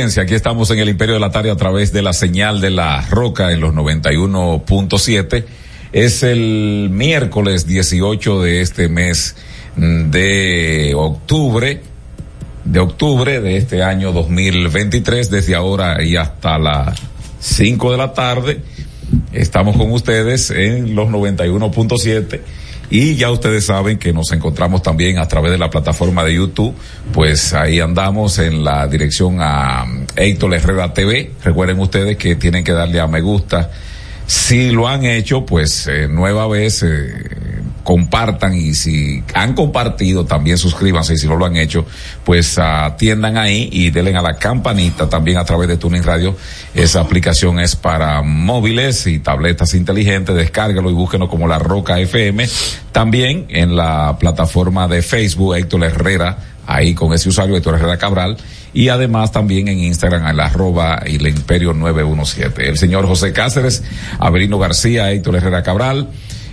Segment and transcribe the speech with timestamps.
[0.00, 3.02] Aquí estamos en el Imperio de la Tarde a través de la señal de la
[3.10, 5.44] Roca en los 91.7.
[5.92, 9.36] Es el miércoles 18 de este mes
[9.76, 11.82] de octubre,
[12.64, 16.98] de octubre de este año 2023, desde ahora y hasta las
[17.40, 18.62] 5 de la tarde.
[19.34, 22.40] Estamos con ustedes en los 91.7
[22.88, 26.74] y ya ustedes saben que nos encontramos también a través de la plataforma de YouTube,
[27.12, 29.84] pues ahí andamos en la dirección a
[30.16, 31.32] Héctor Herrera TV.
[31.44, 33.70] Recuerden ustedes que tienen que darle a me gusta.
[34.26, 37.12] Si lo han hecho, pues eh, nueva vez eh,
[37.82, 41.86] compartan y si han compartido también suscríbanse y si no lo han hecho
[42.24, 46.36] pues atiendan ahí y denle a la campanita también a través de Tuning Radio
[46.74, 52.48] esa aplicación es para móviles y tabletas inteligentes descárgalo y búsquenlo como la Roca FM
[52.92, 56.38] también en la plataforma de Facebook Héctor Herrera
[56.70, 58.36] ahí con ese usuario Héctor Herrera Cabral
[58.72, 63.82] y además también en Instagram la arroba y el imperio 917 el señor José Cáceres
[64.18, 66.08] Avelino García Héctor Herrera Cabral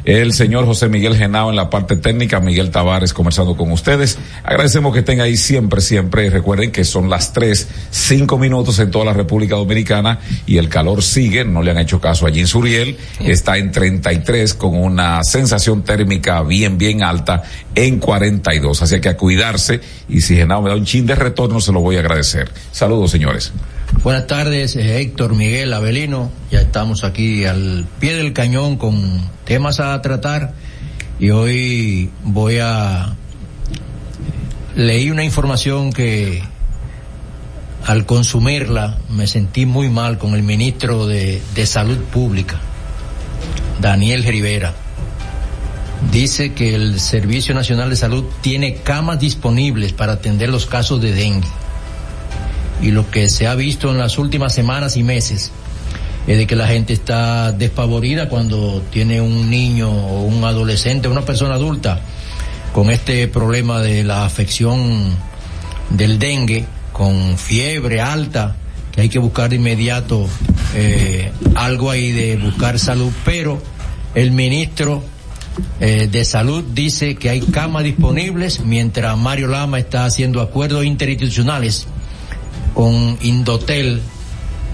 [0.08, 4.18] el señor José Miguel Genao en la parte técnica, Miguel Tavares conversando con ustedes.
[4.42, 6.30] Agradecemos que estén ahí siempre, siempre.
[6.30, 11.04] Recuerden que son las tres, cinco minutos en toda la República Dominicana y el calor
[11.04, 11.44] sigue.
[11.44, 12.98] No le han hecho caso allí en Suriel.
[13.20, 17.44] Está en 33 con una sensación térmica bien, bien alta
[17.76, 18.82] en 42.
[18.82, 21.82] Así que a cuidarse y si Genao me da un chin de retorno se lo
[21.82, 22.50] voy a agradecer.
[22.72, 23.52] Saludos, señores.
[24.04, 26.30] Buenas tardes, Héctor, Miguel, Abelino.
[26.52, 30.54] Ya estamos aquí al pie del cañón con temas a tratar
[31.20, 33.16] y hoy voy a...
[34.76, 36.44] Leí una información que
[37.86, 42.60] al consumirla me sentí muy mal con el ministro de, de Salud Pública,
[43.82, 44.74] Daniel Rivera.
[46.12, 51.14] Dice que el Servicio Nacional de Salud tiene camas disponibles para atender los casos de
[51.14, 51.48] dengue
[52.82, 55.52] y lo que se ha visto en las últimas semanas y meses
[56.28, 61.24] es de que la gente está despavorida cuando tiene un niño o un adolescente, una
[61.24, 62.02] persona adulta
[62.74, 65.16] con este problema de la afección
[65.90, 68.56] del dengue, con fiebre alta,
[68.92, 70.28] que hay que buscar de inmediato
[70.76, 73.62] eh, algo ahí de buscar salud, pero
[74.14, 75.04] el ministro
[75.80, 81.88] eh, de salud dice que hay camas disponibles mientras Mario Lama está haciendo acuerdos interinstitucionales
[82.78, 84.02] con Indotel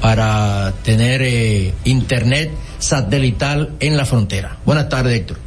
[0.02, 4.58] para tener eh, internet satelital en la frontera.
[4.66, 5.38] Buenas tardes, Héctor.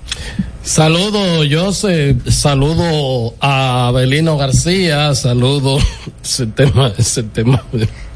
[0.62, 5.78] Saludo, José, saludo a Abelino García, saludo
[6.24, 7.62] ese tema, ese tema,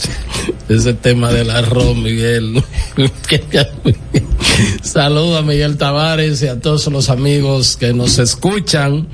[0.69, 2.63] ese tema del arroz, Miguel.
[4.83, 9.09] Saludo a Miguel Tavares y a todos los amigos que nos escuchan,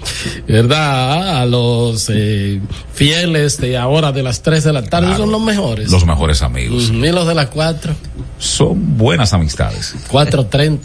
[0.49, 1.41] ¿verdad?
[1.41, 2.61] A los eh,
[2.95, 5.23] fieles de ahora de las 3 de la tarde, Claro.
[5.25, 5.91] son los mejores.
[5.91, 6.91] Los mejores amigos.
[6.91, 7.95] Y los de las 4,
[8.39, 9.95] Son buenas amistades.
[10.11, 10.79] 4.30.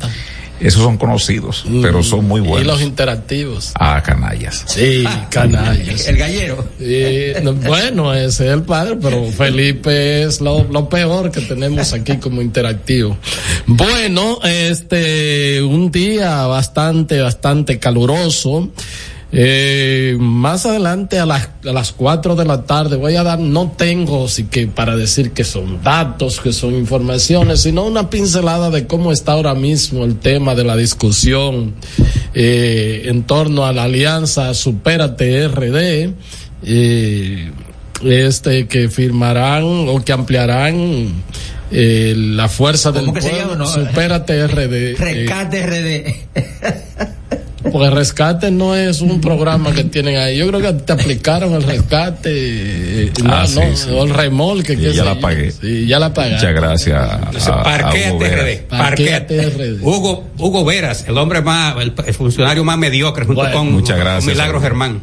[0.62, 2.82] Esos son conocidos, pero son muy Y los buenos.
[2.82, 3.72] interactivos.
[3.80, 4.64] Ah, canallas.
[4.68, 6.08] Sí, canallas.
[6.08, 6.66] El gallero.
[6.80, 11.94] Y, no, bueno, ese es el padre, pero Felipe es lo, lo peor que tenemos
[11.94, 13.18] aquí como interactivo.
[13.66, 18.70] Bueno, este, un día bastante, bastante caluroso.
[19.34, 23.72] Eh, más adelante a las, a las 4 de la tarde voy a dar, no
[23.78, 28.88] tengo así que para decir que son datos, que son informaciones, sino una pincelada de
[28.88, 31.76] cómo está ahora mismo el tema de la discusión
[32.34, 36.14] eh, en torno a la alianza Supérate RD.
[36.64, 37.52] Eh,
[38.04, 41.24] este que firmarán o que ampliarán
[41.72, 43.68] eh, la fuerza del ¿Cómo que se pueblo, no?
[43.68, 44.74] Supérate RD.
[44.74, 46.16] eh, Rescate RD.
[47.64, 50.38] Porque el rescate no es un programa que tienen ahí.
[50.38, 53.90] Yo creo que te aplicaron el rescate, no, Ah, sí, no, sí.
[53.92, 54.74] o el remolque.
[54.74, 55.20] Y ya la yo.
[55.22, 55.52] pagué.
[55.52, 56.36] Sí, ya la pagué.
[56.36, 57.48] Muchas gracias.
[57.48, 58.36] a- Parquéate.
[58.36, 58.68] RD.
[58.68, 59.42] Parquéate.
[59.50, 59.80] RD.
[59.82, 63.96] Hugo, Hugo Veras, el hombre más, el, el funcionario más mediocre junto Bueno, con, muchas
[63.98, 64.64] con gracias, Milagro Hugo.
[64.64, 65.02] Germán.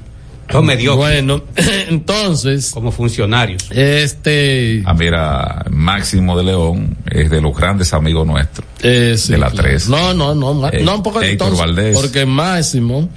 [0.51, 1.43] Son mediocres Bueno,
[1.89, 3.65] entonces, como funcionarios.
[3.71, 8.67] este, Ah, mira, Máximo de León es de los grandes amigos nuestros.
[8.83, 9.69] eh, sí, de la claro.
[9.69, 9.89] tres.
[9.89, 11.99] No, no, no, Eh, no, porque Héctor entonces, Valdés.
[11.99, 13.09] porque Máximo,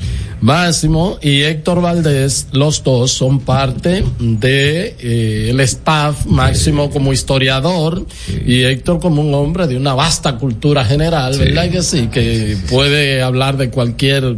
[0.41, 8.05] Máximo y Héctor Valdés, los dos son parte de eh, el staff, Máximo como historiador
[8.45, 11.39] y Héctor como un hombre de una vasta cultura general, Sí.
[11.41, 12.07] ¿verdad que sí?
[12.11, 14.35] Que puede hablar de cualquier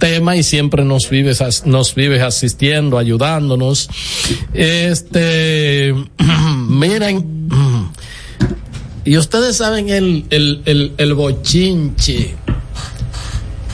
[0.00, 3.88] tema y siempre nos vives nos vives asistiendo, ayudándonos.
[4.52, 5.94] Este,
[6.68, 7.50] miren,
[9.04, 12.34] y ustedes saben el, el, el, el bochinche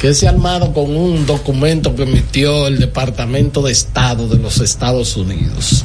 [0.01, 4.61] que se ha armado con un documento que emitió el Departamento de Estado de los
[4.61, 5.85] Estados Unidos.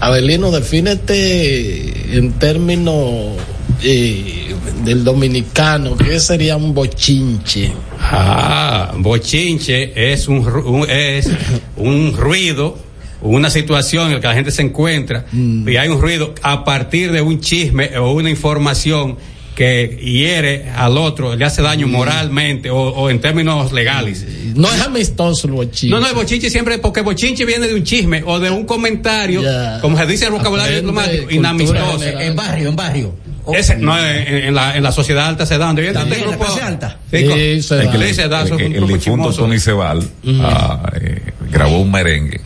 [0.00, 3.36] Abelino, defínete en términos
[3.82, 4.39] eh,
[4.84, 7.72] del dominicano, ¿qué sería un bochinche?
[8.00, 11.28] Ah, bochinche es un, un- es
[11.76, 12.78] un ruido,
[13.22, 17.12] una situación en la que la gente se encuentra y hay un ruido a partir
[17.12, 19.16] de un chisme o una información
[19.54, 24.24] que hiere al otro, le hace daño moralmente o, o en términos legales.
[24.54, 25.88] No es amistoso el bochinche.
[25.88, 29.42] No, no, el bochinche siempre, porque bochinche viene de un chisme o de un comentario,
[29.82, 31.98] como se dice el vocabulario diplomático, inamistoso.
[31.98, 32.22] general.
[32.22, 33.14] En barrio, en barrio.
[33.54, 35.66] Ese, no, en, en la, en la sociedad alta se da.
[35.66, 36.98] donde en la grupo- clase alta.
[37.10, 37.90] Sí, co- Sí, se el da.
[38.28, 38.44] da,
[38.86, 39.32] difunto.
[39.32, 40.02] Tony Cebal
[40.42, 42.40] ah, eh, grabó un merengue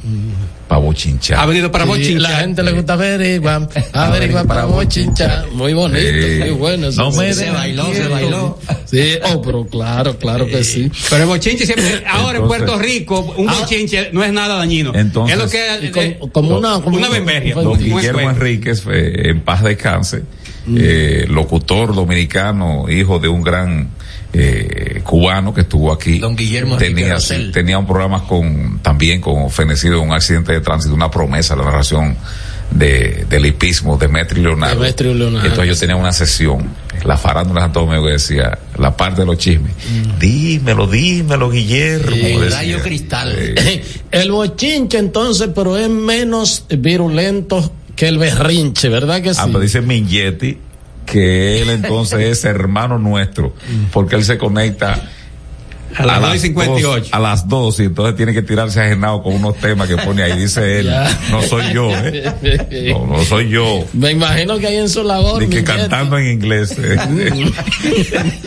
[0.68, 1.38] para bochinchar.
[1.38, 5.46] Ha venido para Sí, la gente le gusta averiguar, averiguar para bochinchar.
[5.52, 6.38] Muy bonito, Sí.
[6.40, 6.90] muy bueno.
[6.90, 7.18] No sí.
[7.18, 8.58] me Se bailó, se bailó.
[8.86, 10.90] Sí, oh, pero claro, claro que sí.
[11.10, 13.54] Pero el bochinche siempre, ahora en Puerto Rico, un Ah.
[13.60, 14.92] bochinche no es nada dañino.
[14.94, 17.52] Entonces- es lo que Y como- como una- como una una-.
[17.54, 18.20] Don Guillermo.
[18.30, 20.22] Enríquez, eh, en paz descanse,
[20.66, 23.90] eh, locutor dominicano, hijo de un gran
[24.32, 26.18] eh, cubano que estuvo aquí.
[26.18, 27.16] Don Guillermo tenía,
[27.52, 31.64] tenía un programa con también con fenecido en un accidente de tránsito, una promesa, la
[31.64, 32.16] narración
[32.70, 34.80] de, del hipismo, Demetrio Leonardo.
[34.80, 35.46] Demetrio Leonardo.
[35.46, 36.68] Entonces yo tenía una sesión,
[37.04, 39.72] la farándula de Santo Domingo, que decía, la parte de los chismes,
[40.18, 42.16] dímelo, dímelo, Guillermo.
[42.16, 43.34] El rayo cristal.
[43.38, 49.40] Eh, El bochinche entonces, pero es menos virulento que el berrinche, ¿verdad que sí?
[49.42, 50.58] Ah, pero dice Mingetti
[51.06, 53.54] que él entonces es hermano nuestro,
[53.92, 55.10] porque él se conecta
[55.96, 57.08] A las 2 y dos- 58.
[57.12, 60.38] a las dos y entonces tiene que tirarse ajenado con unos temas que pone ahí,
[60.38, 60.90] dice él,
[61.30, 62.92] no soy yo, ¿eh?
[62.92, 63.84] No, no soy yo.
[63.92, 65.42] Me imagino que hay en su labor.
[65.42, 66.74] Ni que cantando en inglés.
[66.78, 66.96] ¿eh?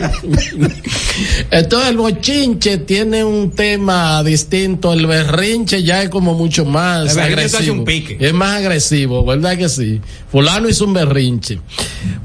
[1.50, 7.16] Entonces el bochinche tiene un tema distinto, el berrinche ya es como mucho más El
[7.16, 7.58] berrinche agresivo.
[7.60, 8.16] hace un pique.
[8.20, 10.00] Es más agresivo, ¿verdad que sí?
[10.30, 11.58] Fulano hizo un berrinche.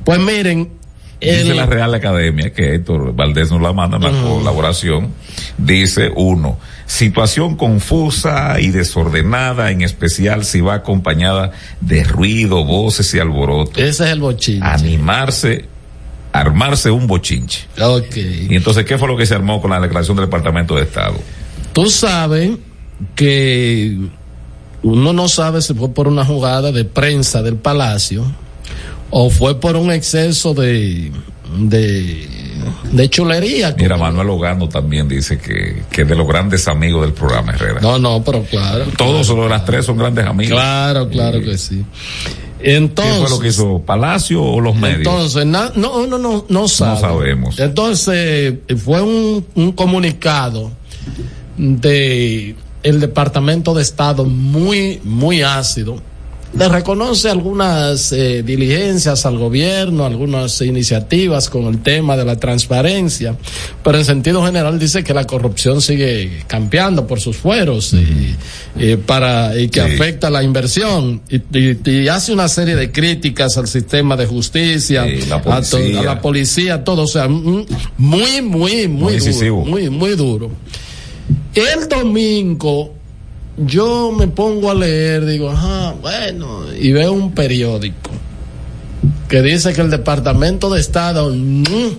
[0.03, 0.69] Pues miren,
[1.23, 5.13] Dice la Real Academia, que Héctor Valdés nos la manda en la colaboración,
[5.57, 11.51] dice uno, situación confusa y desordenada, en especial si va acompañada
[11.81, 13.79] de ruido, voces y alboroto.
[13.79, 14.65] ese es el bochinche.
[14.65, 15.65] Animarse,
[16.31, 17.67] armarse un bochinche.
[17.79, 18.15] Ok.
[18.49, 21.15] Y entonces, ¿qué fue lo que se armó con la declaración del Departamento de Estado?
[21.73, 22.51] Tú sabes
[23.15, 23.97] que
[24.83, 28.25] uno no sabe si fue por una jugada de prensa del Palacio
[29.15, 31.11] o fue por un exceso de
[31.55, 32.27] de,
[32.91, 33.75] de chulería.
[33.77, 37.79] Mira, Manuel Ogando también dice que, que de los grandes amigos del programa Herrera.
[37.79, 38.85] No, no, pero claro.
[38.97, 40.53] Todos los de las tres son grandes amigos.
[40.53, 41.85] Claro, claro que sí.
[42.59, 44.99] Entonces, ¿Qué fue lo que hizo Palacio o los medios?
[44.99, 46.93] Entonces, na, no, no, no, no, sabe.
[46.95, 47.59] no sabemos.
[47.59, 50.71] Entonces, fue un, un comunicado
[51.55, 56.01] de el Departamento de Estado muy, muy ácido
[56.57, 63.35] le reconoce algunas eh, diligencias al gobierno, algunas iniciativas con el tema de la transparencia,
[63.83, 68.35] pero en sentido general dice que la corrupción sigue campeando por sus fueros y,
[68.77, 69.93] y, para y que sí.
[69.93, 71.21] afecta la inversión.
[71.27, 75.77] Y, y, hace una serie de críticas al sistema de justicia, sí, la a, to,
[75.77, 77.65] a, la policía, todo, o sea, muy,
[77.97, 80.51] muy, muy, muy duro, muy, muy duro.
[81.55, 82.93] El domingo
[83.57, 88.11] yo me pongo a leer, digo, ajá, bueno, y veo un periódico
[89.27, 91.89] que dice que el Departamento de Estado mmm,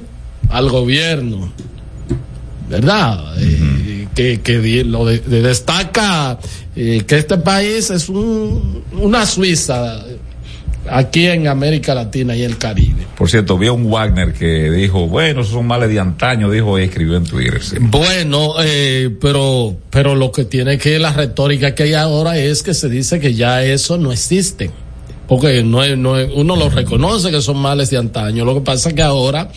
[0.49, 1.53] al gobierno,
[2.69, 3.35] ¿verdad?
[3.37, 3.89] Uh -huh.
[3.89, 6.39] eh, que, que lo de, de destaca
[6.77, 10.03] eh, que este país es un, una Suiza
[10.91, 13.07] aquí en América Latina y el Caribe.
[13.17, 16.79] Por cierto, vi a un Wagner que dijo, bueno, esos son males de antaño, dijo
[16.79, 17.63] y escribió en Twitter.
[17.63, 17.77] Sí.
[17.81, 22.75] Bueno, eh, pero, pero lo que tiene que la retórica que hay ahora es que
[22.75, 24.71] se dice que ya eso no existe.
[25.27, 28.45] Porque no, no uno lo reconoce que son males de antaño.
[28.45, 29.51] Lo que pasa es que ahora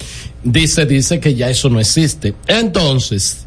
[0.44, 2.36] dice, dice que ya eso no existe.
[2.48, 3.47] Entonces,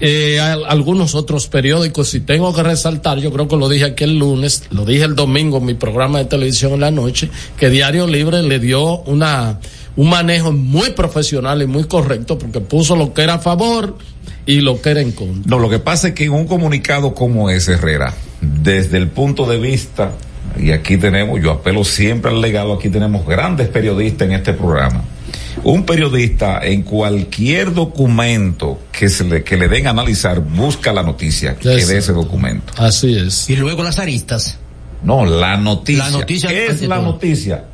[0.00, 4.18] eh, algunos otros periódicos, si tengo que resaltar, yo creo que lo dije aquí el
[4.18, 8.06] lunes, lo dije el domingo en mi programa de televisión en la noche, que Diario
[8.06, 9.58] Libre le dio una,
[9.96, 13.98] un manejo muy profesional y muy correcto porque puso lo que era a favor
[14.46, 15.42] y lo que era en contra.
[15.46, 19.46] No, lo que pasa es que en un comunicado como ese, Herrera, desde el punto
[19.46, 20.12] de vista,
[20.56, 25.04] y aquí tenemos, yo apelo siempre al legado, aquí tenemos grandes periodistas en este programa
[25.64, 31.02] un periodista en cualquier documento que se le, que le den a analizar busca la
[31.02, 32.72] noticia que de ese documento.
[32.76, 33.48] Así es.
[33.50, 34.58] Y luego las aristas.
[35.02, 36.04] No, la noticia.
[36.04, 37.12] La noticia ¿Qué es la todo.
[37.12, 37.64] noticia?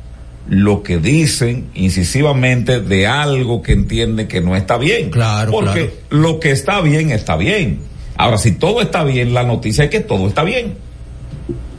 [0.47, 5.09] Lo que dicen incisivamente de algo que entienden que no está bien.
[5.09, 6.23] Claro, Porque claro.
[6.23, 7.79] lo que está bien está bien.
[8.17, 10.75] Ahora, si todo está bien, la noticia es que todo está bien.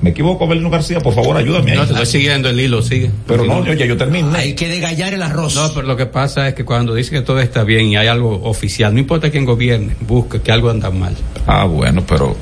[0.02, 1.78] Me equivoco, Belino García, por favor, ayúdame ahí.
[1.78, 3.10] No, te estoy siguiendo el hilo, sigue.
[3.26, 4.36] Pero no, yo, ya yo terminé.
[4.36, 5.54] Hay que degallar el arroz.
[5.54, 8.06] No, pero lo que pasa es que cuando dice que todo está bien y hay
[8.06, 11.16] algo oficial, no importa quién gobierne, busca que algo anda mal.
[11.46, 12.36] Ah, bueno, pero.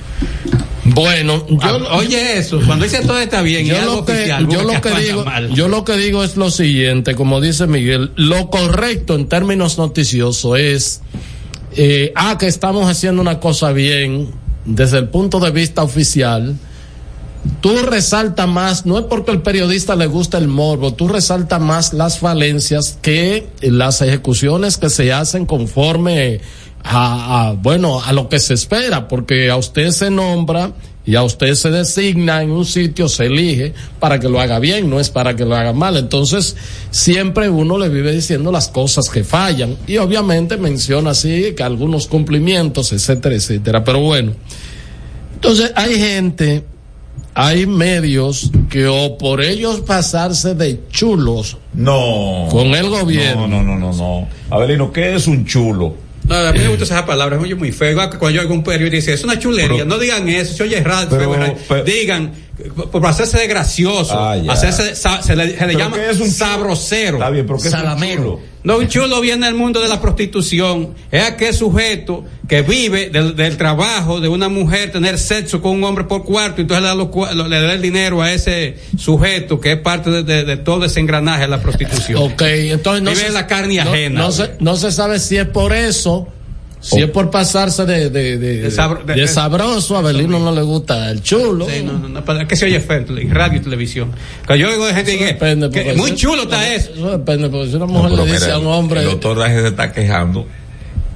[0.87, 4.12] Bueno, yo, ah, oye eso, cuando dice todo está bien yo y algo lo que,
[4.12, 5.49] oficial, yo lo que digo, mal.
[5.54, 10.58] yo lo que digo es lo siguiente, como dice Miguel, lo correcto en términos noticiosos
[10.58, 11.00] es,
[11.76, 14.28] eh, ah, que estamos haciendo una cosa bien
[14.66, 16.56] desde el punto de vista oficial,
[17.60, 21.92] tú resaltas más, no es porque el periodista le gusta el morbo, tú resaltas más
[21.92, 26.40] las falencias que las ejecuciones que se hacen conforme
[26.82, 30.72] a, a, bueno, a lo que se espera, porque a usted se nombra
[31.06, 34.88] y a usted se designa en un sitio, se elige para que lo haga bien,
[34.88, 35.96] no es para que lo haga mal.
[35.96, 36.56] Entonces,
[36.90, 42.06] siempre uno le vive diciendo las cosas que fallan y obviamente menciona así que algunos
[42.06, 43.84] cumplimientos, etcétera, etcétera.
[43.84, 44.32] Pero bueno,
[45.34, 46.64] entonces hay gente
[47.34, 52.48] hay medios que o por ellos pasarse de chulos no.
[52.50, 53.46] con el gobierno.
[53.48, 54.28] No no no no no.
[54.50, 57.94] Abelino qué es un chulo no, a mí me gusta esa palabra, es muy feo.
[57.96, 60.62] Cuando yo hago un periódico y dice, es una chulería, pero, no digan eso, se
[60.62, 61.36] oye raro, pero,
[61.68, 62.32] pero, digan,
[62.90, 67.16] por hacerse de gracioso, ah, hacerse, se le, se le llama es un sabrosero.
[67.16, 68.12] Está bien, pero ¿qué Salamero.
[68.12, 68.54] Es un chulo?
[68.62, 70.94] No, un chulo viene del mundo de la prostitución.
[71.11, 75.84] Es aquel sujeto que vive del, del, trabajo de una mujer, tener sexo con un
[75.84, 76.94] hombre por cuarto, y entonces le da,
[77.34, 80.84] lo, le da el dinero a ese sujeto que es parte de, de, de todo
[80.84, 82.23] ese engranaje de la prostitución.
[82.23, 84.20] Ok, entonces no vive se, la carne no, ajena.
[84.20, 86.28] No, se, no se sabe si es por eso.
[86.84, 87.06] Si oh.
[87.06, 91.10] es por pasarse de, de, de, de, sabro, de sabroso, a Belino no le gusta
[91.10, 91.66] el chulo.
[91.66, 94.12] Sí, no, no, no, para que se oye feo en radio y televisión.
[94.46, 96.92] Que yo oigo de gente que, depende, que muy chulo está eso.
[96.92, 97.10] eso.
[97.16, 99.00] depende, porque si una mujer le dice mira, a un hombre.
[99.00, 100.46] El doctor Daje se está quejando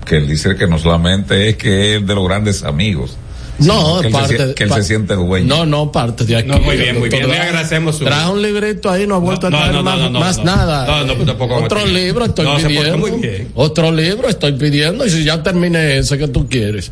[0.06, 3.18] que él dice que no solamente es que es de los grandes amigos.
[3.58, 5.46] No, que él, parte, se, que él se siente dueño.
[5.46, 6.48] No, no, parte de aquí.
[6.48, 7.28] No, muy bien, muy bien.
[7.28, 8.04] Le agradecemos su.
[8.04, 11.04] Trae un librito ahí, no ha vuelto no, a traer no, más, no, más nada.
[11.04, 11.56] No, no, tampoco.
[11.56, 12.98] Otro libro estoy no, pidiendo.
[12.98, 13.48] Muy bien.
[13.54, 16.90] Otro libro estoy pidiendo y si ya terminé ese que tú quieres.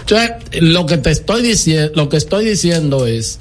[0.00, 3.38] Entonces, lo que te estoy diciendo, lo que estoy diciendo es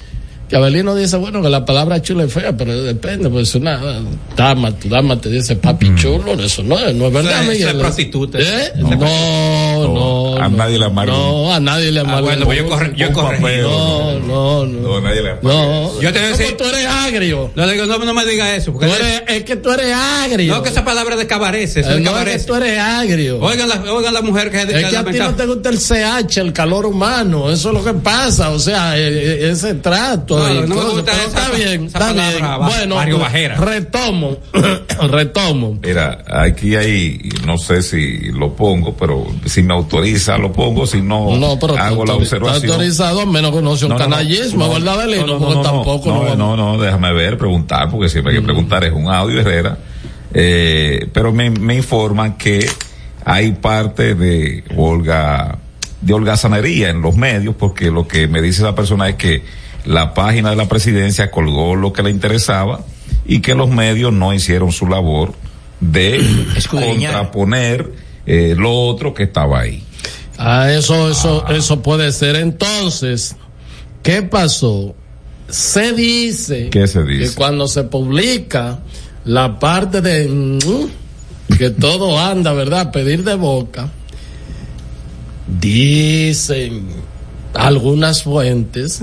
[0.55, 3.79] Abelino dice, bueno, que la palabra chulo es fea, pero depende, pues una
[4.35, 8.39] dama, tu dama te dice papi chulo, eso no, no es verdad, es prostituta.
[8.39, 8.71] ¿Eh?
[8.75, 8.89] Es No,
[9.93, 10.57] no, A no.
[10.57, 12.19] nadie le amarga No, a nadie le amarga.
[12.19, 13.43] Ah, bueno, pues yo, corre, yo corregí.
[13.61, 14.79] No, no, no.
[14.87, 17.51] No, nadie le No, Yo te voy a No, decir- tú eres agrio.
[17.55, 18.71] No, no, no me diga eso.
[18.71, 20.55] Porque eres- es que tú eres agrio.
[20.55, 23.39] no, que esa palabra de cabarece, eso Eh, de no, es que tú eres agrio.
[23.41, 26.37] Oigan la, oigan la mujer que Es que a ti no te gusta el CH,
[26.39, 30.67] el calor humano, eso es lo que pasa, o sea, e- e- ese trato, estoy.
[30.69, 32.67] No, no gusta pero esa- está bien, esa está palabra, bien.
[32.77, 33.55] Bueno, barrio bajera.
[33.55, 34.37] retomo,
[35.09, 35.79] retomo.
[35.83, 41.01] Mira, aquí hay, no sé si lo pongo, pero si me autoriza lo pongo, si
[41.01, 42.55] no, No, pero hago la observación.
[42.63, 45.27] Está autorizado, a menos que no sea un No, no, no, canallismo, no, ¿verdad, Belino?
[45.27, 48.39] no, no, Porque no, no, tampoco no, no, no, déjame ver, preguntar, porque siempre hay
[48.39, 49.77] que preguntar, es un audio Herrera.
[50.33, 52.67] Eh, pero me, me informan que
[53.25, 55.57] hay parte de Olga,
[56.01, 59.43] de holgazanería en los medios, porque lo que me dice la persona es que
[59.87, 62.81] la página de la presidencia colgó lo que le interesaba
[63.25, 65.33] y que los medios no hicieron su labor
[65.79, 66.21] de
[66.69, 67.93] contraponer
[68.25, 69.83] eh, lo otro que estaba ahí.
[70.37, 72.35] Ah, eso, eso, eso puede ser.
[72.35, 73.35] Entonces,
[74.03, 74.93] ¿qué pasó?
[75.49, 77.29] Se dice, ¿Qué se dice?
[77.29, 78.79] que cuando se publica
[79.23, 82.91] la parte de mm, que todo anda, ¿verdad?
[82.91, 83.89] Pedir de boca,
[85.59, 86.87] dicen
[87.53, 89.01] algunas fuentes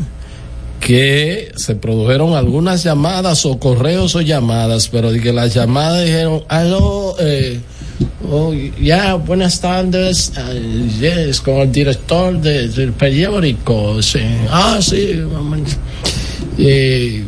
[0.85, 6.43] que se produjeron algunas llamadas o correos o llamadas, pero de que las llamadas dijeron,
[6.49, 7.59] aló, eh,
[8.31, 10.33] oh, ya, buenas tardes,
[11.01, 13.97] yes, con el director de- del periódico,
[14.51, 15.23] ah, sí.
[16.59, 17.25] Eh,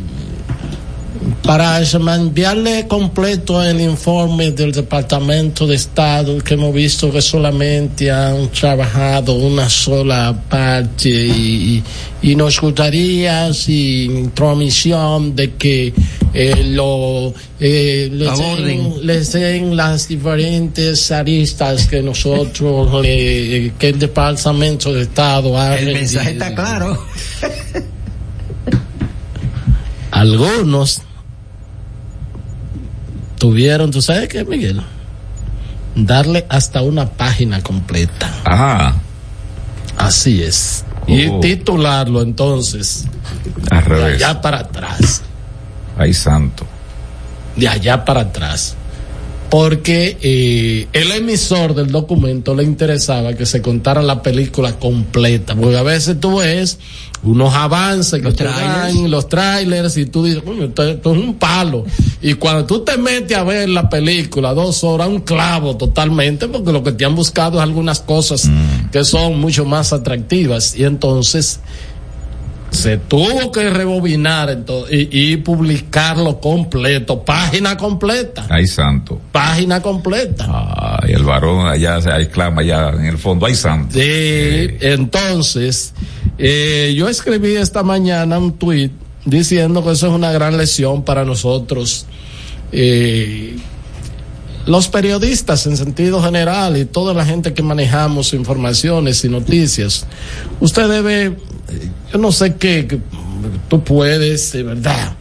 [1.43, 8.49] para enviarle completo el informe del Departamento de Estado, que hemos visto que solamente han
[8.49, 11.83] trabajado una sola parte y,
[12.21, 15.93] y nos gustaría, sin intromisión, de que
[16.33, 23.99] eh, lo, eh, les, den, les den las diferentes aristas que nosotros, le- que el
[23.99, 26.97] Departamento de Estado ha El mensaje está claro.
[30.11, 31.01] algunos
[33.37, 34.81] tuvieron, ¿tú sabes qué, Miguel?
[35.95, 38.31] Darle hasta una página completa.
[38.45, 38.93] Ah,
[39.97, 40.85] Así es.
[41.07, 41.39] Y Oh.
[41.39, 43.05] titularlo entonces
[43.71, 44.15] al de revés.
[44.23, 45.23] allá para atrás.
[45.97, 46.65] Ay, santo.
[47.55, 48.75] De allá para atrás.
[49.49, 55.55] Porque eh, el emisor del documento le interesaba que se contara la película completa.
[55.55, 56.77] Porque a veces tú ves
[57.23, 58.93] unos avances que Los te trailers.
[58.95, 61.83] dan, los trailers, y tú dices, "Coño, esto, esto es un palo.
[62.21, 66.71] Y cuando tú te metes a ver la película, dos horas, un clavo totalmente, porque
[66.71, 68.49] lo que te han buscado es algunas cosas
[68.91, 70.75] que son mucho más atractivas.
[70.77, 71.59] Y entonces
[72.69, 79.19] se tuvo que rebobinar ento- y, y publicarlo completo, página completa, Ay, santo.
[79.31, 80.45] página completa.
[81.01, 83.45] Ay, el varón allá se exclama allá en el fondo.
[83.45, 83.93] Ay, santo.
[83.97, 85.93] Sí, entonces,
[86.37, 88.91] eh, yo escribí esta mañana un tuit
[89.25, 92.05] diciendo que eso es una gran lección para nosotros,
[92.71, 93.57] eh,
[94.65, 100.05] los periodistas en sentido general y toda la gente que manejamos informaciones y noticias.
[100.59, 101.33] Usted debe, eh,
[102.11, 102.99] yo no sé qué,
[103.69, 105.15] tú puedes, de verdad,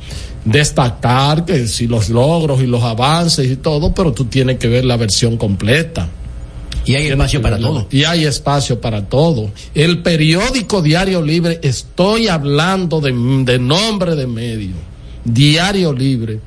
[0.45, 4.85] destacar que si los logros y los avances y todo, pero tú tienes que ver
[4.85, 6.09] la versión completa.
[6.87, 7.87] Y hay espacio para todo.
[7.91, 9.51] Y hay espacio para todo.
[9.75, 13.13] El periódico Diario Libre, estoy hablando de,
[13.45, 14.77] de nombre de medio.
[15.25, 16.41] Diario Libre.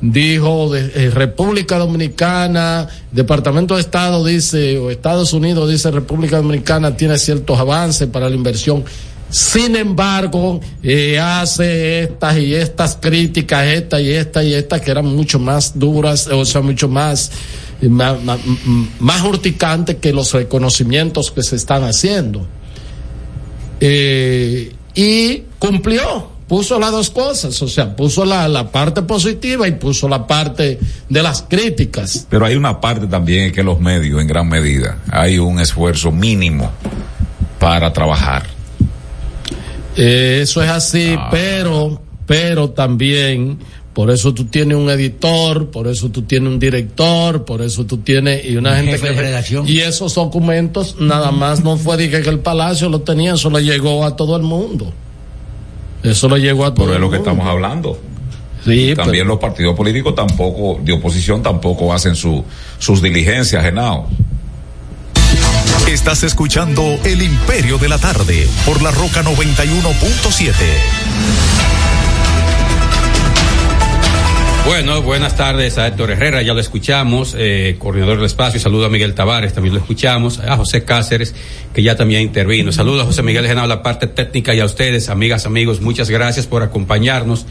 [0.00, 6.96] Dijo de eh, República Dominicana, Departamento de Estado dice, o Estados Unidos dice República Dominicana
[6.96, 8.82] tiene ciertos avances para la inversión.
[9.28, 15.06] Sin embargo, eh, hace estas y estas críticas, esta y esta y esta, que eran
[15.06, 17.30] mucho más duras, o sea, mucho más,
[17.88, 18.38] más, más,
[18.98, 22.46] más urticantes que los reconocimientos que se están haciendo.
[23.80, 29.72] Eh, y cumplió, puso las dos cosas, o sea, puso la, la parte positiva y
[29.72, 32.26] puso la parte de las críticas.
[32.28, 36.70] Pero hay una parte también que los medios, en gran medida, hay un esfuerzo mínimo
[37.58, 38.44] para trabajar.
[39.96, 41.28] Eh, eso es así, Ah.
[41.30, 43.58] pero, pero también,
[43.92, 47.98] por eso tú tienes un editor, por eso tú tienes un director, por eso tú
[47.98, 49.68] tienes y una Un gente jefe que de redacción.
[49.68, 53.62] y esos documentos nada más no fue de que, el palacio lo tenía, eso le
[53.64, 54.92] llegó a todo el mundo.
[56.02, 57.98] Eso le llegó a todo el es lo que estamos hablando.
[58.64, 62.44] Sí, También pero- los partidos políticos tampoco, de oposición tampoco hacen su,
[62.78, 64.06] sus diligencias, Genao.
[65.88, 70.52] Estás escuchando El Imperio de la Tarde por la Roca 91.7.
[74.70, 78.88] Bueno, buenas tardes a Héctor Herrera, ya lo escuchamos, eh, coordinador del espacio, saludo a
[78.88, 81.34] Miguel Tavares, también lo escuchamos, a José Cáceres,
[81.74, 82.70] que ya también intervino.
[82.70, 86.46] Saludo a José Miguel Genao, la parte técnica y a ustedes, amigas, amigos, muchas gracias
[86.46, 87.46] por acompañarnos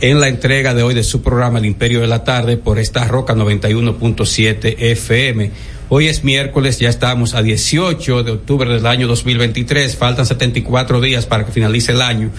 [0.00, 3.06] en la entrega de hoy de su programa El Imperio de la Tarde por esta
[3.06, 5.52] Roca 91.7 FM.
[5.88, 11.26] Hoy es miércoles, ya estamos a 18 de octubre del año 2023, faltan 74 días
[11.26, 12.32] para que finalice el año.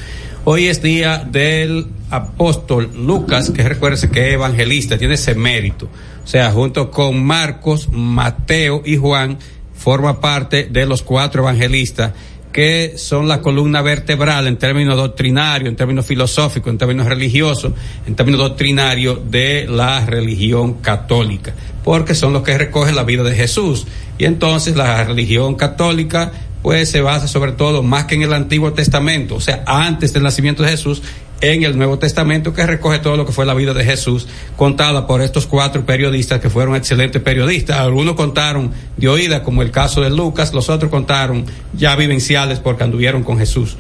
[0.44, 5.88] Hoy es día del apóstol Lucas, que recuérdese que es evangelista, tiene ese mérito.
[6.24, 9.38] O sea, junto con Marcos, Mateo y Juan,
[9.76, 12.14] forma parte de los cuatro evangelistas
[12.52, 17.74] que son la columna vertebral en términos doctrinarios, en términos filosóficos, en términos religiosos,
[18.08, 23.36] en términos doctrinarios de la religión católica, porque son los que recogen la vida de
[23.36, 23.86] Jesús.
[24.18, 28.74] Y entonces la religión católica pues se basa sobre todo más que en el Antiguo
[28.74, 31.02] Testamento, o sea, antes del nacimiento de Jesús,
[31.42, 35.08] en el Nuevo Testamento que recoge todo lo que fue la vida de Jesús, contada
[35.08, 37.80] por estos cuatro periodistas que fueron excelentes periodistas.
[37.80, 42.84] Algunos contaron de oída, como el caso de Lucas, los otros contaron ya vivenciales porque
[42.84, 43.76] anduvieron con Jesús.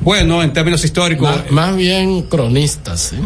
[0.00, 1.28] Bueno, en términos históricos.
[1.28, 3.16] Más, más bien cronistas, ¿sí?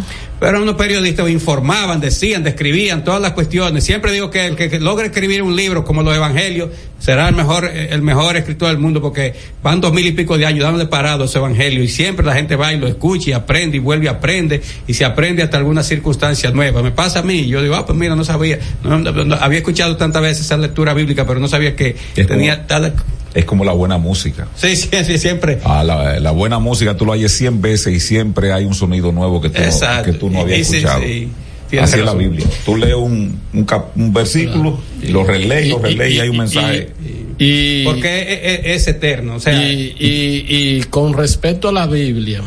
[0.40, 3.84] pero unos periodistas informaban, decían, describían todas las cuestiones.
[3.84, 7.34] Siempre digo que el que, que logre escribir un libro como los evangelios será el
[7.34, 10.86] mejor, el mejor escritor del mundo porque van dos mil y pico de años dándole
[10.86, 14.06] parado ese evangelio y siempre la gente va y lo escucha y aprende y vuelve
[14.06, 16.82] y aprende y se aprende hasta alguna circunstancia nueva.
[16.82, 19.58] Me pasa a mí, yo digo, ah, pues mira, no sabía, no, no, no, había
[19.58, 22.94] escuchado tantas veces esa lectura bíblica, pero no sabía que tenía tal...
[23.34, 24.48] Es como la buena música.
[24.56, 25.58] Sí, sí, sí, siempre.
[25.64, 29.12] Ah, la, la buena música tú lo oyes 100 veces y siempre hay un sonido
[29.12, 31.02] nuevo que tú, no, que tú no habías Y sí, escuchado.
[31.02, 31.28] sí.
[31.70, 32.14] Tienes Así es la.
[32.14, 32.44] Biblia.
[32.64, 36.38] Tú lees un, un, cap- un versículo y lo relees, lo relees y, hay un
[36.38, 36.90] mensaje.
[37.38, 39.52] Y, Porque es, es- es eterno, o sea...
[39.62, 40.46] y, y,
[40.78, 42.42] y con respecto a la Biblia,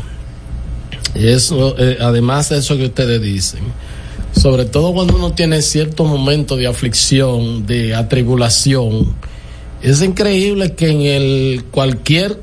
[1.16, 3.62] eso, eh, además de eso que ustedes dicen,
[4.36, 9.14] sobre todo cuando uno tiene cierto momento de aflicción, de atribulación,
[9.84, 12.40] es increíble que en el cualquier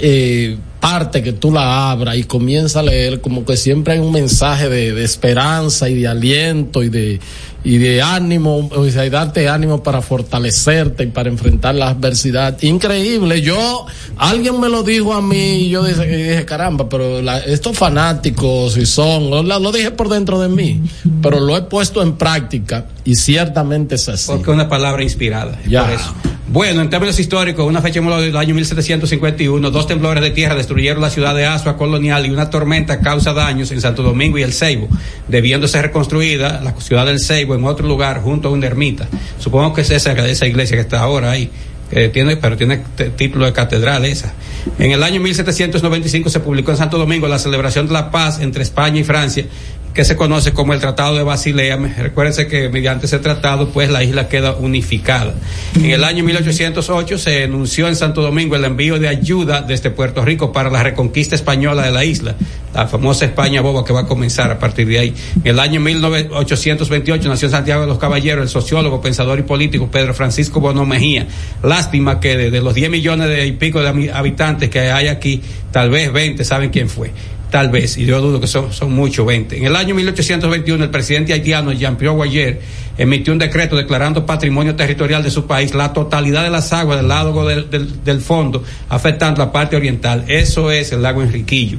[0.00, 4.12] eh, parte que tú la abras y comienza a leer, como que siempre hay un
[4.12, 7.20] mensaje de, de esperanza y de aliento y de
[7.64, 12.56] y de ánimo, o sea, y darte ánimo para fortalecerte y para enfrentar la adversidad.
[12.62, 13.42] Increíble.
[13.42, 13.84] Yo,
[14.16, 18.76] alguien me lo dijo a mí y yo dije, dije caramba, pero la- estos fanáticos
[18.78, 20.80] y son, lo, lo dije por dentro de mí,
[21.20, 24.28] pero lo he puesto en práctica y ciertamente es así.
[24.28, 25.58] Porque es una palabra inspirada.
[25.68, 25.82] Ya.
[25.84, 26.14] Por eso.
[26.50, 31.10] Bueno, en términos históricos, una fecha del año 1751, dos temblores de tierra destruyeron la
[31.10, 34.88] ciudad de Asua colonial y una tormenta causa daños en Santo Domingo y el Ceibo,
[35.28, 39.06] debiendo ser reconstruida la ciudad del Ceibo en otro lugar junto a una ermita.
[39.38, 41.50] Supongo que es esa, esa iglesia que está ahora ahí.
[41.90, 42.82] Que tiene, pero tiene
[43.16, 44.34] título de catedral esa.
[44.78, 48.62] En el año 1795 se publicó en Santo Domingo la celebración de la paz entre
[48.62, 49.46] España y Francia,
[49.94, 51.76] que se conoce como el Tratado de Basilea.
[51.76, 55.34] Recuérdense que mediante ese tratado, pues la isla queda unificada.
[55.74, 60.24] En el año 1808 se anunció en Santo Domingo el envío de ayuda desde Puerto
[60.24, 62.34] Rico para la reconquista española de la isla,
[62.74, 65.14] la famosa España boba que va a comenzar a partir de ahí.
[65.36, 69.90] En el año 1828 nació en Santiago de los Caballeros el sociólogo, pensador y político
[69.90, 71.26] Pedro Francisco Bono Mejía.
[71.62, 75.40] Lástima que de, de los 10 millones de y pico de habitantes que hay aquí,
[75.72, 77.10] tal vez 20 saben quién fue.
[77.50, 79.56] Tal vez, y yo dudo que son, son muchos, 20.
[79.56, 82.60] En el año 1821, el presidente haitiano Jean-Pierre Guayer
[82.98, 87.08] emitió un decreto declarando patrimonio territorial de su país la totalidad de las aguas del
[87.08, 90.24] lago del, del- del fondo, afectando la parte oriental.
[90.28, 91.78] Eso es el lago Enriquillo.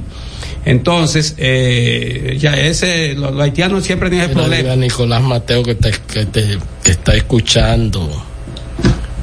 [0.64, 4.76] Entonces, eh, ya ese, los, los haitianos siempre tienen el problema.
[4.76, 8.26] Nicolás Mateo que, te, que, te- que está escuchando.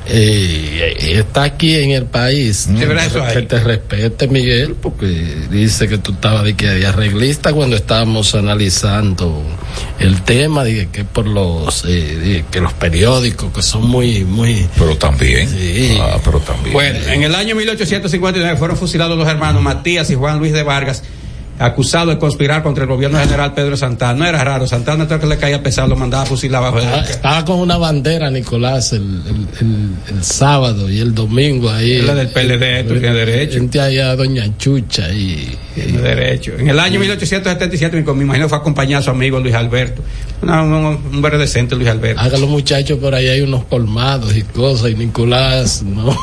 [0.10, 2.70] Eh, está aquí en el país.
[2.78, 5.06] Que, te respete, Miguel, porque
[5.52, 9.44] dice que tú estabas de que de arreglista cuando estábamos analizando
[10.00, 14.68] el tema, de que por los eh, de que los periódicos que son muy muy
[14.78, 15.50] Pero también.
[15.50, 15.98] Sí.
[16.02, 16.74] Ah, pero también.
[16.74, 21.04] Bueno, en el año 1859 fueron fusilados los hermanos Matías y Juan Luis de Vargas,
[21.60, 24.14] acusados de conspirar contra el gobierno general Pedro Santana.
[24.20, 26.80] No era raro, Santana todo el que le caía pesado lo mandaba a fusilar abajo
[26.80, 31.70] de Ah, Estaba con una bandera, Nicolás, el, el, el- el sábado y el domingo
[31.70, 32.02] ahí.
[32.02, 33.54] La del PLD, tú tienes derecho.
[33.60, 35.58] Gente allá, Doña Chucha y.
[35.76, 36.54] Tiene derecho.
[36.58, 40.02] En el año 1877, me, imagino fue acompañado a su amigo Luis Alberto.
[40.42, 42.20] Un, un decente, Luis Alberto.
[42.22, 46.16] Haga los muchachos por ahí, hay unos colmados y cosas, y Nicolás, ¿no?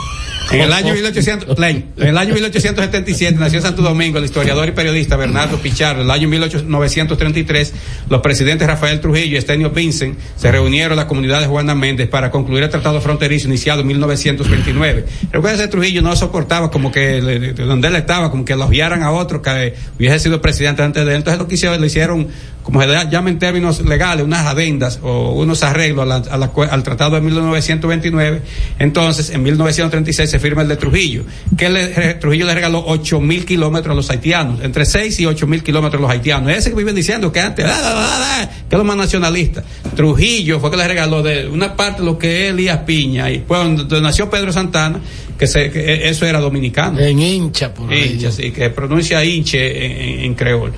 [0.50, 4.68] En el año 1800, Plain, en el año 1877 nació en Santo Domingo el historiador
[4.68, 6.02] y periodista Bernardo Pichardo.
[6.02, 7.72] En el año 1933,
[8.08, 12.08] los presidentes Rafael Trujillo y Estenio Vincent se reunieron en la comunidad de Juana Méndez
[12.08, 15.04] para concluir el tratado fronterizo iniciado en 1929.
[15.32, 17.20] Recuerda que Trujillo no soportaba como que
[17.56, 21.18] donde él estaba, como que lo a otro que hubiese sido presidente antes de él.
[21.18, 22.28] Entonces lo que hicieron, le hicieron,
[22.64, 26.52] como se llama en términos legales, unas adendas o unos arreglos a la- a la
[26.52, 28.40] cue- al tratado de 1929.
[28.78, 31.24] Entonces, en 1936 se firma el de Trujillo,
[31.56, 35.46] que le- Trujillo le regaló 8 mil kilómetros a los haitianos, entre 6 y 8
[35.46, 36.50] mil kilómetros a los haitianos.
[36.52, 39.62] Ese que viven diciendo que antes, ah, ah, ah, que es lo más nacionalista.
[39.94, 43.58] Trujillo fue que le regaló de una parte lo que es Elías Piña, y fue
[43.58, 45.00] donde, donde nació Pedro Santana,
[45.38, 46.98] que, se, que eso era dominicano.
[46.98, 48.12] En hincha, por ahí.
[48.14, 50.72] Hincha, sí, que pronuncia hinche en, en, en creol.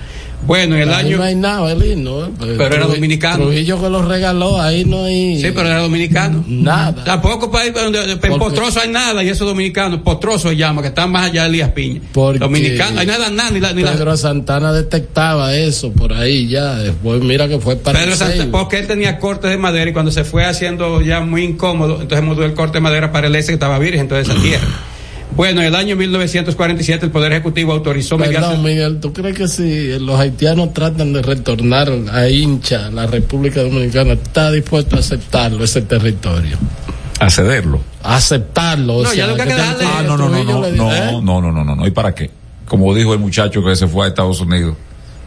[0.47, 1.17] Bueno, en el Ahí año.
[1.19, 2.25] no hay nada, Belino.
[2.27, 2.31] ¿eh?
[2.39, 3.45] Pero era dominicano.
[3.45, 5.41] Trujillo que lo regaló, ahí no hay.
[5.41, 6.45] Sí, pero era dominicano.
[6.47, 7.05] Nada.
[7.05, 10.03] Tampoco para en Postroso hay nada y eso es dominicano.
[10.05, 12.01] Postroso se llama, que está más allá de Elías Piña.
[12.13, 16.47] Porque Dominicano, hay nada, nada, ni la, ni la- Pedro Santana detectaba eso por ahí
[16.49, 16.75] ya.
[16.77, 18.59] Después mira que fue para Pedro el Santa- Seibo.
[18.59, 22.25] porque él tenía cortes de madera y cuando se fue haciendo ya muy incómodo, entonces
[22.27, 24.67] mudó el corte de madera para el ese que estaba virgen, entonces esa tierra.
[25.37, 28.69] Bueno, en el año 1947 el Poder Ejecutivo autorizó Perdón, mediante...
[28.69, 34.15] Miguel, ¿tú crees que si los haitianos tratan de retornar a hincha, la República Dominicana
[34.15, 36.57] está dispuesto a aceptarlo, ese territorio?
[37.21, 37.81] A cederlo.
[38.03, 38.97] A aceptarlo.
[38.97, 41.77] o No, ya lo que Ah, no, no, no, no, no, no, no, no, no,
[41.77, 42.31] no, ¿y para qué?
[42.67, 44.75] Como dijo el muchacho que se fue a Estados Unidos,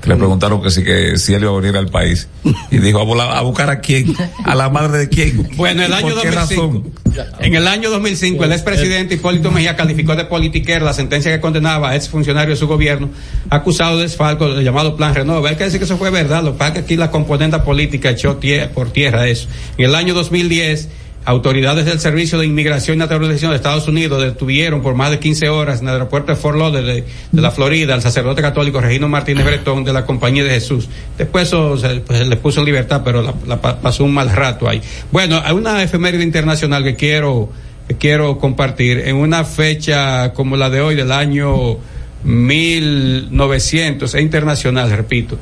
[0.09, 2.27] le preguntaron que si, que si él iba a venir al país,
[2.71, 5.47] y dijo, a, volar- a buscar a quién, a la madre de quién.
[5.55, 6.61] Bueno, el ¿Y año por qué 2005.
[6.67, 6.93] razón?
[7.39, 11.89] En el año 2005, el expresidente Hipólito Mejía calificó de politiquera la sentencia que condenaba
[11.89, 13.09] a exfuncionario de su gobierno
[13.49, 15.49] acusado de desfalco del llamado Plan Renova.
[15.49, 17.57] Hay que decir que eso fue verdad, lo que pasa es que aquí la componente
[17.59, 19.47] política echó tie- por tierra eso.
[19.77, 20.89] En el año 2010,
[21.25, 25.49] autoridades del Servicio de Inmigración y Naturalización de Estados Unidos detuvieron por más de 15
[25.49, 29.45] horas en el aeropuerto de Fort Lauderdale de, la Florida al sacerdote católico Regino Martínez
[29.45, 30.87] Bretón de la Compañía de Jesús.
[31.17, 34.29] Después eso se, pues, le puso en libertad, pero la, la pa- pasó un mal
[34.31, 34.81] rato ahí.
[35.11, 37.49] Bueno, hay una efeméride internacional que quiero
[37.87, 41.77] que quiero compartir en una fecha como la de hoy del año
[42.23, 45.37] 1900, es internacional, repito,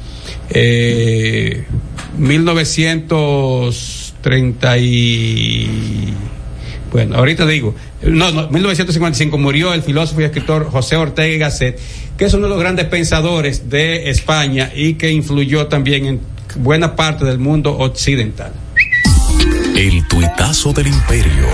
[0.49, 1.65] eh,
[4.29, 6.13] 1930 y...
[6.91, 11.79] Bueno, ahorita digo, no, no, 1955 murió el filósofo y escritor José Ortega y Gasset,
[12.17, 16.21] que es uno de los grandes pensadores de España y que influyó también en
[16.55, 18.53] buena parte del mundo occidental.
[19.75, 21.47] El tuitazo del imperio.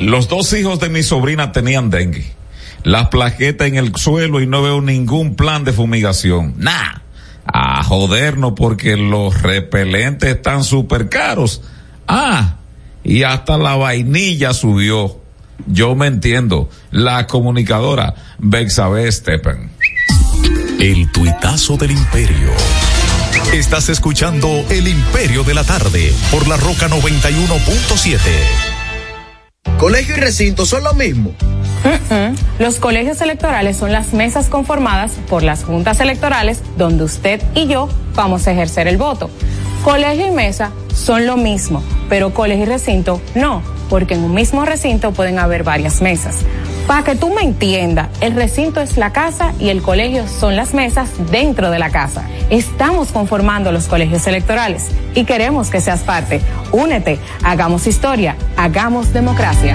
[0.00, 2.24] Los dos hijos de mi sobrina tenían dengue.
[2.84, 6.54] Las plaquetas en el suelo y no veo ningún plan de fumigación.
[6.58, 7.03] Nah.
[7.46, 11.62] A jodernos porque los repelentes están súper caros.
[12.08, 12.56] Ah,
[13.02, 15.20] y hasta la vainilla subió.
[15.66, 16.68] Yo me entiendo.
[16.90, 19.70] La comunicadora Bexabe Steppen.
[20.80, 22.50] El tuitazo del imperio.
[23.52, 28.73] Estás escuchando El Imperio de la Tarde por la Roca 91.7.
[29.78, 31.34] Colegio y recinto son lo mismo.
[32.58, 37.88] Los colegios electorales son las mesas conformadas por las juntas electorales donde usted y yo
[38.14, 39.28] vamos a ejercer el voto.
[39.82, 44.64] Colegio y mesa son lo mismo, pero colegio y recinto no, porque en un mismo
[44.64, 46.36] recinto pueden haber varias mesas.
[46.86, 50.74] Para que tú me entiendas, el recinto es la casa y el colegio son las
[50.74, 52.26] mesas dentro de la casa.
[52.50, 56.42] Estamos conformando los colegios electorales y queremos que seas parte.
[56.72, 59.74] Únete, hagamos historia, hagamos democracia.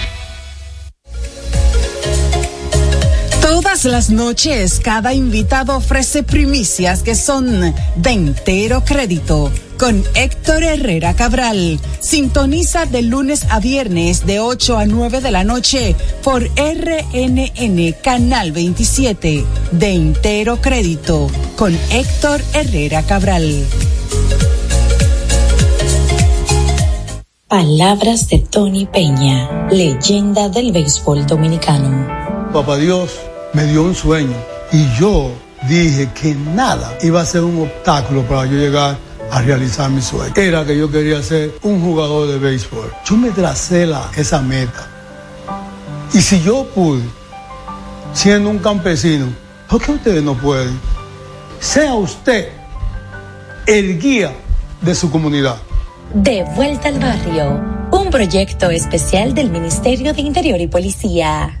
[3.61, 9.51] Todas las noches, cada invitado ofrece primicias que son de entero crédito.
[9.77, 11.79] Con Héctor Herrera Cabral.
[11.99, 18.51] Sintoniza de lunes a viernes de 8 a 9 de la noche por RNN Canal
[18.51, 19.45] 27.
[19.73, 21.27] De entero crédito.
[21.55, 23.63] Con Héctor Herrera Cabral.
[27.47, 32.07] Palabras de Tony Peña, leyenda del béisbol dominicano.
[32.51, 34.35] Papá Dios me dio un sueño
[34.71, 35.31] y yo
[35.67, 38.97] dije que nada iba a ser un obstáculo para yo llegar
[39.31, 40.33] a realizar mi sueño.
[40.35, 42.91] Era que yo quería ser un jugador de béisbol.
[43.05, 44.87] Yo me tracé la, esa meta.
[46.13, 47.03] Y si yo pude,
[48.13, 49.27] siendo un campesino,
[49.69, 50.77] ¿por qué ustedes no pueden?
[51.59, 52.49] Sea usted
[53.65, 54.33] el guía
[54.81, 55.57] de su comunidad.
[56.13, 61.60] De vuelta al barrio, un proyecto especial del Ministerio de Interior y Policía.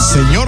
[0.00, 0.47] Señor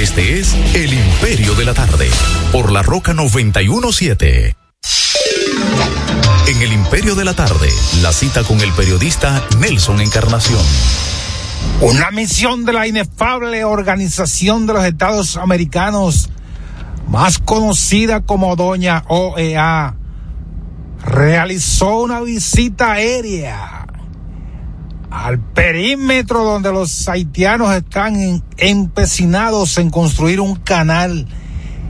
[0.00, 2.08] Este es El Imperio de la Tarde,
[2.50, 4.56] por la Roca 917.
[6.46, 7.68] En El Imperio de la Tarde,
[8.00, 10.62] la cita con el periodista Nelson Encarnación.
[11.82, 16.30] Una misión de la inefable Organización de los Estados Americanos,
[17.06, 19.94] más conocida como Doña OEA,
[21.04, 23.87] realizó una visita aérea
[25.10, 31.26] al perímetro donde los haitianos están empecinados en construir un canal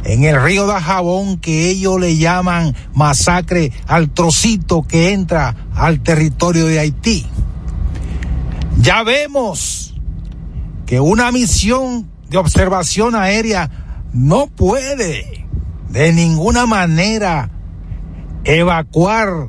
[0.04, 6.00] en el río de Jabón que ellos le llaman masacre al trocito que entra al
[6.00, 7.26] territorio de Haití.
[8.78, 9.94] Ya vemos
[10.86, 13.70] que una misión de observación aérea
[14.12, 15.46] no puede
[15.90, 17.50] de ninguna manera
[18.44, 19.48] evacuar,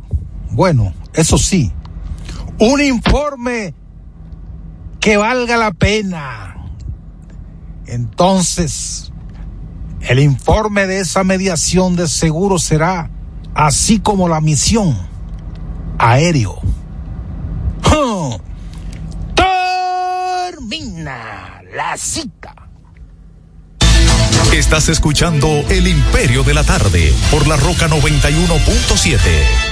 [0.52, 1.72] bueno, eso sí,
[2.60, 3.74] un informe
[5.00, 6.56] que valga la pena.
[7.88, 9.12] Entonces,
[10.02, 13.10] el informe de esa mediación de seguro será
[13.56, 14.96] así como la misión
[15.98, 16.60] aéreo.
[19.36, 22.54] Termina la cita.
[24.54, 29.69] Estás escuchando El Imperio de la Tarde por la Roca 91.7.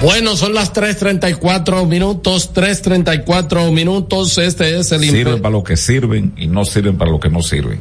[0.00, 5.00] Bueno, son las 3.34 minutos, 3.34 minutos, este es el...
[5.00, 7.80] Sirven para lo que sirven y no sirven para lo que no sirven.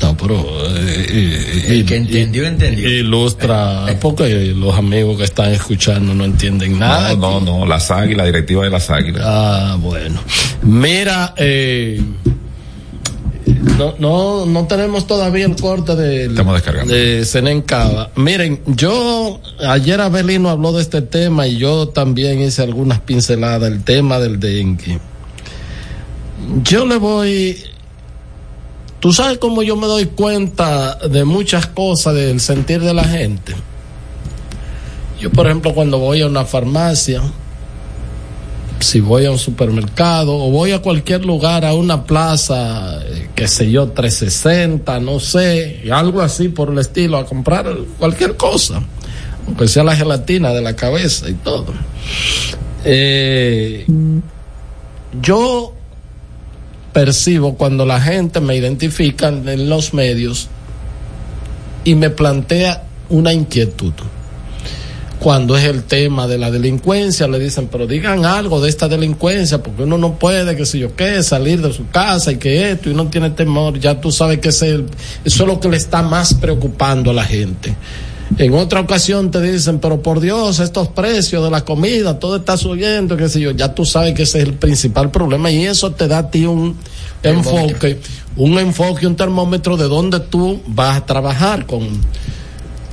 [0.00, 0.46] No, pero...
[0.76, 2.88] Eh, el que entendió, entendió.
[2.88, 7.16] Ilustra, porque los amigos que están escuchando no entienden nada.
[7.16, 9.22] No, no, no, las águilas, la directiva de las águilas.
[9.24, 10.20] Ah, bueno.
[10.62, 12.00] Mira, eh
[13.46, 18.10] no, no, no tenemos todavía el corte de, de Senencaba.
[18.16, 23.84] Miren, yo, ayer Abelino habló de este tema y yo también hice algunas pinceladas, el
[23.84, 24.98] tema del dengue.
[26.64, 27.56] Yo le voy,
[28.98, 33.54] tú sabes cómo yo me doy cuenta de muchas cosas del sentir de la gente.
[35.20, 37.22] Yo, por ejemplo, cuando voy a una farmacia,
[38.80, 43.48] si voy a un supermercado o voy a cualquier lugar, a una plaza, eh, qué
[43.48, 48.82] sé yo, 360, no sé, algo así por el estilo, a comprar cualquier cosa,
[49.46, 51.72] aunque sea la gelatina de la cabeza y todo.
[52.84, 53.86] Eh,
[55.20, 55.72] yo
[56.92, 60.48] percibo cuando la gente me identifica en los medios
[61.84, 63.92] y me plantea una inquietud
[65.18, 69.62] cuando es el tema de la delincuencia, le dicen, pero digan algo de esta delincuencia,
[69.62, 72.90] porque uno no puede, que sé yo qué, salir de su casa y que esto,
[72.90, 74.86] y no tiene temor, ya tú sabes que es el,
[75.24, 77.74] eso es lo que le está más preocupando a la gente.
[78.38, 82.56] En otra ocasión te dicen, pero por Dios, estos precios de la comida, todo está
[82.56, 85.92] subiendo, qué sé yo, ya tú sabes que ese es el principal problema y eso
[85.92, 86.76] te da a ti un
[87.22, 88.00] enfoque,
[88.36, 91.86] un enfoque, un termómetro de dónde tú vas a trabajar con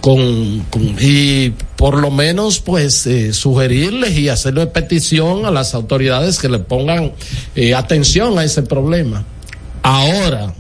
[0.03, 0.65] con,
[0.99, 6.59] y por lo menos pues eh, sugerirles y hacerle petición a las autoridades que le
[6.59, 7.13] pongan
[7.55, 9.23] eh, atención a ese problema.
[9.81, 10.53] Ahora,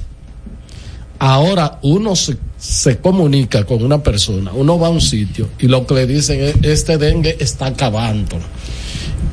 [1.19, 5.85] ahora uno se, se comunica con una persona, uno va a un sitio y lo
[5.85, 8.39] que le dicen es este dengue está acabando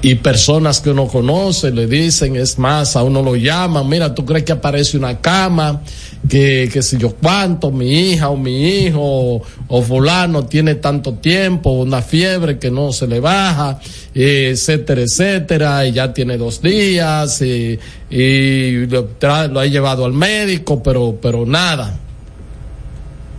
[0.02, 4.24] y personas que uno conoce le dicen, es más, a uno lo llaman, mira, tú
[4.24, 5.82] crees que aparece una cama,
[6.28, 11.70] que, que si yo cuánto, mi hija o mi hijo o fulano tiene tanto tiempo,
[11.70, 13.80] una fiebre que no se le baja,
[14.14, 17.78] etcétera, etcétera, y ya tiene dos días, y,
[18.10, 21.98] y lo, lo ha llevado al médico, pero, pero nada.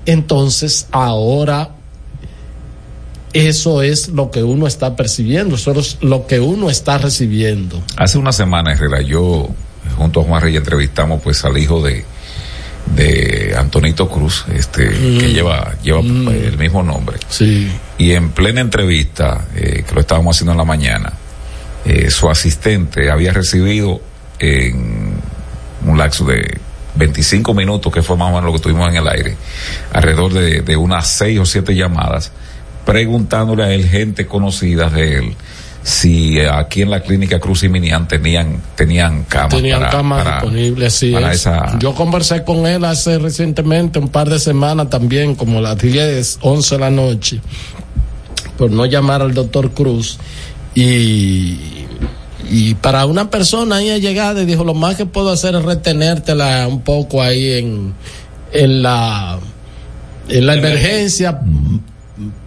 [0.06, 1.76] Entonces, ahora
[3.34, 7.82] eso es lo que uno está percibiendo, eso es lo que uno está recibiendo.
[7.96, 9.50] Hace una semana, Herrera, yo
[9.98, 12.04] junto a Juan Rey entrevistamos pues al hijo de
[12.96, 17.18] de Antonito Cruz, este que lleva lleva el mismo nombre.
[17.30, 17.72] Sí.
[17.98, 21.14] Y en plena entrevista eh, que lo estábamos haciendo en la mañana,
[21.86, 24.02] eh, su asistente había recibido
[24.40, 25.14] en
[25.86, 26.60] un lapso de
[26.96, 29.36] 25 minutos, que fue más o menos lo que tuvimos en el aire,
[29.94, 32.32] alrededor de, de unas seis o siete llamadas,
[32.86, 35.36] preguntándole a él, gente conocida de él,
[35.84, 39.56] si eh, aquí en la clínica Cruz y Minian tenían, tenían camas.
[39.56, 41.40] Tenían para- camas para- disponibles, para es.
[41.40, 45.78] esa- Yo conversé con él hace recientemente, un par de semanas también, como a las
[45.80, 47.42] 10, 11 de la noche,
[48.58, 50.20] por no llamar al doctor Cruz.
[50.76, 51.58] Y,
[52.50, 56.82] y para una persona ahí llegada, dijo, lo más que puedo hacer es retenértela un
[56.82, 57.94] poco ahí en,
[58.54, 59.40] en la,
[60.30, 61.40] en la emergencia,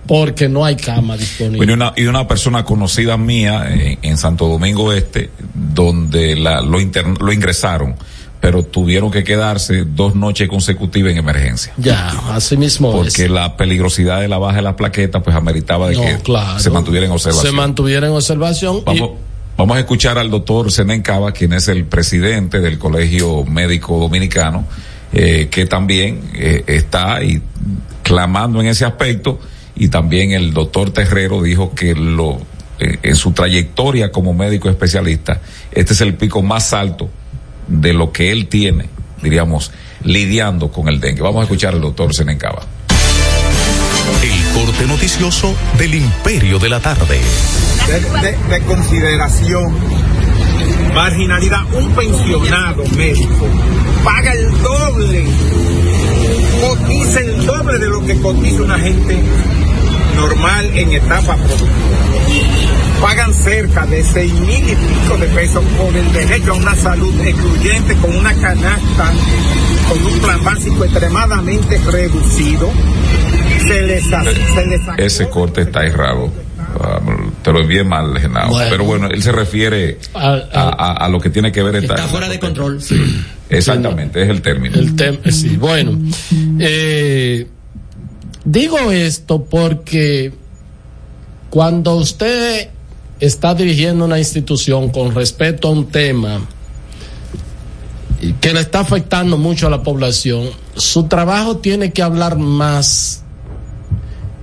[0.07, 1.57] porque no hay cama disponible.
[1.59, 6.61] Bueno, y una, y una persona conocida mía en, en Santo Domingo Este, donde la,
[6.61, 7.95] lo, lo ingresaron,
[8.41, 11.73] pero tuvieron que quedarse dos noches consecutivas en emergencia.
[11.79, 12.97] Ya, así mismo es.
[13.15, 16.59] Porque la peligrosidad de la baja de la plaqueta, pues ameritaba de No, que claro.
[16.59, 17.47] se mantuviera en observación.
[17.51, 18.77] Se mantuviera en observación.
[18.77, 19.11] y- Vamos,
[19.57, 24.67] vamos a escuchar al doctor Zenén Cava, quien es el presidente del Colegio Médico Dominicano,
[25.13, 27.41] eh, que también eh, está ahí
[28.03, 29.39] clamando en ese aspecto,
[29.77, 32.39] y también el doctor Terrero dijo que lo
[32.79, 35.41] eh, en su trayectoria como médico especialista,
[35.73, 37.09] este es el pico más alto
[37.69, 38.87] de lo que él tiene,
[39.23, 39.71] diríamos,
[40.03, 41.23] lidiando con el dengue.
[41.23, 42.63] Vamos a escuchar al doctor Zenén Cava.
[44.23, 47.21] El corte noticioso del Imperio de la Tarde.
[47.87, 49.75] de, de- de consideración,
[50.95, 53.47] marginalidad, un pensionado médico
[54.05, 55.25] paga el doble,
[56.69, 59.19] cotiza el doble de lo que cotiza una gente
[60.17, 61.71] normal en etapa productiva.
[63.01, 67.15] Pagan cerca de seis mil y pico de pesos por el derecho a una salud
[67.21, 69.13] excluyente con una canasta,
[69.89, 72.71] con un plan básico extremadamente reducido.
[73.67, 76.31] Se les, se les Ese corte está errado.
[77.43, 78.49] Te lo envié mal, Genao.
[78.51, 78.71] Bueno.
[78.71, 82.09] Pero bueno, él se refiere a, a- a lo que tiene que ver esta- Está
[82.09, 82.81] fuera de control.
[83.51, 84.77] Exactamente, es el término.
[84.79, 85.99] El tema, sí, bueno.
[86.59, 87.47] Eh,
[88.45, 90.33] digo esto porque
[91.51, 92.69] cuando usted
[93.21, 96.41] está dirigiendo una institución con respecto a un tema
[98.41, 103.24] que le está afectando mucho a la población, su trabajo tiene que hablar más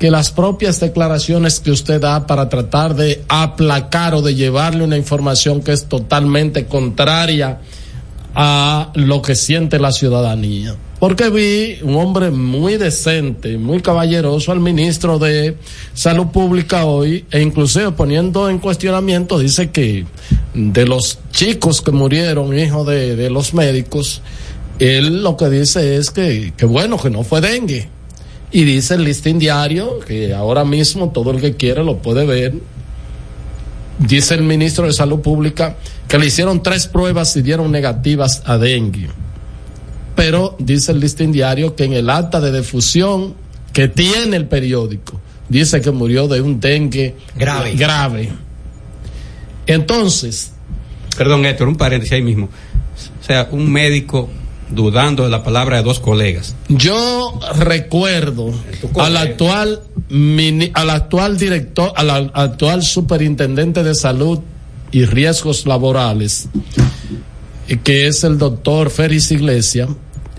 [0.02, 4.98] que las propias declaraciones que usted da para tratar de aplacar o de llevarle una
[4.98, 7.60] información que es totalmente contraria
[8.34, 10.76] a lo que siente la ciudadanía.
[11.00, 15.58] Porque vi un hombre muy decente, muy caballeroso al ministro de
[15.94, 20.08] Salud Pública hoy, e inclusive poniendo en cuestionamiento, dice que
[20.56, 24.24] de los chicos que murieron, hijos de, de los médicos,
[24.80, 28.01] él lo que dice es que, que bueno, que no fue dengue.
[28.52, 32.54] Y dice el listín diario, que ahora mismo todo el que quiere lo puede ver,
[34.00, 35.78] dice el ministro de Salud Pública
[36.08, 39.10] que le hicieron tres pruebas y dieron negativas a dengue.
[40.16, 43.36] Pero dice el listín diario que en el acta de defusión
[43.72, 47.76] que tiene el periódico, dice que murió de un dengue Grave.
[47.76, 48.30] grave.
[49.66, 50.52] Entonces,
[51.18, 52.46] Perdón, Héctor, un paréntesis ahí mismo.
[52.46, 54.30] O sea, un médico
[54.72, 56.56] dudando de la palabra de dos colegas.
[56.70, 58.52] Yo recuerdo
[59.00, 64.40] al actual mini- al actual director, al al actual superintendente de salud
[64.92, 66.50] y riesgos laborales,
[67.84, 69.90] que es el doctor Félix Iglesias.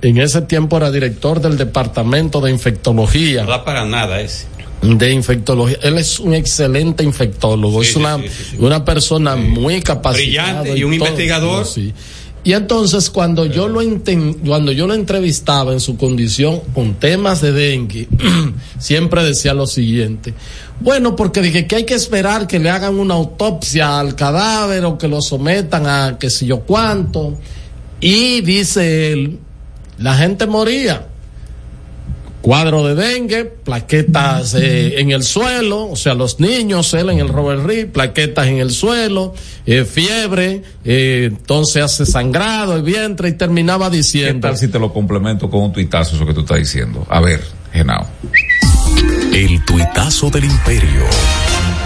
[0.03, 3.45] En ese tiempo era director del departamento de infectología.
[3.45, 4.47] No da para nada ese.
[4.83, 5.79] De infectología.
[5.83, 7.85] Él es un excelente infectólogo.
[7.85, 8.57] Sí, es una, sí, sí, sí.
[8.59, 10.63] una persona muy capacitada.
[10.63, 11.67] Brillante y un todo, investigador.
[12.45, 13.81] Y entonces cuando yo lo
[14.45, 18.09] cuando yo lo entrevistaba en su condición con temas de dengue,
[18.79, 20.35] siempre decía lo siguiente.
[20.81, 24.99] Bueno, porque dije que hay que esperar que le hagan una autopsia al cadáver o
[24.99, 27.39] que lo sometan a qué sé yo cuánto.
[28.01, 29.39] Y dice él,
[29.99, 31.07] la gente moría.
[32.43, 37.29] Cuadro de dengue, plaquetas eh, en el suelo, o sea, los niños, él en el
[37.29, 39.33] Robert Reed, plaquetas en el suelo,
[39.65, 44.49] eh, fiebre, eh, entonces hace sangrado el vientre y terminaba ¿Qué diciendo.
[44.49, 47.07] tal si te lo complemento con un tuitazo eso que tú estás diciendo?
[47.09, 47.41] A ver,
[47.73, 48.09] Genao.
[49.33, 51.05] El tuitazo del imperio.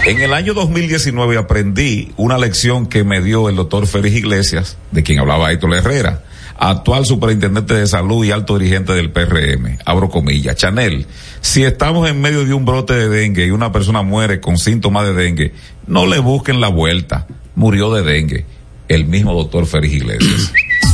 [0.07, 5.03] En el año 2019 aprendí una lección que me dio el doctor Félix Iglesias, de
[5.03, 6.23] quien hablaba Héctor Herrera,
[6.57, 9.77] actual superintendente de salud y alto dirigente del PRM.
[9.85, 10.55] Abro comillas.
[10.55, 11.05] Chanel,
[11.41, 15.05] si estamos en medio de un brote de dengue y una persona muere con síntomas
[15.05, 15.53] de dengue,
[15.85, 17.27] no le busquen la vuelta.
[17.55, 18.45] Murió de dengue.
[18.87, 20.51] El mismo doctor Félix Iglesias.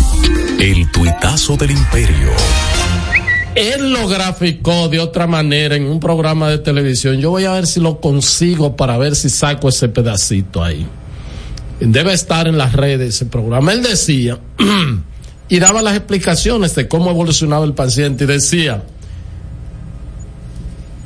[0.59, 2.30] El tuitazo del imperio.
[3.55, 7.20] Él lo graficó de otra manera en un programa de televisión.
[7.20, 10.88] Yo voy a ver si lo consigo para ver si saco ese pedacito ahí.
[11.80, 13.74] Debe estar en las redes ese programa.
[13.74, 14.39] Él decía
[15.50, 18.84] y daba las explicaciones de cómo evolucionaba el paciente y decía,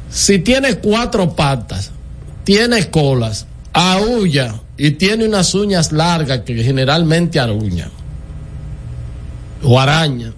[0.09, 1.91] si tiene cuatro patas,
[2.43, 7.89] tiene colas, aúlla y tiene unas uñas largas que generalmente aruñan
[9.63, 10.33] o araña,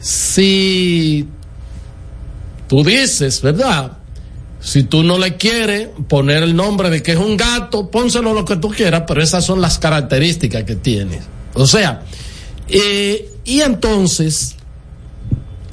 [0.00, 1.28] si
[2.68, 3.92] tú dices, ¿verdad?
[4.60, 8.44] Si tú no le quieres poner el nombre de que es un gato, pónselo lo
[8.44, 11.22] que tú quieras, pero esas son las características que tienes.
[11.54, 12.02] O sea,
[12.68, 14.56] eh, y entonces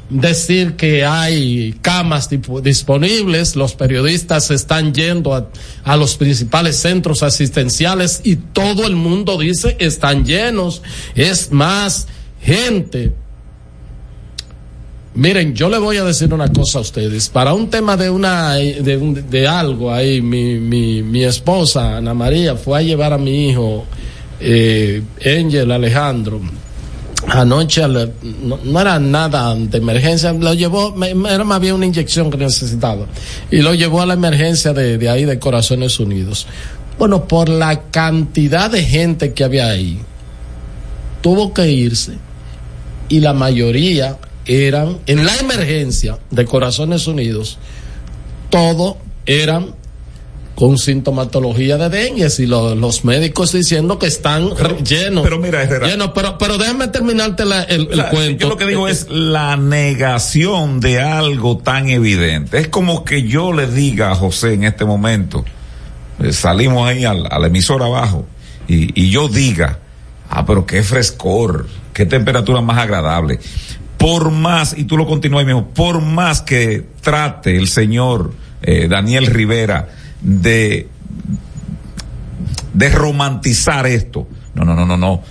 [0.09, 2.29] decir que hay camas
[2.61, 5.33] disponibles, los periodistas están yendo
[5.83, 10.81] a, los principales centros asistenciales y todo el mundo dice están llenos,
[11.15, 12.07] es más
[12.41, 13.13] gente.
[15.15, 17.29] Miren, yo le voy a decir una cosa a ustedes.
[17.29, 22.79] Para un tema de una de, algo ahí, mi, mi, mi esposa Ana María fue
[22.79, 23.85] a llevar a mi hijo
[24.39, 25.01] eh,
[25.71, 26.41] Alejandro
[27.28, 33.05] anoche no, era nada de emergencia, lo llevó, me- era más una inyección que necesitaba.
[33.51, 36.47] Y lo llevó a la emergencia de, de ahí de Corazones Unidos.
[36.97, 39.99] Bueno, por la cantidad de gente que había ahí,
[41.21, 42.13] tuvo que irse
[43.09, 47.57] y la mayoría eran, en la emergencia de Corazones Unidos,
[48.49, 49.73] todo eran
[50.56, 54.51] con sintomatología de dengue y lo- los médicos diciendo que están
[54.86, 55.24] llenos.
[55.24, 55.88] pero mira, Herrera.
[55.88, 58.43] llenos, pero, pero déjame terminarte la- el, el cuento.
[58.43, 62.58] Yo lo que digo es la negación de algo tan evidente.
[62.60, 65.43] Es como que yo le diga a José en este momento,
[66.20, 68.26] eh, salimos ahí al, a la emisora abajo,
[68.68, 69.80] y, y yo diga,
[70.30, 73.39] ah, pero qué frescor, qué temperatura más agradable.
[73.97, 78.32] Por más, y tú lo continúas ahí mismo, por más que trate el señor
[78.62, 79.89] eh, Daniel Rivera
[80.26, 80.89] de
[82.73, 84.28] de romantizar esto.
[84.53, 85.23] No, no, no, no, no.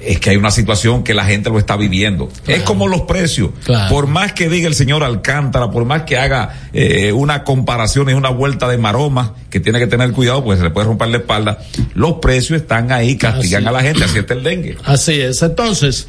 [0.00, 2.30] Es que hay una situación que la gente lo está viviendo.
[2.46, 3.50] Es como los precios.
[3.64, 3.92] Claro.
[3.92, 8.14] Por más que diga el señor Alcántara, por más que haga eh, una comparación y
[8.14, 11.18] una vuelta de maroma, que tiene que tener cuidado, pues se le puede romper la
[11.18, 11.58] espalda,
[11.94, 13.68] los precios están ahí, castigan Así.
[13.68, 14.78] a la gente, así está el dengue.
[14.84, 15.42] Así es.
[15.42, 16.06] Entonces,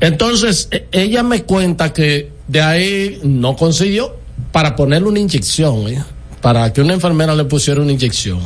[0.00, 4.16] entonces e- ella me cuenta que de ahí no consiguió
[4.52, 6.02] para ponerle una inyección, ¿eh?
[6.40, 8.40] Para que una enfermera le pusiera una inyección.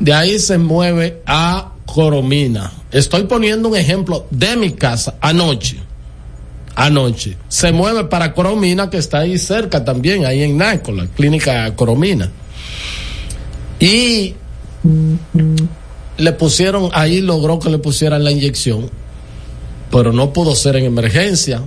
[0.00, 2.72] De ahí se mueve a Coromina.
[2.92, 5.78] Estoy poniendo un ejemplo de mi casa anoche.
[6.74, 7.36] Anoche.
[7.48, 12.30] Se mueve para Coromina, que está ahí cerca también, ahí en Naco, la clínica Coromina.
[13.80, 14.34] Y
[16.16, 18.90] le pusieron, ahí logró que le pusieran la inyección,
[19.90, 21.62] pero no pudo ser en emergencia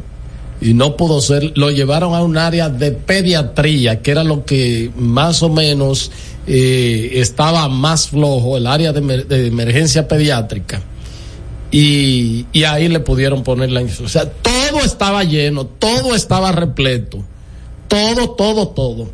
[0.61, 4.91] y no pudo ser, lo llevaron a un área de pediatría, que era lo que
[4.95, 6.11] más o menos
[6.47, 10.81] eh, estaba más flojo, el área de, emer- de emergencia pediátrica.
[11.71, 13.81] Y, y ahí le pudieron poner la.
[13.81, 17.23] O sea, todo estaba lleno, todo estaba repleto,
[17.87, 19.09] todo, todo, todo.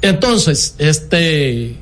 [0.00, 1.76] Entonces, este,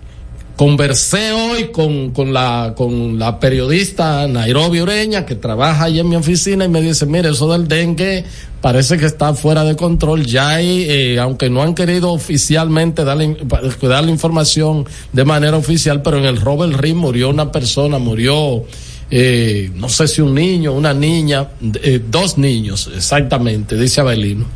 [0.57, 6.17] conversé hoy con, con la, con la periodista Nairobi Ureña que trabaja ahí en mi
[6.17, 8.25] oficina y me dice, mire, eso del dengue
[8.61, 10.25] parece que está fuera de control.
[10.25, 13.37] Ya hay, eh, aunque no han querido oficialmente darle,
[13.83, 18.65] darle información de manera oficial, pero en el Robert Reed murió una persona, murió,
[19.11, 21.49] eh, no sé si un niño, una niña,
[21.83, 24.47] eh, dos niños, exactamente, dice Abelino,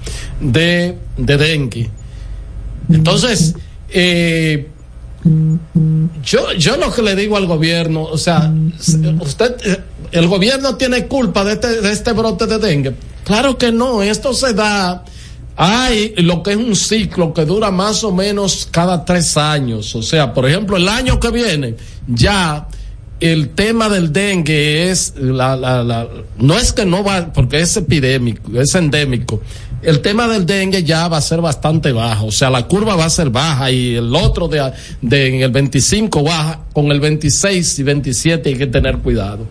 [0.41, 1.91] de, de dengue.
[2.89, 3.57] Entonces,
[3.91, 4.69] eh,
[6.23, 9.81] yo, yo lo que le digo al gobierno, o sea, se- usted, eh,
[10.13, 12.95] el gobierno tiene culpa de este, de este brote de dengue.
[13.25, 15.05] Claro que no, esto se da
[15.61, 19.95] hay lo que es un ciclo que dura más o menos cada tres años.
[19.97, 21.75] O sea, por ejemplo, el año que viene
[22.07, 22.69] ya
[23.19, 26.07] el tema del dengue es la, la,
[26.39, 29.43] no es que no va, porque es epidémico, es endémico.
[29.81, 33.05] El tema del dengue ya va a ser bastante bajo, o sea, la curva va
[33.05, 37.79] a ser baja y el otro de, de en el 25 baja, con el 26
[37.79, 39.47] y 27 hay que tener cuidado.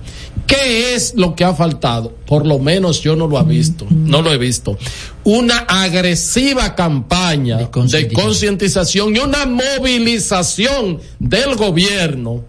[0.46, 2.14] ¿Qué es lo que ha faltado?
[2.26, 4.78] Por lo menos yo no lo he visto, no lo he visto.
[5.24, 12.44] Una agresiva campaña de concientización y una movilización del gobierno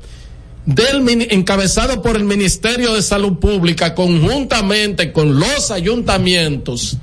[0.65, 6.99] del encabezado por el Ministerio de Salud Pública conjuntamente con los ayuntamientos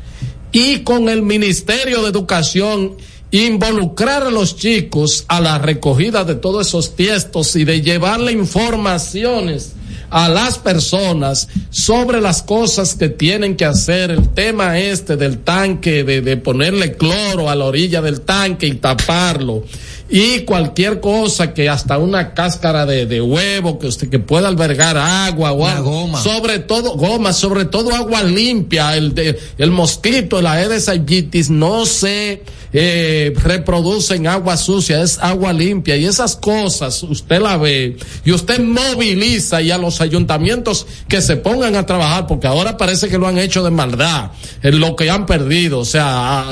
[0.56, 2.94] y con el Ministerio de Educación
[3.30, 9.74] involucrar a los chicos a la recogida de todos esos tiestos y de llevarle informaciones
[10.10, 16.06] a las personas sobre las cosas que tienen que hacer, el tema este del tanque,
[16.06, 19.66] de, de ponerle cloro a la orilla del tanque y taparlo,
[20.08, 24.98] y cualquier cosa que hasta una cáscara de, de huevo que usted que pueda albergar
[24.98, 26.22] agua o goma.
[26.22, 31.86] sobre todo goma sobre todo agua limpia el de, el mosquito la Aedes aegypti no
[31.86, 32.44] se
[32.78, 37.96] eh, reproduce en agua sucia es agua limpia y esas cosas usted la ve
[38.26, 43.08] y usted moviliza y a los ayuntamientos que se pongan a trabajar porque ahora parece
[43.08, 46.48] que lo han hecho de maldad en lo que han perdido o sea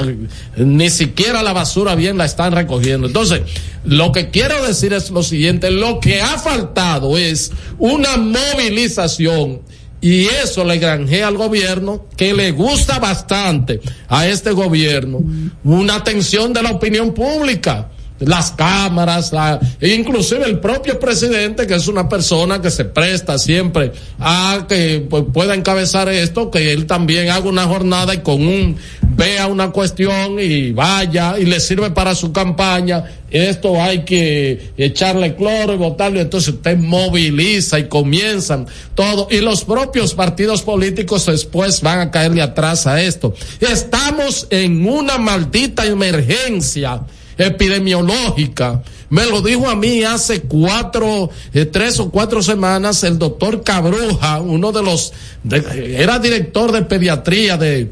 [0.56, 3.08] ni siquiera la basura bien la están recogiendo.
[3.08, 3.42] Entonces
[3.84, 9.62] lo que quiero decir es lo siguiente, lo que ha faltado es una movilización
[10.04, 13.80] y eso le granjea al gobierno que le gusta bastante
[14.10, 15.22] a este gobierno
[15.64, 17.90] una atención de la opinión pública
[18.20, 23.38] las cámaras, la, e inclusive el propio presidente, que es una persona que se presta
[23.38, 28.46] siempre a que pues, pueda encabezar esto, que él también haga una jornada y con
[28.46, 28.78] un
[29.16, 35.36] vea una cuestión y vaya y le sirve para su campaña, esto hay que echarle
[35.36, 41.82] cloro y botarlo, entonces usted moviliza y comienzan todo, y los propios partidos políticos después
[41.82, 43.34] van a caerle atrás a esto.
[43.60, 47.02] Estamos en una maldita emergencia
[47.38, 48.84] epidemiológica.
[49.10, 54.40] Me lo dijo a mí hace cuatro, eh, tres o cuatro semanas el doctor Cabruja,
[54.42, 55.14] uno de los,
[55.52, 57.92] era director de pediatría de,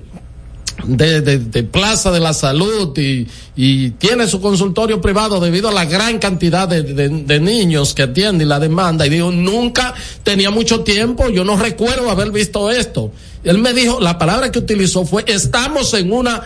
[0.86, 5.86] de, de, Plaza de la Salud y, y, tiene su consultorio privado debido a la
[5.86, 9.06] gran cantidad de, de, niños que atiende y la demanda.
[9.06, 9.94] Y dijo, nunca
[10.24, 13.12] tenía mucho tiempo, yo no recuerdo haber visto esto.
[13.44, 16.42] Él me dijo, la palabra que utilizó fue, estamos en una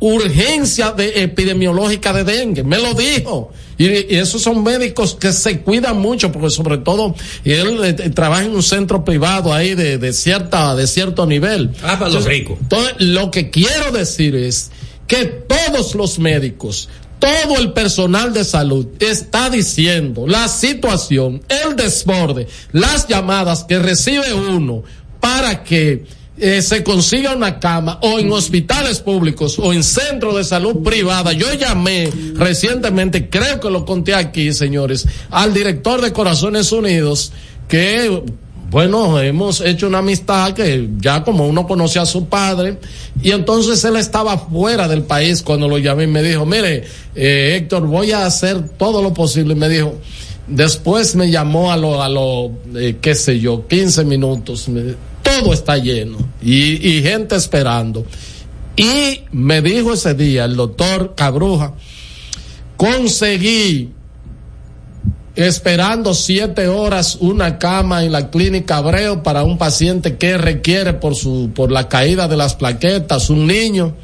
[0.00, 2.62] urgencia de epidemiológica de dengue.
[2.62, 3.52] Me lo dijo.
[3.76, 8.44] Y, y, esos son médicos que se cuidan mucho, porque sobre todo él eh, trabaja
[8.44, 11.70] en un centro privado ahí de, de cierta, de cierto nivel.
[11.82, 12.58] Ah, para los ricos.
[12.60, 14.70] Entonces, lo que quiero decir es
[15.06, 16.88] que todos los médicos,
[17.18, 24.32] todo el personal de salud está diciendo la situación, el desborde, las llamadas que recibe
[24.34, 24.84] uno
[25.20, 26.04] para que
[26.40, 31.32] eh, se consiga una cama o en hospitales públicos o en centros de salud privada.
[31.32, 37.32] Yo llamé recientemente, creo que lo conté aquí, señores, al director de Corazones Unidos
[37.68, 38.22] que
[38.70, 42.76] bueno, hemos hecho una amistad que ya como uno conoce a su padre
[43.22, 46.84] y entonces él estaba fuera del país cuando lo llamé y me dijo, mire,
[47.14, 49.54] eh, Héctor, voy a hacer todo lo posible.
[49.54, 49.94] Y me dijo,
[50.46, 54.68] después me llamó a lo, a lo, eh, qué sé yo, 15 minutos.
[54.68, 54.94] Me,
[55.40, 58.04] todo está lleno y, gente esperando.
[58.76, 61.74] Y me dijo ese día el doctor Cabruja,
[62.76, 63.92] conseguí
[65.34, 71.14] esperando siete horas una cama en la clínica Abreu para un paciente que requiere por
[71.14, 73.94] su, por la caída de las plaquetas, un niño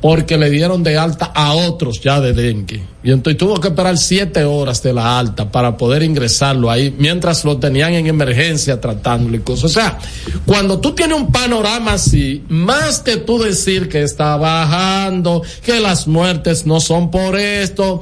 [0.00, 2.82] porque le dieron de alta a otros ya de dengue.
[3.02, 7.44] Y entonces tuvo que esperar siete horas de la alta para poder ingresarlo ahí, mientras
[7.44, 9.64] lo tenían en emergencia tratándolo y cosas.
[9.64, 9.98] O sea,
[10.46, 16.06] cuando tú tienes un panorama así, más que tú decir que está bajando, que las
[16.06, 18.00] muertes no son por esto,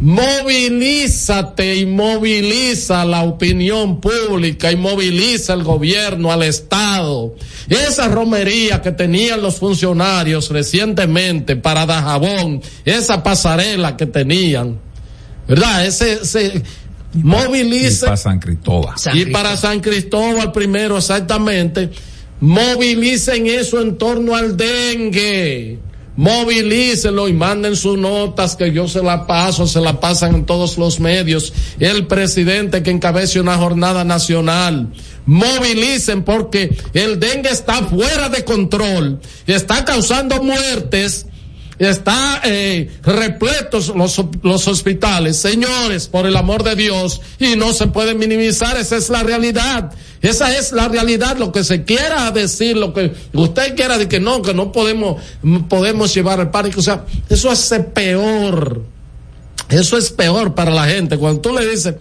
[0.00, 7.34] movilízate y moviliza la opinión pública y moviliza el gobierno, al Estado.
[7.68, 14.78] Esa romería que tenían los funcionarios recientemente para Dajabón, esa pasarela que tenían,
[15.46, 15.86] ¿verdad?
[15.86, 16.62] Ese, ese
[17.12, 18.06] moviliza.
[18.06, 18.94] Y para San Cristóbal.
[19.14, 21.90] Y para San Cristóbal primero, exactamente.
[22.40, 25.89] Movilicen eso en torno al dengue
[26.20, 30.76] movilícelo y manden sus notas que yo se la paso, se la pasan en todos
[30.76, 31.50] los medios.
[31.78, 34.92] El presidente que encabece una jornada nacional,
[35.24, 41.24] movilicen porque el dengue está fuera de control, está causando muertes
[41.88, 45.38] está eh, repletos los, los hospitales.
[45.38, 49.92] Señores, por el amor de Dios, y no se puede minimizar, esa es la realidad.
[50.20, 54.20] Esa es la realidad, lo que se quiera decir, lo que usted quiera de que
[54.20, 55.22] no, que no podemos,
[55.68, 56.80] podemos llevar el pánico.
[56.80, 58.82] O sea, eso hace peor.
[59.70, 61.16] Eso es peor para la gente.
[61.16, 61.94] Cuando tú le dices,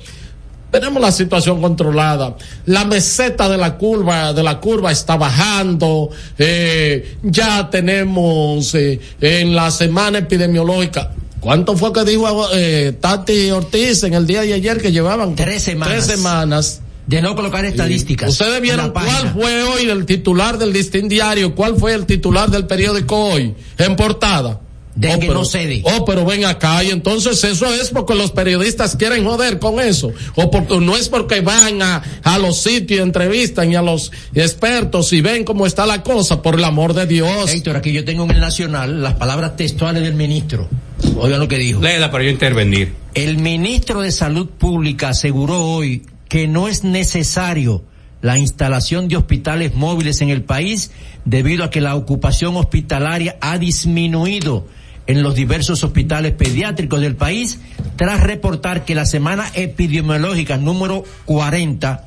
[0.72, 2.36] tenemos la situación controlada.
[2.66, 6.10] La meseta de la curva, de la curva está bajando.
[6.38, 11.12] Eh, ya tenemos eh, en la semana epidemiológica.
[11.40, 15.36] ¿Cuánto fue que dijo eh, Tati Ortiz en el día de ayer que llevaban?
[15.36, 15.94] Tres semanas.
[15.94, 16.82] Tres semanas.
[17.08, 18.30] De no colocar estadísticas.
[18.30, 22.68] Ustedes vieron cuál fue hoy el titular del Distin Diario, cuál fue el titular del
[22.68, 24.60] periódico hoy, en portada
[25.00, 25.82] de oh, que pero, no cede.
[25.86, 30.12] Oh, pero ven acá y entonces eso es porque los periodistas quieren joder con eso.
[30.36, 35.14] O porque no es porque van a, a los sitios, entrevistan y a los expertos
[35.14, 37.50] y ven cómo está la cosa, por el amor de Dios.
[37.54, 40.68] Héctor, aquí yo tengo en el Nacional las palabras textuales del ministro.
[41.16, 41.80] Oigan lo que dijo.
[41.80, 42.94] Léela para yo intervenir.
[43.14, 47.86] El ministro de Salud Pública aseguró hoy que no es necesario
[48.22, 50.92] la instalación de hospitales móviles en el país
[51.24, 54.68] debido a que la ocupación hospitalaria ha disminuido
[55.10, 57.60] en los diversos hospitales pediátricos del país
[57.96, 62.06] tras reportar que la semana epidemiológica número 40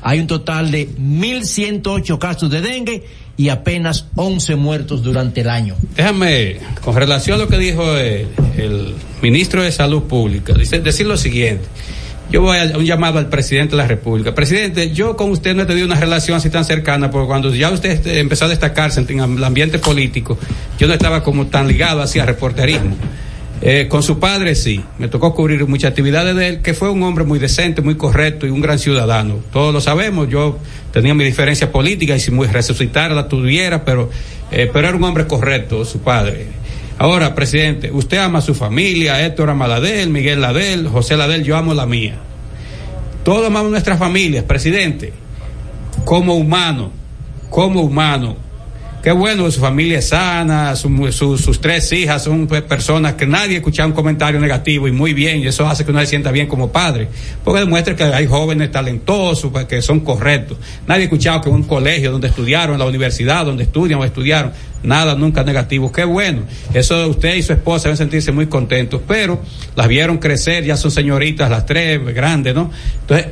[0.00, 3.04] hay un total de 1.108 casos de dengue
[3.36, 5.76] y apenas 11 muertos durante el año.
[5.94, 11.18] Déjame, con relación a lo que dijo el, ministro de Salud Pública, dice, decir lo
[11.18, 11.66] siguiente
[12.30, 14.34] yo voy a un llamado al presidente de la República.
[14.34, 17.70] Presidente, yo con usted no he tenido una relación así tan cercana, porque cuando ya
[17.70, 20.38] usted empezó a destacarse en el ambiente político,
[20.78, 22.96] yo no estaba como tan ligado hacia reporterismo.
[23.60, 27.02] Eh, con su padre sí, me tocó cubrir muchas actividades de él, que fue un
[27.02, 29.36] hombre muy decente, muy correcto y un gran ciudadano.
[29.52, 30.58] Todos lo sabemos, yo
[30.92, 34.10] tenía mi diferencia política y si muy resucitar la tuviera, pero,
[34.52, 36.46] eh, pero era un hombre correcto, su padre.
[36.98, 40.74] Ahora, presidente, usted ama a su familia, Héctor ama la de él, Miguel la de
[40.74, 42.16] él, José la de él, yo amo la mía.
[43.24, 45.12] Todos amamos nuestras familias, presidente,
[46.04, 46.90] como humano,
[47.50, 48.36] como humano,
[49.08, 53.56] Qué bueno, su familia es sana, sus tres hijas son pues, personas que nadie ha
[53.56, 56.46] escuchado un comentario negativo y muy bien, y eso hace que uno se sienta bien
[56.46, 57.08] como padre,
[57.42, 60.58] porque demuestra que hay jóvenes talentosos, pues, que son correctos.
[60.86, 64.52] Nadie ha escuchado que un colegio donde estudiaron, en la universidad donde estudian o estudiaron,
[64.82, 65.90] nada nunca negativo.
[65.90, 66.42] Qué bueno.
[66.74, 69.40] Eso usted y su esposa deben sentirse muy contentos, pero
[69.74, 72.70] las vieron crecer, ya son señoritas las tres, grandes, ¿no?
[73.00, 73.28] Entonces,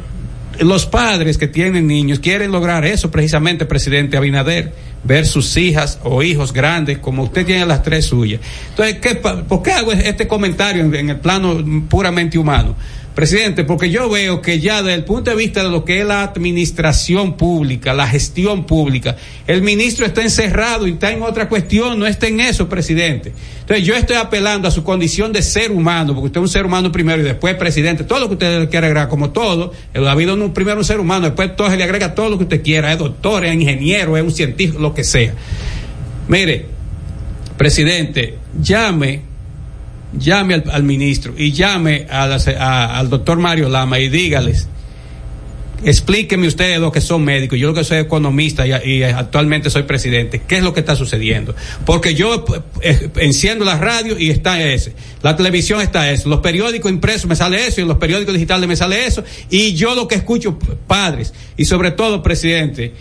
[0.60, 4.72] los padres que tienen niños quieren lograr eso precisamente, presidente Abinader,
[5.06, 8.40] ver sus hijas o hijos grandes como usted tiene las tres suyas.
[8.70, 12.74] Entonces, ¿qué, ¿por qué hago este comentario en el plano puramente humano?
[13.16, 16.06] Presidente, porque yo veo que ya desde el punto de vista de lo que es
[16.06, 21.98] la administración pública, la gestión pública, el ministro está encerrado y está en otra cuestión,
[21.98, 23.32] no está en eso, presidente.
[23.60, 26.66] Entonces yo estoy apelando a su condición de ser humano, porque usted es un ser
[26.66, 30.10] humano primero y después presidente, todo lo que usted le quiera agregar, como todo, ha
[30.10, 32.62] habido un, primero un ser humano, después todo se le agrega todo lo que usted
[32.62, 35.32] quiera, es doctor, es ingeniero, es un científico, lo que sea.
[36.28, 36.66] Mire,
[37.56, 39.22] presidente, llame
[40.12, 44.68] llame al, ministro y llame al doctor Mario Lama y dígales,
[45.84, 50.42] explíqueme ustedes lo que son médicos, yo lo que soy economista y, actualmente soy presidente,
[50.46, 51.54] ¿qué es lo que está sucediendo?
[51.84, 52.44] Porque yo
[52.82, 57.36] eh, enciendo la radio y está ese, la televisión está eso, los periódicos impresos me
[57.36, 59.24] sale eso y en los periódicos digitales me sale eso.
[59.50, 62.92] Y yo lo que escucho, padres y sobre todo, presidente,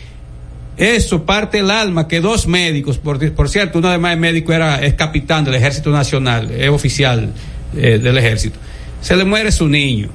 [0.78, 4.94] eso parte el alma que dos médicos, por, cierto, uno además de médico era, es
[4.96, 7.32] capitán del Ejército Nacional, es oficial
[7.78, 8.60] eh, del Ejército,
[9.02, 10.10] se le muere su niño.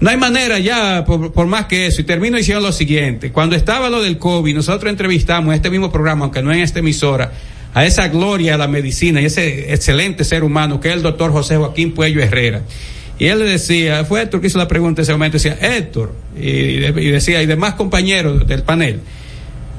[0.00, 3.90] No hay manera ya, por, más que eso, y termino diciendo lo siguiente, cuando estaba
[3.90, 7.32] lo del COVID, nosotros entrevistamos en este mismo programa, aunque no en esta emisora,
[7.74, 11.30] a esa gloria de la medicina y ese excelente ser humano que es el doctor
[11.30, 12.62] José Joaquín Puello Herrera.
[13.18, 16.14] Y él le decía, fue Héctor que hizo la pregunta en ese momento, decía, Héctor,
[16.34, 19.00] y, y decía, y demás compañeros del panel,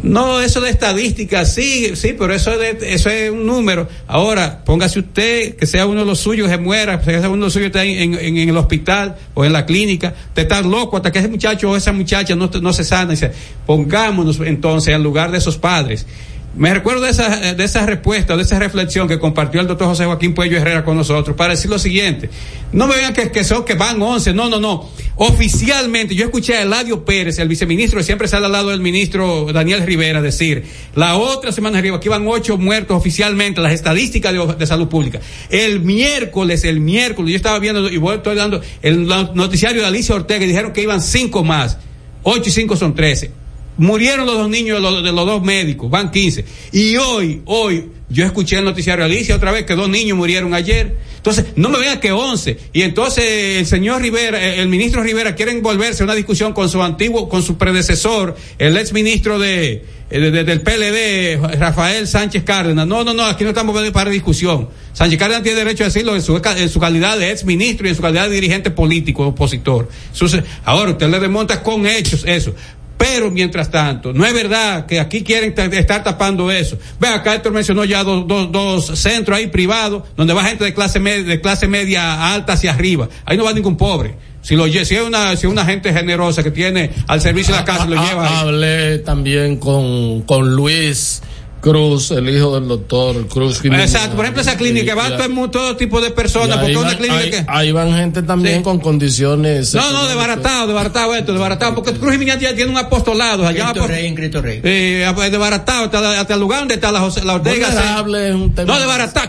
[0.04, 3.88] no, eso de estadística, sí, sí, pero eso, de, eso es un número.
[4.08, 7.44] Ahora, póngase usted, que sea uno de los suyos que muera, que sea uno de
[7.44, 11.20] los suyos en, en, el hospital o en la clínica, usted está loco hasta que
[11.20, 13.12] ese muchacho o esa muchacha no, no se sana.
[13.12, 13.32] Dice,
[13.68, 16.08] pongámonos entonces en lugar de esos padres
[16.54, 20.04] me recuerdo de esa, de esa respuesta, de esa reflexión que compartió el doctor José
[20.06, 22.30] Joaquín Puello Herrera con nosotros para decir lo siguiente.
[22.74, 24.89] No me vean que, que son que van 11, no, no, no.
[25.16, 29.47] Oficialmente, yo escuché a Eladio Pérez, el viceministro, que siempre sale al lado del ministro
[29.54, 34.66] Daniel Rivera, decir, la otra semana arriba, aquí van ocho muertos oficialmente, las estadísticas de,
[34.68, 35.22] salud pública.
[35.49, 40.16] El miércoles, el miércoles, yo estaba viendo y voy, estoy dando el noticiario de Alicia
[40.16, 41.78] Ortega, y dijeron que iban cinco más.
[42.24, 43.41] Ocho y cinco son trece
[43.82, 46.46] murieron los dos niños de los, dos médicos, van 15.
[46.72, 50.96] Y hoy, hoy, yo escuché el noticiario Alicia otra vez que dos niños murieron ayer.
[51.18, 52.58] Entonces, no me vean que 11.
[52.74, 53.24] Y entonces
[53.60, 57.28] el señor Rivera, eh, el ministro Rivera quiere envolverse en una discusión con su antiguo,
[57.30, 62.86] con su predecesor, el ex ministro de, eh, de- de- del PLD, Rafael Sánchez Cárdenas.
[62.88, 64.70] No, no, no, aquí no estamos para discusión.
[64.94, 66.40] Sánchez Cárdenas tiene derecho a decirlo en su,
[66.80, 69.90] calidad de ex ministro y en su calidad de dirigente político, opositor.
[70.12, 72.54] Sus- ahora usted le desmonta con hechos eso.
[73.02, 76.78] Pero mientras tanto, no es verdad que aquí quieren ta- estar tapando eso.
[76.99, 80.74] Ve acá, Héctor mencionó ya dos, dos, dos centros ahí privados, donde va gente de
[80.74, 83.10] clase media, de clase media alta hacia arriba.
[83.26, 84.16] Ahí no va ningún pobre.
[84.43, 87.60] Si lo si es una, si es una gente generosa que tiene al servicio de
[87.60, 88.34] la casa, lo Ah, lleva ahí.
[88.47, 91.22] Hablé también con, con Luis
[91.62, 93.62] Cruz, el hijo del doctor Cruz.
[93.62, 93.93] Jiménez.
[93.93, 96.72] Exacto, por ejemplo, esa clínica que va todo, el mundo, todo tipo de personas, porque
[96.72, 97.45] es una van- clínica ahí- que.
[97.47, 98.64] ahí van gente también Sí.
[98.64, 99.74] con condiciones.
[99.76, 103.72] No, no, desbaratado, desbaratado esto, desbaratado, porque Cruz Jiménez ya tiene un apostolado allá.
[103.72, 104.59] Cristo Rey en Cristo Rey.
[104.64, 107.68] Eh, desbaratado, hasta, la- hasta el lugar donde está la, José- la Ortega.
[107.70, 108.74] Vulnerable es un tema.
[108.74, 109.28] No, desbaratado,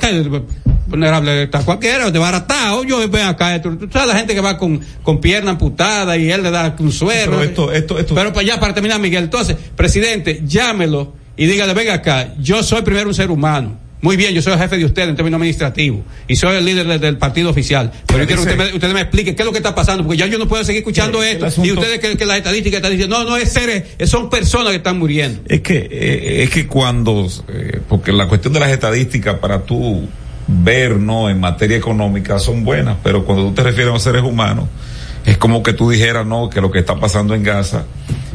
[0.87, 2.85] vulnerable está cualquiera, desbaratado.
[2.85, 6.30] Yo ven acá, esto, tú sabes la gente que va con, con pierna amputada y
[6.30, 7.33] él le da un suero.
[7.33, 9.24] Pero esto- esto- esto- Pero para allá, para terminar, Miguel.
[9.24, 13.80] Entonces, presidente, llámelo y dígale, venga acá, yo soy primero un ser humano.
[14.01, 16.88] Muy bien, yo soy el jefe de usted en términos administrativos y soy el líder
[16.88, 17.93] de- del partido oficial.
[18.07, 20.03] Pero yo quiero que usted me, usted me explique qué es lo que está pasando,
[20.03, 21.64] porque ya yo no puedo seguir escuchando El- esto.
[21.64, 24.78] Y ustedes que, que las estadísticas están diciendo, no, no es seres, son personas que
[24.78, 25.43] están muriendo.
[25.47, 30.09] Es que, eh, es que cuando, eh, porque la cuestión de las estadísticas para tú
[30.49, 31.30] ver, ¿no?
[31.30, 34.64] En materia económica son buenas, pero cuando tú te refieres a seres humanos,
[35.24, 36.51] es como que tú dijeras, ¿no?
[36.51, 37.84] Que lo que está pasando en Gaza,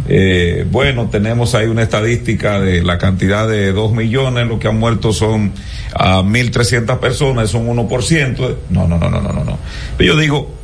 [0.09, 4.79] eh, bueno, tenemos ahí una estadística de la cantidad de dos millones, lo que han
[4.79, 5.51] muerto son
[5.93, 8.59] a mil trescientas personas, son uno por ciento.
[8.69, 9.57] No, no, no, no, no, no, no.
[9.97, 10.55] Pero yo digo,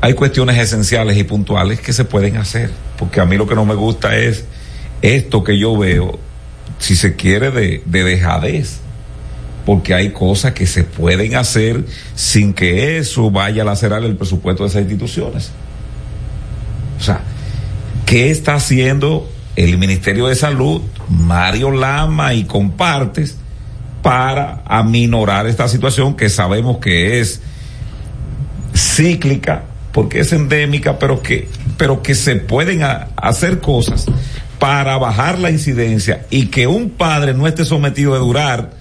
[0.00, 3.64] hay cuestiones esenciales y puntuales que se pueden hacer, porque a mí lo que no
[3.64, 4.44] me gusta es
[5.00, 6.18] esto que yo veo,
[6.78, 8.80] si se quiere, de, de dejadez,
[9.64, 14.62] porque hay cosas que se pueden hacer sin que eso vaya a lacerar el presupuesto
[14.64, 15.52] de esas instituciones.
[16.98, 17.22] O sea,
[18.10, 23.36] ¿qué está haciendo el Ministerio de Salud, Mario Lama y compartes
[24.02, 27.40] para aminorar esta situación que sabemos que es
[28.74, 34.06] cíclica, porque es endémica, pero que, pero que se pueden hacer cosas
[34.58, 38.72] para bajar la incidencia y que un padre no esté sometido a durar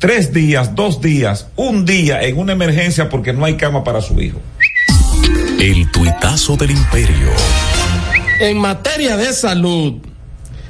[0.00, 4.20] tres días, dos días, un día en una emergencia porque no hay cama para su
[4.20, 4.40] hijo.
[5.60, 7.30] El tuitazo del imperio.
[8.40, 9.94] En materia de salud,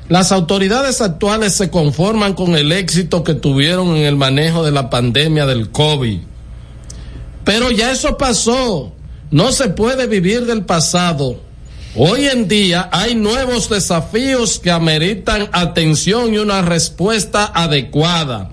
[0.08, 4.90] las autoridades actuales se conforman con el éxito que tuvieron en el manejo de la
[4.90, 6.20] pandemia del COVID.
[7.44, 8.92] Pero ya eso pasó.
[9.30, 11.40] No se puede vivir del pasado.
[11.96, 18.50] Hoy en día hay nuevos desafíos que ameritan atención y una respuesta adecuada.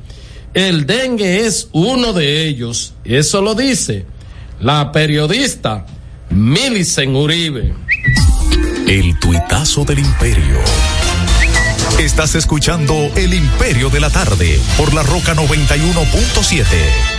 [0.54, 2.94] El dengue es uno de ellos.
[3.04, 4.06] Eso lo dice
[4.60, 5.86] la periodista
[6.30, 7.74] Milicen Uribe.
[8.90, 10.58] El tuitazo del imperio.
[12.00, 17.19] Estás escuchando El Imperio de la Tarde por la Roca 91.7.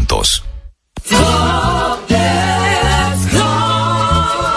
[0.01, 0.43] juntos.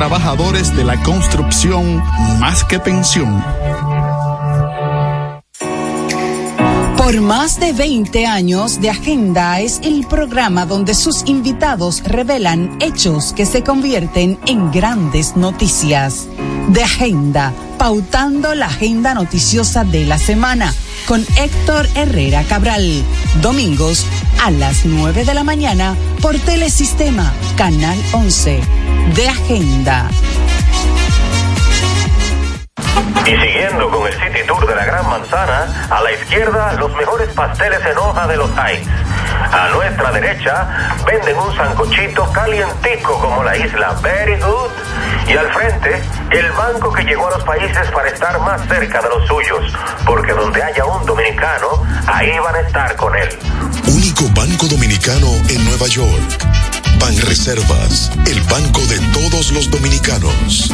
[0.00, 2.02] de la construcción
[2.40, 3.44] más que pensión.
[6.96, 13.34] Por más de 20 años de Agenda es el programa donde sus invitados revelan hechos
[13.34, 16.26] que se convierten en grandes noticias.
[16.68, 20.72] De Agenda, pautando la agenda noticiosa de la semana
[21.06, 23.02] con Héctor Herrera Cabral.
[23.42, 24.06] Domingos
[24.42, 28.60] a las 9 de la mañana por Telesistema, Canal 11.
[29.14, 30.08] De Agenda.
[33.26, 37.28] Y siguiendo con el City Tour de la Gran Manzana, a la izquierda los mejores
[37.34, 38.88] pasteles en hoja de los Heights.
[39.52, 40.68] A nuestra derecha
[41.06, 44.70] venden un sancochito calientico como la isla Very Good.
[45.28, 49.08] Y al frente, el banco que llegó a los países para estar más cerca de
[49.10, 49.72] los suyos.
[50.06, 53.28] Porque donde haya un dominicano, ahí van a estar con él.
[54.20, 56.46] Único banco dominicano en Nueva York.
[57.00, 60.70] Ban Reservas, el banco de todos los dominicanos.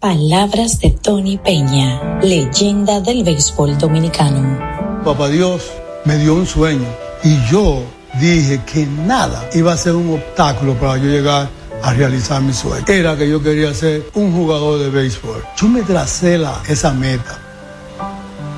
[0.00, 4.58] Palabras de Tony Peña, leyenda del béisbol dominicano.
[5.04, 5.62] Papá Dios
[6.04, 6.88] me dio un sueño
[7.22, 7.84] y yo
[8.20, 11.48] dije que nada iba a ser un obstáculo para yo llegar
[11.84, 12.84] a realizar mi sueño.
[12.88, 15.44] Era que yo quería ser un jugador de béisbol.
[15.56, 17.38] Yo me tracé la, esa meta.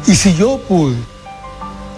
[0.06, 0.96] Y si yo pude,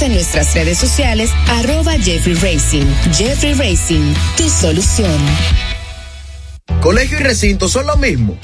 [0.00, 2.86] en nuestras redes sociales, arroba Jeffrey Racing.
[3.12, 5.20] Jeffrey Racing, tu solución.
[6.80, 8.38] Colegio y recinto son lo mismo.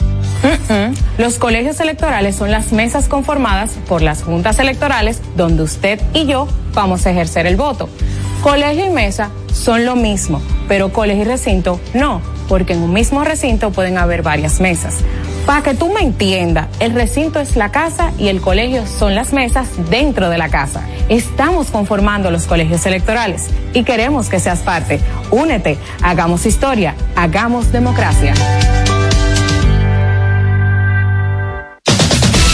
[1.16, 6.48] Los colegios electorales son las mesas conformadas por las juntas electorales donde usted y yo
[6.74, 7.88] vamos a ejercer el voto.
[8.42, 13.24] Colegio y mesa son lo mismo, pero colegio y recinto no, porque en un mismo
[13.24, 14.96] recinto pueden haber varias mesas.
[15.48, 19.32] Para que tú me entiendas, el recinto es la casa y el colegio son las
[19.32, 20.86] mesas dentro de la casa.
[21.08, 25.00] Estamos conformando los colegios electorales y queremos que seas parte.
[25.30, 28.34] Únete, hagamos historia, hagamos democracia.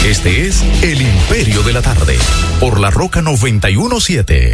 [0.05, 2.17] Este es El Imperio de la Tarde,
[2.61, 4.53] por la Roca 917.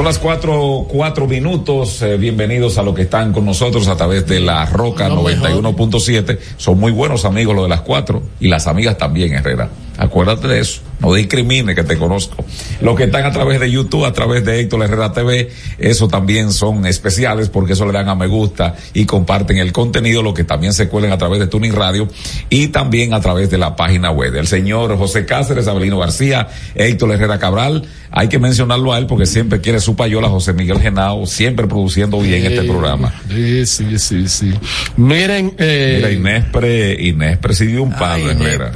[0.00, 2.00] Son las cuatro, cuatro minutos.
[2.00, 6.38] Eh, bienvenidos a los que están con nosotros a través de la Roca No, 91.7.
[6.56, 9.68] Son muy buenos amigos los de las cuatro y las amigas también, Herrera.
[10.00, 10.80] Acuérdate de eso.
[11.00, 12.42] No discrimine que te conozco.
[12.80, 16.52] Los que están a través de YouTube, a través de Héctor Herrera TV, eso también
[16.52, 20.44] son especiales porque eso le dan a me gusta y comparten el contenido, lo que
[20.44, 22.08] también se cuelen a través de Tuning Radio
[22.48, 24.36] y también a través de la página web.
[24.36, 29.26] El señor José Cáceres, Abelino García, Héctor Herrera Cabral, hay que mencionarlo a él porque
[29.26, 33.12] siempre quiere su payola, José Miguel Genao, siempre produciendo bien este programa.
[33.28, 34.54] Sí, sí, sí, sí.
[34.96, 38.72] Miren, eh, Mira, Inés, pre, Inés presidió un palo, Herrera.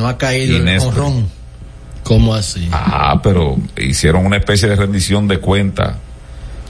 [0.00, 1.28] No ha caído Inés, el honrón.
[2.02, 2.66] ¿Cómo así?
[2.72, 5.98] Ah, pero hicieron una especie de rendición de cuenta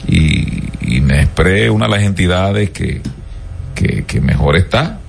[0.07, 0.45] y
[0.95, 3.01] Inespre es una de las entidades que,
[3.73, 4.99] que, que mejor está.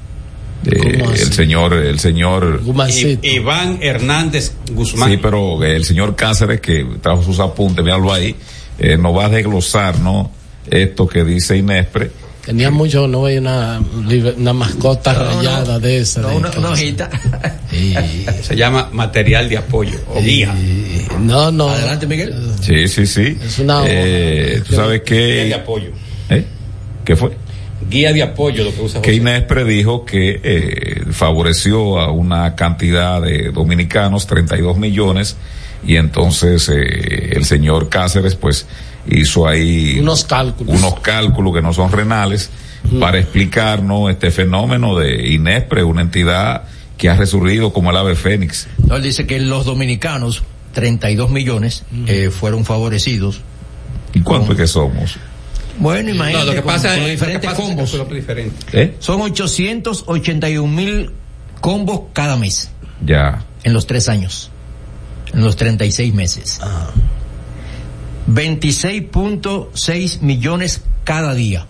[0.64, 5.10] Eh, el señor, el señor, I- Iván Hernández Guzmán.
[5.10, 8.36] sí, pero el señor Cáceres que trajo sus apuntes, míralo ahí,
[8.78, 10.30] eh, nos va a desglosar, ¿no?
[10.70, 12.12] Esto que dice Inespre.
[12.44, 13.80] Tenía mucho, no veía una,
[14.36, 16.22] una mascota rayada de esa.
[16.22, 16.34] de-
[18.42, 20.52] Se llama material de apoyo o guía.
[21.20, 21.68] No, no.
[21.68, 22.34] Adelante, Miguel.
[22.60, 23.38] Sí, sí, sí.
[23.44, 25.90] Es una- Eh, Tú sabes Guía de que, apoyo.
[26.30, 26.44] ¿eh?
[27.04, 27.30] ¿Qué fue?
[27.88, 29.20] Guía de apoyo, lo que usa que José.
[29.20, 35.36] Inespre dijo que eh, favoreció a una cantidad de dominicanos, 32 millones,
[35.86, 38.66] y entonces eh, el señor Cáceres pues
[39.08, 40.78] hizo ahí Unos cálculos.
[40.78, 42.50] unos cálculos que no son renales
[43.00, 46.64] para explicarnos este fenómeno de Inespre, una entidad
[46.98, 48.66] que ha resurgido como el ave fénix.
[48.86, 50.42] No, él dice que los dominicanos,
[50.74, 53.40] 32 millones, eh, fueron favorecidos.
[54.14, 55.16] ¿Y cuánto es que somos?
[55.78, 56.44] Bueno, imagínate.
[56.46, 57.90] No, lo que pasa con es los lo que diferentes pasa combos.
[57.90, 58.56] que es diferente.
[58.82, 58.96] ¿Eh?
[58.98, 61.10] Son 881 mil
[61.60, 62.70] combos cada mes.
[63.04, 63.42] Ya.
[63.64, 64.50] En los tres años.
[65.32, 66.60] En los 36 meses.
[68.28, 71.66] 26.6 millones cada día.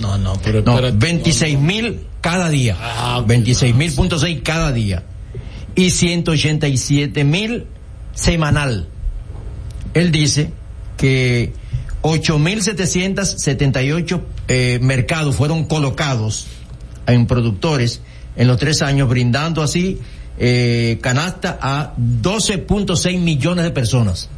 [0.00, 2.76] No, no, pero No, espérate, 26 mil cada día.
[3.26, 5.04] 26 mil punto seis cada día.
[5.74, 7.66] Y 187 mil
[8.14, 8.88] semanal.
[9.94, 10.52] Él dice
[10.96, 11.52] que
[12.02, 16.46] 8.778 eh, mercados fueron colocados
[17.06, 18.02] en productores
[18.36, 19.98] en los tres años, brindando así
[20.38, 24.28] eh, canasta a 12.6 millones de personas.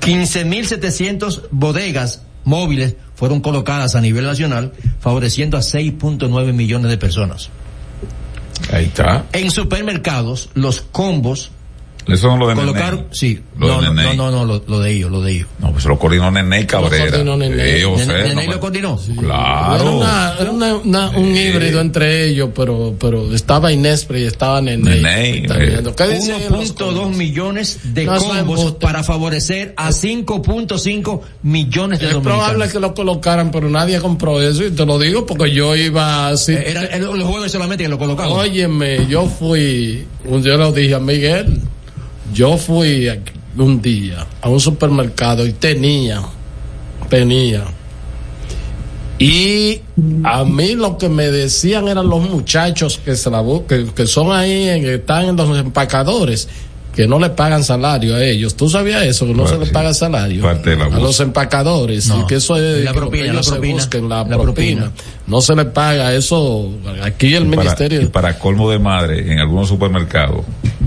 [0.00, 7.50] 15.700 bodegas móviles fueron colocadas a nivel nacional, favoreciendo a 6.9 millones de personas.
[8.72, 9.24] Ahí está.
[9.32, 11.50] En supermercados, los combos
[12.06, 13.08] Eso no lo de colocaron, Nene.
[13.12, 14.14] sí, Lo no, de no, Nene.
[14.16, 15.48] no, no, lo, lo de ellos, lo de ellos.
[15.58, 17.08] No, pues lo coordinó Nene y Cabrera.
[17.10, 17.78] coordinó Nene.
[17.78, 19.00] Sí, José, Nene- no me- lo coordinó.
[19.18, 19.74] Claro.
[19.80, 24.60] Era, una- era una- una- un híbrido entre ellos, pero, pero estaba Inespre y estaba
[24.60, 24.96] Nene.
[24.96, 25.66] Nene, Está eh.
[25.66, 25.94] viendo.
[25.96, 32.06] ¿Qué dicen los 1.2 millones de No, es combos para favorecer a 5.5 millones de
[32.08, 32.72] Es probable dominicanos.
[32.72, 36.52] que lo colocaran, pero nadie compró eso y te lo digo porque yo iba así.
[36.52, 38.32] Eh, Era, era los jueves solamente que lo colocaban.
[38.32, 41.60] Óyeme, yo fui, un día lo dije a Miguel,
[42.32, 43.08] yo fui
[43.56, 46.22] un día a un supermercado y tenía,
[47.08, 47.64] tenía.
[49.18, 49.80] Y
[50.24, 54.32] a mí lo que me decían eran los muchachos que se la que, que son
[54.32, 56.48] ahí, en- que están en los empacadores,
[56.94, 58.56] que no le pagan salario a ellos.
[58.56, 59.24] ¿Tú sabías eso?
[59.26, 60.54] Que no se les paga salario a
[60.98, 62.08] los empacadores.
[62.08, 62.22] No.
[62.22, 64.82] y que eso es La que propina, ellos la se propina, busquen la, la propina.
[64.82, 64.92] propina.
[65.28, 66.70] No se le paga eso.
[67.02, 68.02] Aquí el Y para- ministerio.
[68.02, 70.44] y para colmo de madre, en algunos supermercados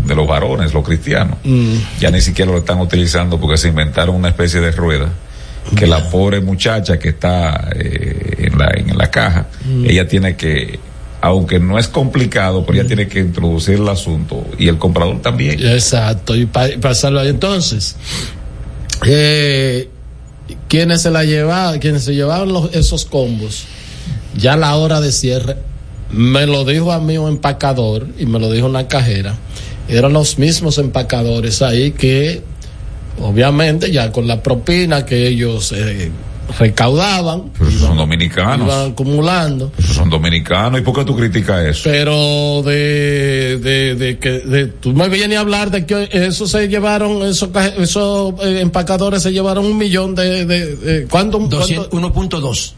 [0.08, 1.76] de los varones, los cristianos, Mm.
[2.00, 5.10] ya ni siquiera lo están utilizando porque se inventaron una especie de rueda
[5.76, 9.86] que la pobre muchacha que está eh, en, la, en la caja, Mm.
[9.86, 10.80] ella tiene que,
[11.22, 15.60] aunque no es complicado, pero ella tiene que introducir el asunto y el comprador también.
[15.60, 17.28] Exacto, y pa- pasarlo ahí.
[17.30, 17.98] Entonces,
[19.06, 19.90] eh,
[20.68, 23.66] quienes se la llevaban, quienes se llevaban los, esos combos,
[24.36, 25.58] ya a la hora de cierre,
[26.12, 29.36] me lo dijo a mí un empacador y me lo dijo una cajera,
[29.88, 32.42] eran los mismos empacadores ahí que,
[33.22, 36.12] obviamente, ya con la propina que ellos eh,
[36.60, 38.68] recaudaban, Pero esos son dominicanos.
[38.68, 39.72] iban acumulando.
[39.78, 40.80] Esos son dominicanos.
[40.80, 41.82] ¿Y por qué tú criticas eso?
[41.86, 46.68] Pero de, de, de que de, tú me vienes a hablar de que eso se
[46.70, 51.38] llevaron, esos, esos eh, empacadores se llevaron un millón de, de, de- ¿cuánto?
[51.40, 52.40] 200 cuánto?
[52.42, 52.74] 1.2.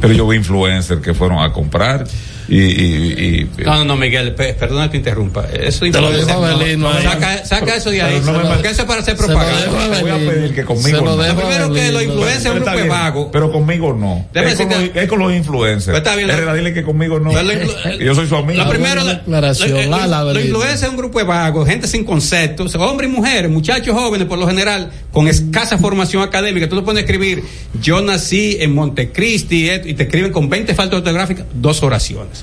[0.00, 2.06] Pero yo vi influencers que fueron a comprar
[2.48, 5.46] y, y, y- No, no, no, Miguel, pe- perdona que te interrumpa.
[5.52, 8.82] Eso Te lo no, no, saca, saca eso de ahí, Pero no me porque eso
[8.82, 9.60] es para hacer Se lo propaganda.
[9.60, 11.22] dejo a Te voy a pedir que conmigo Se lo no.
[11.26, 13.28] Lo primero a que los influencers es un grupo vagos.
[13.32, 14.26] Pero conmigo no.
[14.32, 15.86] Déjame Es con, los, es con los influencers.
[15.86, 17.32] Pero está bien, lo- dile que conmigo no.
[17.32, 18.62] Lo Que yo soy su amigo.
[18.64, 20.44] Lo la- declaración, lo- lo- ala, lo Abelino.
[20.56, 24.38] influencia es un grupo de vagos, gente sin conceptos, hombres y mujeres, muchachos jóvenes por
[24.38, 26.68] lo general, con escasa formación académica.
[26.68, 27.42] Tú te pones a escribir,
[27.80, 32.33] yo nací en Montecristi, eh, y te escriben con 20 faltas ortográficas, dos oraciones.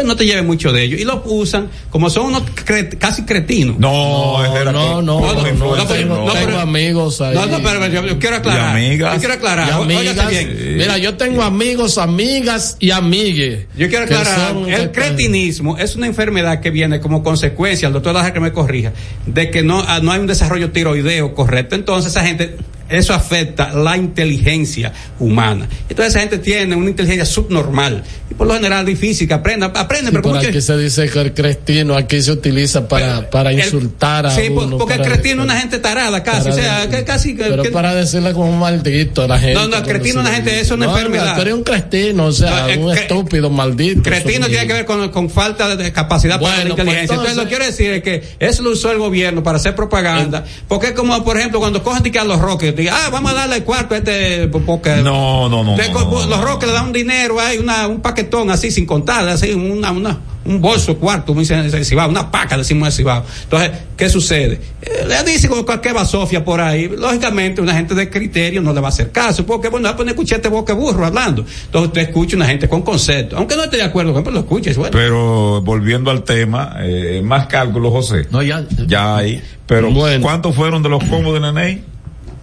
[0.00, 1.00] Entonces no te lleves mucho de ellos.
[1.00, 3.78] Y lo usan como son unos cre- casi cretinos.
[3.78, 6.32] No, No, no, los no, no, tengo, no.
[6.32, 7.34] tengo amigos ahí.
[7.34, 8.78] No, no, pero yo, yo quiero aclarar.
[8.78, 9.14] Y amigas.
[9.14, 9.68] Yo quiero aclarar.
[9.68, 10.76] Y amigas, bien.
[10.76, 13.66] mira, yo tengo amigos, amigas y amigues.
[13.76, 18.32] Yo quiero aclarar, el cretinismo es una enfermedad que viene como consecuencia, el doctor deja
[18.32, 18.92] que me corrija,
[19.26, 21.74] de que no, ah, no hay un desarrollo tiroideo correcto.
[21.74, 22.56] Entonces esa gente,
[22.88, 25.68] eso afecta la inteligencia humana.
[25.88, 28.04] Entonces esa gente tiene una inteligencia subnormal.
[28.38, 31.08] Por lo general difícil que aprenda, aprende, Sí, pero por como que- aquí se dice
[31.10, 34.78] que el crestino aquí se utiliza para, para el- insultar a Sí, uno.
[34.78, 37.34] porque el cretino es una gente tarada casi, o sea, que casi...
[37.36, 39.54] que- Pero que- para decirle como un maldito a la gente.
[39.54, 41.34] No, no, cuando cretino se una gente, eso es una No, enfermedad.
[41.34, 44.02] Tú eres un cretino, o sea, No, eh, un cre- estúpido, maldito.
[44.02, 47.14] Cretino Eso tiene que ver con, con falta de capacidad para la pues inteligencia.
[47.14, 50.44] entonces, lo que quiero decir es que eso lo usó el gobierno para hacer propaganda.
[50.68, 53.56] Porque es como, por ejemplo, cuando cogen a los roques, digan, ah, vamos a darle
[53.56, 55.76] el cuarto a este, porque No, no, no.
[55.76, 58.86] de- no, no, los roques le dan un dinero, hay una, un paquetón así sin
[58.86, 62.92] contar, así, una, una, un bolso cuarto, como dicen en Cibao, una paca, decimos en
[62.92, 63.24] Cibao.
[63.44, 64.60] Entonces, ¿qué sucede?
[64.82, 68.80] Eh, le dice como cualquier basofia por ahí, lógicamente una gente de criterio no le
[68.80, 71.44] va a hacer caso, porque bueno, va a poner escucharte boque burro hablando.
[71.66, 74.34] Entonces usted escucha una gente con concepto, aunque no esté de acuerdo con él, pero
[74.34, 74.92] lo escuches, bueno.
[74.92, 78.26] Pero volviendo al tema, eh, más cálculos, José.
[78.30, 78.64] No, ya.
[78.86, 79.42] Ya hay.
[79.66, 80.22] Pero, Bueno.
[80.22, 81.82] ¿cuántos fueron de los combos de Nene?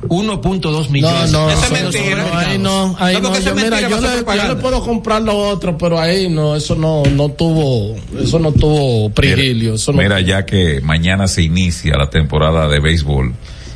[0.08, 1.32] 1.2 No, millones.
[1.32, 2.16] no, Eso es eso no, mentira.
[2.24, 5.22] no, ahí no, ahí No, no, yo, es mira, yo le, yo le puedo comprar
[5.22, 10.02] lo otro, pero ahí no, eso no, no tuvo, eso no tuvo prigilio, eso no
[10.02, 13.34] Mira, ya que mañana se inicia la temporada de béisbol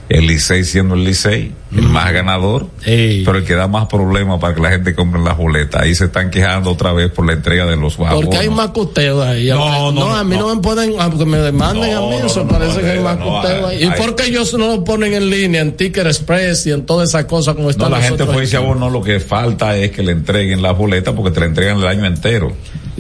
[0.10, 4.56] el Licey siendo el Licey, el más ganador, pero el que da más problemas para
[4.56, 5.84] que la gente compre las boletas.
[5.84, 8.22] Ahí se están quejando otra vez por la entrega de los bajos.
[8.26, 9.49] Porque hay más cuteo ahí.
[9.49, 12.90] No, no, a mí no, me pueden, aunque me demanden a mí, eso parece que
[12.90, 13.84] hay más cuteo ahí.
[13.84, 17.10] ¿Y por qué ellos no lo ponen en línea, en Ticket Express y en todas
[17.10, 18.76] esas cosas como No, están la los gente fue y se equipos?
[18.76, 21.88] abonó, lo que falta es que le entreguen las boletas porque te la entregan el
[21.88, 22.52] año entero.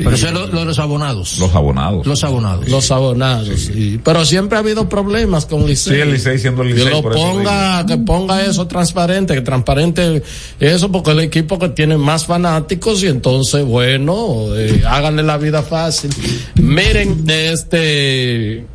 [0.03, 1.37] Pero eso es lo, lo de los abonados.
[1.39, 2.05] Los abonados.
[2.07, 2.67] Los abonados.
[2.69, 3.99] Los abonados, sí.
[4.03, 5.95] Pero siempre ha habido problemas con Licey.
[5.95, 9.33] Sí, el Licey siendo el Que Licey, lo por eso ponga, que ponga eso transparente,
[9.35, 10.23] que transparente
[10.59, 15.61] eso, porque el equipo que tiene más fanáticos y entonces, bueno, eh, háganle la vida
[15.63, 16.09] fácil.
[16.55, 18.65] Miren, este,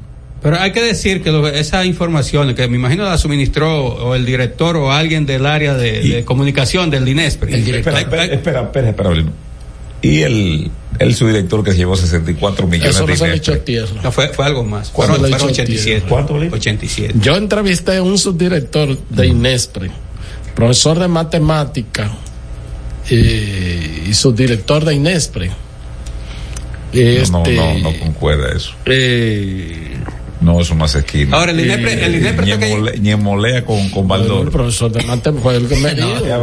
[0.43, 4.27] Pero hay que decir que lo- esa información que me imagino la suministró o el
[4.27, 7.55] director o alguien del área de, de comunicación del DINESPRI.
[7.55, 9.31] Espera, espera, espera, espera, espera, Belino.
[10.03, 14.03] Y el, el subdirector que se llevó 64 millones Eso de no tierra.
[14.03, 14.91] No, fue, fue algo más.
[14.91, 16.07] ¿Cuánto Fueron, le fueron echó 87.
[16.09, 17.15] ¿Cuánto, 87.
[17.21, 19.91] Yo entrevisté a un subdirector de INESPRE,
[20.55, 22.11] profesor de matemática
[23.11, 25.51] eh, y subdirector de INESPRE.
[26.93, 28.73] Este, No, no, no concuerda eso.
[28.87, 29.97] eh,
[30.45, 31.37] No, eso no hace esquina.
[31.37, 34.51] Ahora, el INEPRE- el INEPRE que- Ñemole- Ñemolea con, con el Baldor.
[34.51, 36.09] profesor de matemática fue el que me dijo.
[36.27, 36.39] Ya.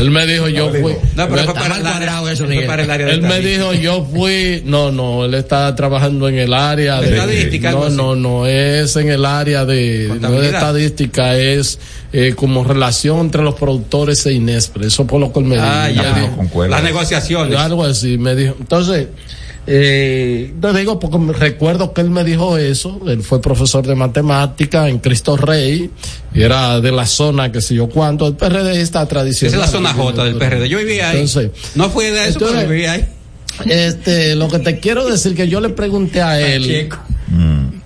[0.00, 0.92] Él me dijo, yo fui.
[1.14, 2.66] No, pero fue para, el área- cuadrado eso, fue Miguel.
[2.66, 6.38] para el área de Él me dijo, yo fui, no, no, él está trabajando en
[6.38, 11.36] el área de Estadística, no, no, no es en el área de, no es estadística,
[11.38, 11.78] es
[12.12, 15.86] eh, como relación entre los productores e Inespre, eso por lo que él me Ah,
[15.88, 16.02] dijo.
[16.02, 16.12] ya.
[16.12, 16.66] Me dijo, No.
[16.66, 17.56] Las negociaciones.
[17.58, 18.56] algo así, me dijo.
[18.58, 19.06] Entonces,
[19.66, 23.94] eh, te digo porque me- recuerdo que él me dijo eso, él fue profesor de
[23.94, 25.90] matemática en Cristo Rey,
[26.34, 29.54] y era de la zona que sé yo cuánto, el PRD está Esa tradicional.
[29.54, 30.68] es la zona J del PRD.
[30.68, 31.16] Yo vivía ahí.
[31.20, 33.08] Entonces, no fui de eso, entonces- pero vivía ahí.
[33.66, 36.88] este, lo que te quiero decir que yo le pregunté a él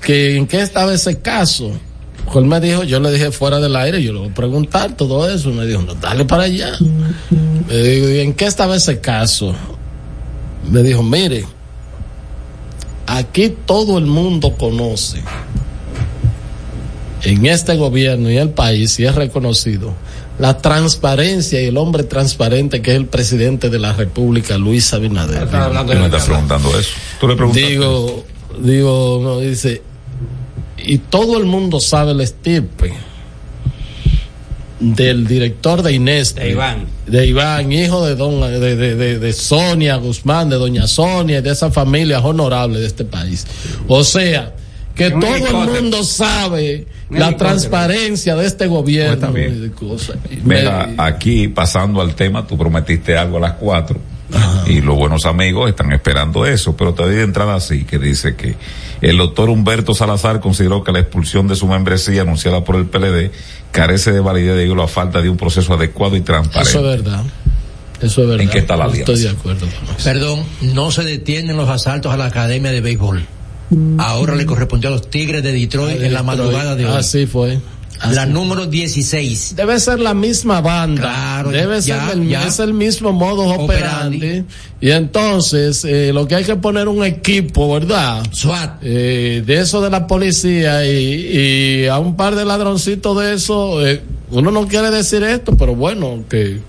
[0.01, 1.71] que en qué estaba ese caso.
[2.35, 5.29] Él me dijo, yo le dije fuera del aire, yo le voy a preguntar todo
[5.33, 5.51] eso.
[5.51, 6.73] Me dijo, no, dale para allá.
[7.69, 9.55] Me digo, ¿y en qué estaba ese caso?
[10.71, 11.45] Me dijo, mire,
[13.09, 15.23] aquí todo el mundo conoce
[17.23, 19.95] en este gobierno y el país, y es reconocido,
[20.39, 25.49] la transparencia y el hombre transparente que es el presidente de la República, Luis Abinader.
[25.49, 25.57] Tú
[25.87, 26.91] me estás preguntando eso.
[27.19, 27.69] Tú le preguntaste.
[27.69, 28.25] Digo,
[28.61, 29.83] digo, no, dice,
[30.77, 32.93] y todo el mundo sabe el estirpe
[34.81, 36.35] del director de Inés.
[36.35, 36.87] De Iván.
[37.07, 41.43] De Iván, hijo de don, de, de, de, de Sonia Guzmán, de doña Sonia, y
[41.43, 43.47] de esas familias honorables de este país.
[43.89, 44.55] O sea,
[44.95, 45.75] que Un todo helicóptero.
[45.77, 49.31] el mundo sabe Un la transparencia de este gobierno.
[49.31, 53.99] Pues Mira, aquí pasando al tema, tú prometiste algo a las cuatro
[54.67, 58.37] y los buenos amigos están esperando eso, pero te doy de entrada así, que dice
[58.37, 58.57] que
[59.01, 63.31] el doctor Humberto Salazar consideró que la expulsión de su membresía anunciada por el PLD
[63.73, 66.69] carece de validez debido a la falta de un proceso adecuado y transparente.
[66.71, 67.25] Eso es verdad.
[68.01, 68.43] Eso es verdad.
[68.45, 69.23] ¿En qué está la Estoy alianza?
[69.33, 69.67] de acuerdo.
[70.05, 73.27] Perdón, no se detienen los asaltos a la Academia de Béisbol.
[73.99, 76.93] Ahora le correspondió a los Tigres de Detroit en la madrugada de hoy.
[76.97, 77.59] Así fue.
[78.01, 79.55] Así la número 16.
[79.57, 81.01] Debe ser la misma banda.
[81.03, 82.47] Claro, Debe ya, ser el, ya.
[82.47, 84.17] es el mismo modo operandi.
[84.19, 84.45] Operandi.
[84.81, 88.23] Y entonces, eh, lo que hay que poner un equipo, ¿verdad?
[88.31, 88.79] SWAT.
[88.83, 93.85] Eh, de eso de la policía y, y a un par de ladroncitos de eso,
[93.87, 94.01] eh,
[94.31, 96.61] uno no quiere decir esto, pero bueno, que,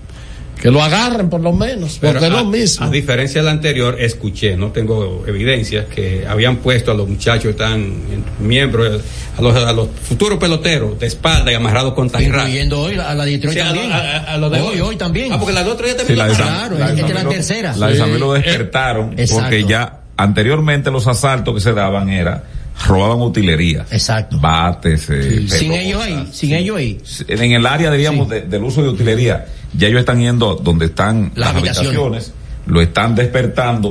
[0.60, 2.86] que lo agarren por lo menos, Pero porque es lo mismo.
[2.86, 7.94] a diferencia del anterior, escuché, no tengo evidencias, que habían puesto a los muchachos tan
[8.40, 9.00] miembros,
[9.38, 12.42] a los, a los futuros peloteros de espalda y amarrados con tajirra.
[12.42, 13.92] Incluyendo hoy a la Detroit Sí, también.
[13.92, 14.80] a- a- a lo de hoy, hoy.
[14.80, 15.32] hoy también.
[15.32, 17.06] Ah, porque la de otro día Sí, también la de San- Claro, la de esta
[17.06, 17.76] es la tercera.
[17.76, 18.42] La de San lo Sí.
[18.42, 19.42] despertaron Exacto.
[19.42, 22.44] porque ya anteriormente los asaltos que se daban era
[22.86, 23.84] robaban utilería.
[23.90, 24.38] Exacto.
[24.40, 26.98] Bates, eh, Sin ellos ahí, sin ellos ahí.
[27.28, 31.32] En el área, diríamos, de- del uso de utilería, ya ellos están yendo donde están
[31.34, 31.88] Las las, habitaciones.
[31.96, 32.32] habitaciones,
[32.66, 33.90] lo están despertando.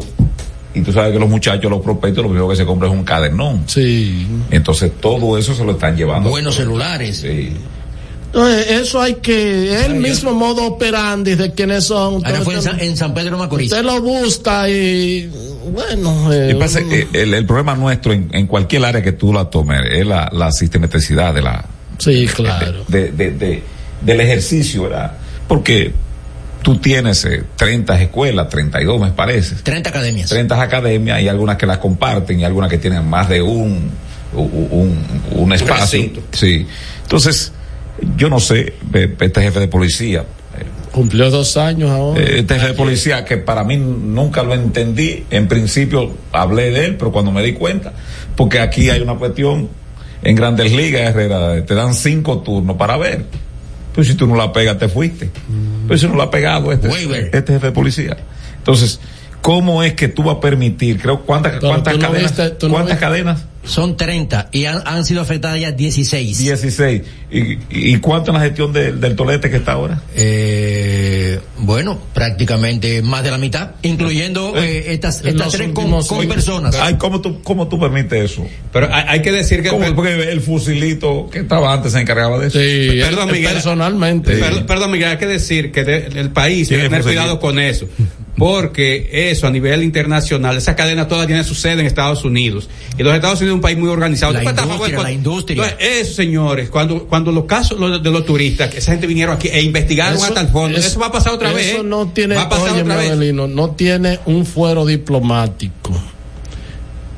[0.74, 3.04] Y tú sabes que los muchachos, los prospectos, lo primero que se compran es un
[3.04, 3.64] cadernón.
[3.68, 4.28] Sí.
[4.52, 6.30] Entonces todo eso se lo están llevando.
[6.30, 7.18] Buenos celulares.
[7.18, 7.54] Sí.
[8.32, 12.24] No, eh, eso hay que, es el mismo modo operandi de quienes son.
[12.24, 13.72] Ahora fue en San, en San Pedro Macorís.
[13.72, 15.28] Usted lo busca y
[15.74, 19.14] bueno, eh, Y pasa, uno- eh, el, el problema nuestro en, en cualquier área que
[19.14, 21.66] tú la tomes es la, la sistematicidad de la,
[21.98, 22.84] sí, claro.
[22.88, 23.64] de, de- de-
[24.02, 25.14] del ejercicio, ¿verdad?
[25.48, 25.92] Porque
[26.62, 30.30] tú tienes eh, 30 escuelas, 32 me parece, 30 academias.
[30.30, 33.90] 30 academias y algunas que las comparten y algunas que tienen más de un,
[34.34, 35.82] un, un- un espacio.
[36.02, 36.22] recinto.
[36.32, 36.66] Sí.
[37.04, 37.52] Entonces,
[38.18, 40.26] yo no sé, eh, este jefe de policía,
[40.92, 42.20] Cumplió dos años ahora.
[42.20, 46.86] eh, este jefe de policía que para mí nunca lo entendí, en principio hablé de
[46.86, 47.94] él, pero cuando me di cuenta,
[48.36, 49.70] porque aquí hay una cuestión
[50.24, 53.26] en Grandes Ligas, Herrera, te dan cinco turnos para ver.
[53.94, 55.30] Pues si tú no la pegas, te fuiste.
[55.88, 56.88] Pero si no la ha pegado este,
[57.34, 58.18] este jefe de policía.
[58.58, 59.00] Entonces,
[59.42, 61.02] ¿cómo es que tú vas a permitir?
[61.02, 62.34] Creo, ¿cuántas, cuántas cadenas?
[62.70, 63.46] ¿Cuántas cadenas?
[63.64, 66.38] Son 30 y han, han sido afectadas ya 16.
[66.38, 67.02] 16.
[67.32, 70.02] ¿Y, y cuánto en la gestión del tolete que está ahora?
[70.16, 76.28] Eh, bueno, prácticamente más de la mitad, incluyendo eh, eh estas, estas tres con, con
[76.28, 76.76] personas.
[76.76, 78.48] Ay, ¿cómo, tú, ¿Cómo tú permites eso?
[78.72, 79.70] Pero hay, hay que decir que...
[79.70, 82.60] Porque el fusilito que estaba antes se encargaba de eso.
[82.60, 84.40] Sí, perdón, Miguel, personalmente.
[84.66, 87.88] Perdón, Miguel, hay que decir que de, el país tiene que tener cuidado con eso
[88.40, 92.70] porque eso a nivel internacional, esa cadena toda tiene su sede en Estados Unidos.
[92.98, 94.34] Y los Estados Unidos es un país muy organizado.
[94.34, 95.64] La industria, la industria.
[95.64, 99.50] Entonces, eso, señores, cuando, cuando los casos de los turistas, que esa gente vinieron aquí
[99.50, 101.74] e investigaron eso, hasta el fondo, eso, eso, va a pasar otra vez.
[101.74, 103.34] Eso no tiene, va a pasar oye, otra vez.
[103.34, 105.94] no tiene un fuero diplomático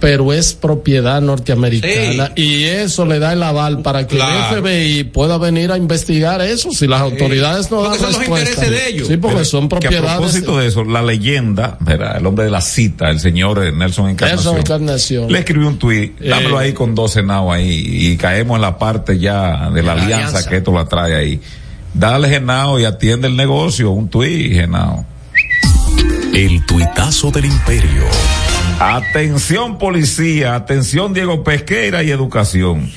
[0.02, 2.42] pero es propiedad norteamericana sí.
[2.42, 4.58] y eso le da el aval para que claro.
[4.58, 8.62] el FBI pueda venir a investigar eso si las autoridades no porque dan son respuesta.
[8.62, 9.08] Los de ellos.
[9.08, 10.10] Sí, porque pero, son propiedades.
[10.10, 12.18] a propósito de eso, la leyenda, ¿verdad?
[12.18, 15.32] el hombre de la cita, el señor Nelson Encarnación, Nelson Encarnación.
[15.32, 18.80] le escribió un tuit, eh, dámelo ahí con 12 now ahí y caemos en la
[18.80, 21.40] parte ya de la, la alianza, alianza, que esto la trae ahí.
[21.94, 25.06] Dale Genao y atiende el negocio, un tuit, Genao.
[26.34, 28.06] El tuitazo del imperio.
[28.84, 32.90] Atención policía, atención Diego Pesqueira y educación.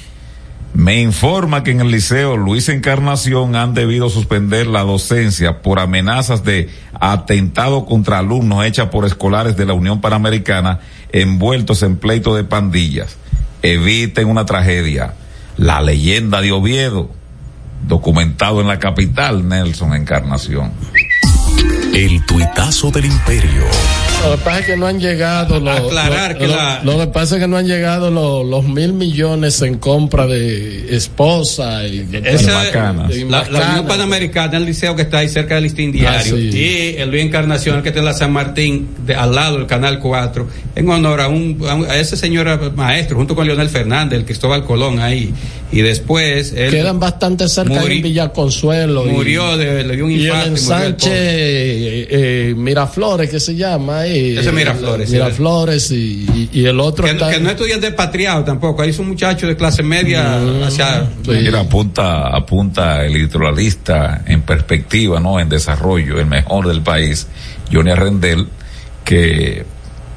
[0.73, 6.43] Me informa que en el liceo Luis Encarnación han debido suspender la docencia por amenazas
[6.43, 10.81] de atentado contra alumnos hechas por escolares de la Unión Panamericana
[11.13, 13.19] envueltos en pleito de pandillas.
[13.61, 15.13] Eviten una tragedia.
[15.59, 17.11] La leyenda de Oviedo,
[17.87, 20.73] documentado en la capital, Nelson Encarnación.
[21.95, 23.63] El tuitazo del imperio.
[24.25, 25.79] Lo que pasa es que no han llegado los.
[25.79, 26.83] Aclarar lo, que lo, la.
[26.83, 30.97] Lo que pasa es que no han llegado los, los mil millones en compra de
[30.97, 33.09] esposa y de Esa, bacana.
[33.29, 36.35] La, la, Unión Panamericana, el liceo que está ahí cerca del listín diario.
[36.35, 36.51] Ah, sí.
[36.53, 40.01] Y el Luis Encarnación, que está en la San Martín, de, al lado del Canal
[40.01, 44.19] 4, en honor a, un, a, un, a ese señor maestro, junto con Leonel Fernández,
[44.19, 45.33] el Cristóbal Colón ahí.
[45.71, 46.55] Y después.
[46.57, 49.05] Él Quedan bastante cerca de Villa Consuelo.
[49.05, 50.47] Murió, y, de, le dio un infarto.
[50.47, 54.37] Y en Sánchez eh, eh, Miraflores, que se llama ahí.
[54.37, 55.11] Ese Miraflores.
[55.11, 57.05] Miraflores y, y, y, el otro.
[57.05, 57.31] Que, está...
[57.31, 58.83] que no estudiante patriado tampoco.
[58.83, 61.09] Ahí es un muchacho de clase media mm, hacia.
[61.25, 61.49] Sí.
[61.55, 65.41] Apunta, apunta el hidrolalista en perspectiva, ¿no?
[65.41, 67.27] En desarrollo, el mejor del país,
[67.73, 68.49] Johnny Arrendel,
[69.05, 69.65] que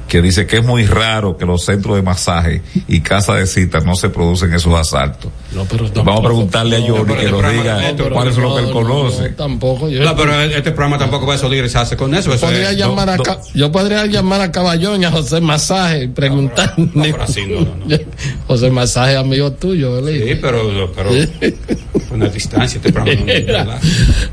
[0.08, 3.84] que dice que es muy raro que los centros de masaje y casas de citas
[3.84, 5.30] no se producen esos asaltos.
[5.52, 8.58] No, pero tampoco, Vamos a preguntarle a Johnny que nos diga no, cuáles son los
[8.58, 9.28] que él conoce.
[9.30, 9.88] tampoco.
[9.88, 12.30] Yo, no, pero este programa tampoco va a solidarizarse con eso.
[12.30, 13.18] Yo, eso podría, es, llamar a,
[13.54, 16.88] yo podría llamar a Caballón y a José Masaje y preguntarle.
[16.94, 17.42] No, así
[18.46, 20.10] José Masaje amigo tuyo, ¿verdad?
[20.10, 21.10] Sí, pero, pero
[22.10, 23.24] una distancia este programa.
[23.24, 23.80] ¿verdad?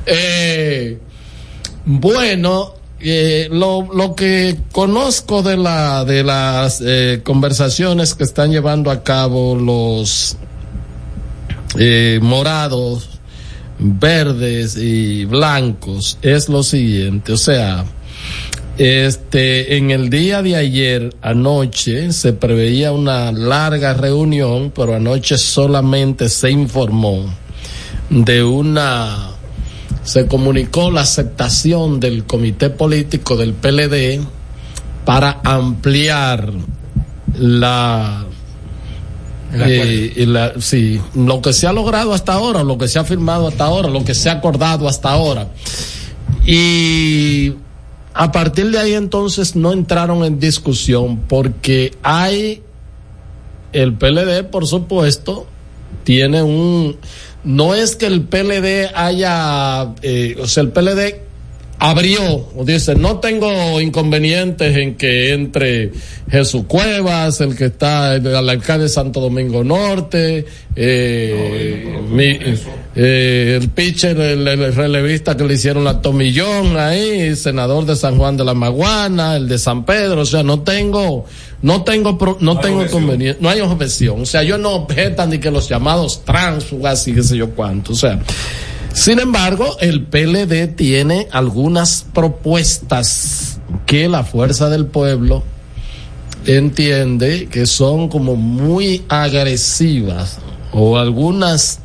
[0.05, 0.97] Eh,
[1.85, 2.73] bueno,
[3.07, 9.03] eh, lo, lo que conozco de la de las eh, conversaciones que están llevando a
[9.03, 10.37] cabo los
[11.77, 13.09] eh, morados
[13.77, 17.33] verdes y blancos es lo siguiente.
[17.33, 17.85] O sea
[18.77, 26.27] este en el día de ayer anoche se preveía una larga reunión pero anoche solamente
[26.27, 27.23] se informó
[28.09, 29.34] de una
[30.05, 34.21] se comunicó la aceptación del comité político del PLD
[35.03, 36.53] para ampliar
[37.37, 38.25] la,
[39.53, 43.47] eh, la, sí, lo que se ha logrado hasta ahora, lo que se ha firmado
[43.47, 45.49] hasta ahora, lo que se ha acordado hasta ahora.
[46.45, 47.53] Y
[48.13, 52.61] a partir de ahí entonces no entraron en discusión porque hay
[53.73, 55.47] el PLD, por supuesto,
[56.03, 56.95] tiene un
[57.45, 61.25] no es que el PLD haya, eh, o sea, el PLD
[61.77, 65.91] abrió, dice, no tengo inconvenientes en que entre
[66.29, 70.45] Jesús Cuevas, el que está, el, el alcalde de Santo Domingo Norte,
[70.75, 72.39] eh, mi,
[72.95, 78.17] eh, el pitcher, el, el, relevista que le hicieron la Tomillón ahí, senador de San
[78.17, 81.25] Juan de la Maguana, el de San Pedro, o sea, no tengo,
[81.61, 85.39] no tengo, no, no tengo inconveniente, no hay objeción, o sea, yo no objetan ni
[85.39, 88.19] que los llamados transfugas y qué sé yo cuánto, o sea,
[88.93, 95.43] sin embargo, el PLD tiene algunas propuestas que la fuerza del pueblo
[96.45, 100.37] entiende que son como muy agresivas
[100.71, 101.79] o algunas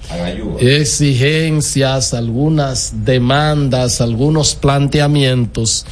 [0.61, 5.87] exigencias, algunas demandas, algunos planteamientos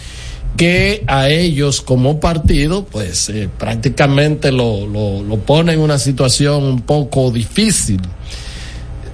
[0.57, 6.65] que a ellos como partido, pues eh, prácticamente lo, lo, lo pone en una situación
[6.65, 8.01] un poco difícil.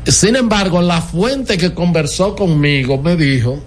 [0.07, 3.63] Sin embargo, la fuente que conversó conmigo me dijo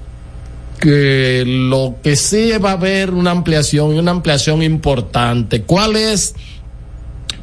[0.80, 5.64] que lo que sí va a haber una ampliación y una ampliación importante.
[5.64, 6.36] ¿Cuál es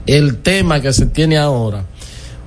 [0.07, 1.85] el tema que se tiene ahora?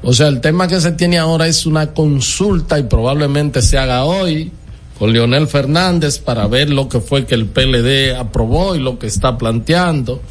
[0.04, 4.06] O sea, el tema que se tiene ahora es una consulta y probablemente se haga
[4.06, 4.52] hoy
[4.98, 9.08] con Leonel Fernández para ver lo que fue que el PLD aprobó y lo que
[9.08, 10.22] está planteando.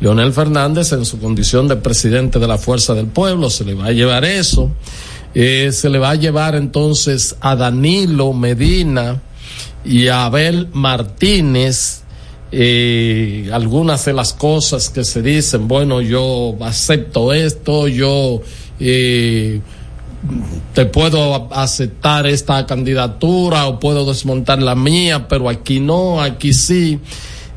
[0.00, 3.86] Leonel Fernández en su condición de presidente de la Fuerza del Pueblo se le va
[3.86, 4.70] a llevar eso.
[5.34, 9.20] Eh, se le va a llevar entonces a Danilo Medina
[9.84, 12.00] y a Abel Martínez
[12.52, 18.42] eh, algunas de las cosas que se dicen, bueno, yo acepto esto, yo
[18.80, 19.60] eh,
[20.74, 27.00] te puedo aceptar esta candidatura o puedo desmontar la mía, pero aquí no, aquí sí.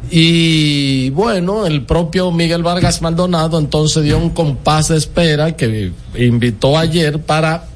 [0.10, 6.78] Y bueno, el propio Miguel Vargas Maldonado entonces dio un compás de espera que invitó
[6.78, 7.68] ayer para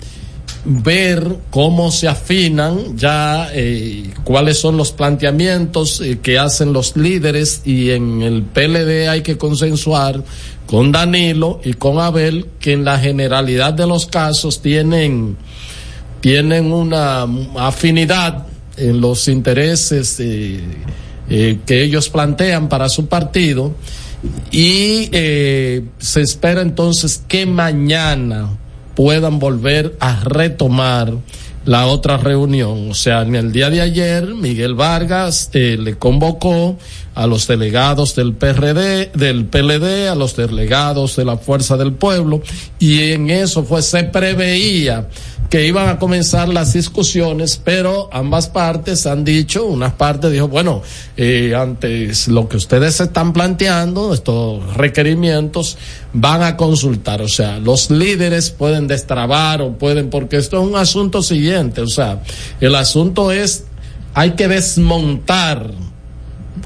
[0.70, 7.62] ver cómo se afinan ya eh, cuáles son los planteamientos eh, que hacen los líderes
[7.64, 10.22] y en el PLD hay que consensuar
[10.66, 15.38] con Danilo y con Abel que en la generalidad de los casos tienen
[16.20, 17.26] tienen una
[17.56, 20.60] afinidad en los intereses eh,
[21.66, 23.74] que ellos plantean para su partido.
[24.52, 25.10] Y
[26.00, 28.50] se espera entonces que mañana
[28.98, 31.14] puedan volver a retomar
[31.66, 32.90] la otra reunión.
[32.90, 36.80] O sea, en el día de ayer, Miguel Vargas eh, le convocó
[37.14, 42.42] a los delegados del PRD, del PLD, a los delegados de la Fuerza del Pueblo,
[42.80, 45.10] y en eso fue, se preveía
[45.50, 50.82] que iban a comenzar las discusiones, pero ambas partes han dicho, una parte dijo, bueno,
[51.16, 55.78] eh, antes lo que ustedes están planteando, estos requerimientos,
[56.12, 60.76] van a consultar, o sea, los líderes pueden destrabar o pueden, porque esto es un
[60.76, 62.22] asunto siguiente, o sea,
[62.60, 63.64] el asunto es,
[64.14, 65.72] hay que desmontar,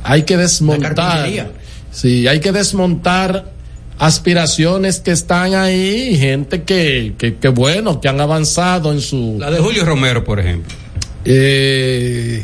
[0.04, 1.52] hay que desmontar,
[1.92, 3.61] sí, hay que desmontar
[4.02, 9.38] aspiraciones que están ahí, gente que, que, que, bueno, que han avanzado en su...
[9.40, 10.76] La de Julio Romero, por ejemplo.
[11.24, 12.44] Eh,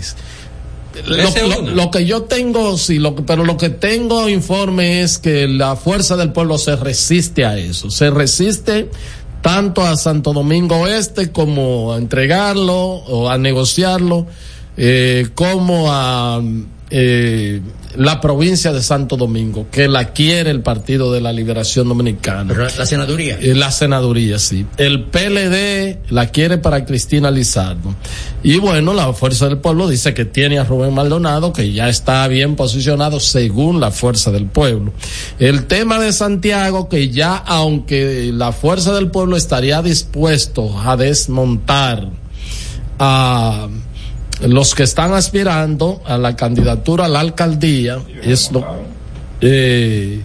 [1.07, 1.17] lo,
[1.47, 5.75] lo, lo, que yo tengo, sí, lo, pero lo que tengo informe es que la
[5.75, 8.91] fuerza del pueblo se resiste a eso, se resiste
[9.41, 14.27] tanto a Santo Domingo Este como a entregarlo o a negociarlo,
[14.77, 16.39] eh, como a
[16.89, 17.61] eh,
[17.95, 22.53] la provincia de Santo Domingo, que la quiere el Partido de la Liberación Dominicana.
[22.53, 23.39] Pero la senaduría.
[23.41, 24.65] Eh, la senaduría, sí.
[24.77, 27.95] El PLD la quiere para Cristina Lizardo.
[28.43, 32.27] Y bueno, la Fuerza del Pueblo dice que tiene a Rubén Maldonado, que ya está
[32.27, 34.93] bien posicionado según la Fuerza del Pueblo.
[35.39, 42.09] El tema de Santiago, que ya aunque la Fuerza del Pueblo estaría dispuesto a desmontar
[42.99, 43.68] a
[44.41, 48.65] los que están aspirando a la candidatura a la alcaldía es lo
[49.41, 50.22] eh,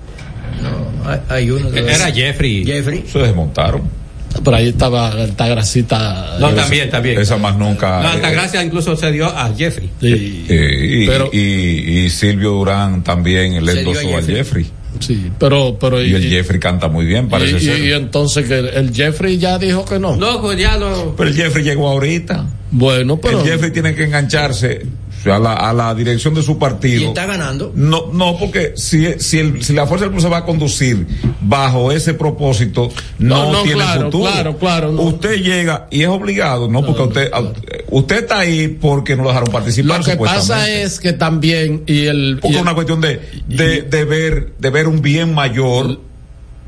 [0.63, 4.03] no, hay, hay uno de era Jeffrey Jeffrey se desmontaron
[4.41, 6.39] por ahí estaba Altagracita.
[6.41, 7.21] No, también, también.
[7.21, 8.03] Esa más nunca.
[8.03, 9.91] No, Altagracia eh, incluso se dio a Jeffrey.
[10.01, 10.47] Sí.
[10.49, 14.67] Eh, y, pero, y, y, Silvio Durán también le endosó a Jeffrey.
[15.01, 16.03] Sí, pero, pero.
[16.03, 17.81] Y, el Jeffrey canta muy bien, parece y, ser.
[17.81, 20.17] Y entonces que el Jeffrey ya dijo que no.
[20.17, 21.15] No, pues ya no.
[21.17, 22.47] Pero el Jeffrey llegó ahorita.
[22.73, 23.41] Bueno, pero.
[23.41, 24.83] El Jeffrey tiene que engancharse
[25.31, 27.03] a la, a la dirección de su partido.
[27.03, 27.71] ¿Y está ganando?
[27.75, 31.07] No, no, porque si, si, el, si la fuerza del pueblo se va a conducir
[31.43, 34.33] bajo ese propósito, no, no, no tiene claro, futuro.
[34.33, 34.93] Claro, claro.
[34.93, 35.03] No.
[35.03, 37.53] Usted llega y es obligado, no, porque usted, claro.
[37.91, 39.99] usted está ahí porque no lo dejaron participar.
[39.99, 42.39] Lo que pasa es que también, y el.
[42.41, 46.01] Porque y es una cuestión de, de, y, de ver, de ver un bien mayor,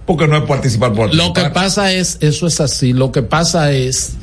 [0.06, 3.72] porque no es participar por Lo que pasa es, eso es así, lo que pasa
[3.72, 4.16] es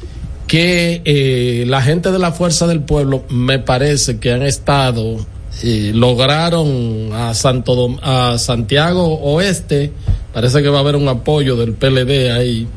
[0.52, 5.26] que eh, la gente de la Fuerza del Pueblo me parece que han estado
[5.64, 9.94] eh, lograron a Santo Dom a Santiago Oeste
[10.34, 12.68] parece que va a haber un apoyo del PLD ahí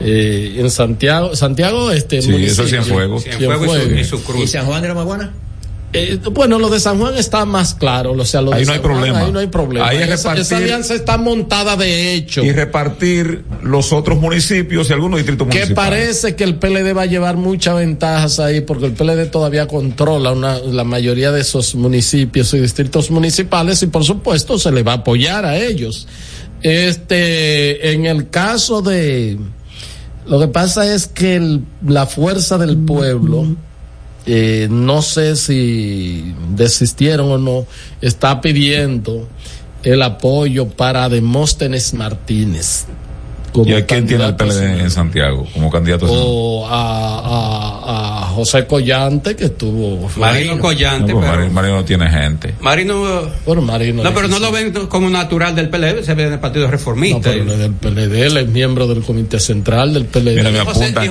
[0.00, 3.22] eh, en Santiago Santiago Oeste sí, eso es Cienfuegos.
[3.22, 4.42] Cienfuegos y, y, su cruz.
[4.42, 5.32] Y San Juan de la Maguana
[5.92, 8.72] eh, bueno, lo de San Juan está más claro, o sea, lo ahí de no
[8.72, 9.18] hay Juan, problema.
[9.18, 9.88] ahí no hay problema.
[9.88, 12.42] Ahí esa, repartir, esa, alianza está montada de hecho.
[12.42, 15.90] Y repartir los otros municipios y algunos distritos que municipales.
[15.90, 19.66] Que parece que el PLD va a llevar muchas ventajas ahí, porque el PLD todavía
[19.66, 24.82] controla una, la mayoría de esos municipios y distritos municipales y por supuesto se le
[24.82, 26.06] va a apoyar a ellos.
[26.62, 29.36] Este, en el caso de,
[30.26, 33.56] lo que pasa es que el, la fuerza del pueblo,
[34.26, 37.66] eh, no sé si desistieron o no,
[38.00, 39.28] está pidiendo
[39.82, 42.86] el apoyo para Demóstenes Martínez.
[43.54, 46.06] ¿Y a quién tiene el PLD en Santiago como candidato?
[46.08, 50.08] O a, a, a, José Collante, que estuvo.
[50.16, 51.12] Marino Collante.
[51.12, 52.54] No, pues pero, Marino, no tiene gente.
[52.60, 53.28] Marino.
[53.44, 56.40] Pero Marino no, pero no lo ven como natural del PLD, se ve en el
[56.40, 57.34] Partido Reformista.
[57.34, 60.36] No, pero del PLD, él es miembro del Comité Central del PLD.
[60.36, 61.10] Mira, me apunta, que,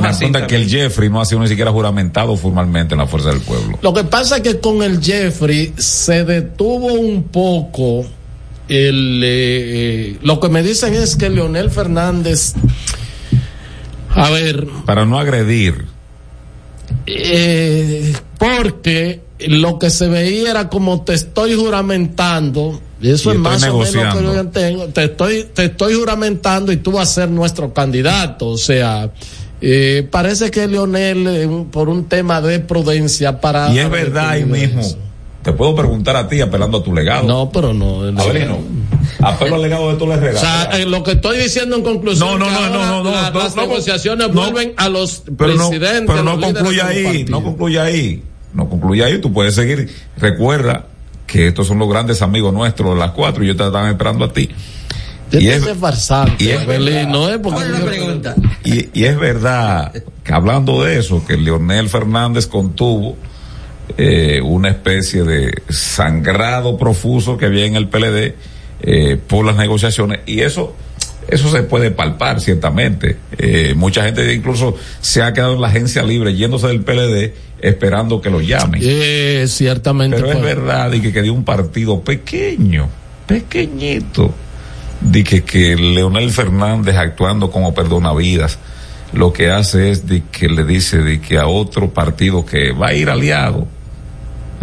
[0.00, 3.30] me apunta que el Jeffrey no ha sido ni siquiera juramentado formalmente en la Fuerza
[3.30, 3.78] del Pueblo.
[3.82, 8.06] Lo que pasa es que con el Jeffrey se detuvo un poco
[8.70, 12.54] el, eh, lo que me dicen es que Leonel Fernández,
[14.10, 14.68] a ver.
[14.86, 15.86] Para no agredir.
[17.06, 22.80] Eh, porque lo que se veía era como te estoy juramentando.
[23.02, 24.86] Y eso es más o menos lo que yo tengo.
[24.86, 28.46] Te estoy, te estoy juramentando y tú vas a ser nuestro candidato.
[28.46, 29.10] O sea,
[29.60, 33.72] eh, parece que Leonel, eh, por un tema de prudencia, para.
[33.72, 34.82] Y es verdad ahí mismo.
[35.42, 37.26] Te puedo preguntar a ti apelando a tu legado.
[37.26, 38.10] No, pero no.
[38.10, 38.20] no.
[38.20, 38.58] Avelino,
[39.22, 40.36] apelo al legado de tu legado.
[40.36, 42.38] O sea, eh, lo que estoy diciendo en conclusión.
[42.38, 46.04] No, no, no, no, no, la, no, Las negociaciones vuelven a los pero presidentes.
[46.06, 48.22] pero no concluye ahí, no concluye ahí.
[48.52, 49.18] No concluye ahí.
[49.18, 49.88] Tú puedes seguir.
[50.18, 50.86] Recuerda
[51.26, 54.32] que estos son los grandes amigos nuestros, las cuatro, y yo te estaba esperando a
[54.32, 54.50] ti.
[55.32, 58.34] Y es, farsante, y es, no es porque pregunta.
[58.64, 59.92] Y, y es verdad
[60.24, 63.16] que hablando de eso, que Leonel Fernández contuvo
[63.96, 68.34] eh, una especie de sangrado profuso que había en el PLD
[68.82, 70.74] eh, por las negociaciones y eso
[71.30, 73.16] eso se puede palpar ciertamente.
[73.38, 78.20] Eh, mucha gente incluso se ha quedado en la agencia libre yéndose del PLD esperando
[78.20, 78.80] que lo llamen.
[78.82, 80.16] Eh, ciertamente.
[80.16, 82.88] Pero es verdad y que quedó un partido pequeño,
[83.26, 84.34] pequeñito,
[85.00, 88.58] de que, que Leonel Fernández actuando como perdonavidas
[89.12, 92.88] lo que hace es de que le dice de que a otro partido que va
[92.88, 93.66] a ir aliado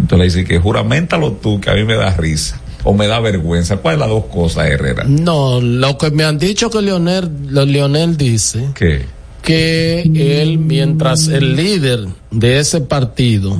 [0.08, 3.20] entonces le dice que juramentalo tú, que a mí me da risa o me da
[3.20, 3.76] vergüenza.
[3.76, 5.04] ¿Cuál es las dos cosas, Herrera?
[5.04, 8.70] No, lo que me han dicho que Leonel, Leonel dice.
[8.74, 9.04] ¿Qué?
[9.42, 13.54] Que él, mientras el líder de ese partido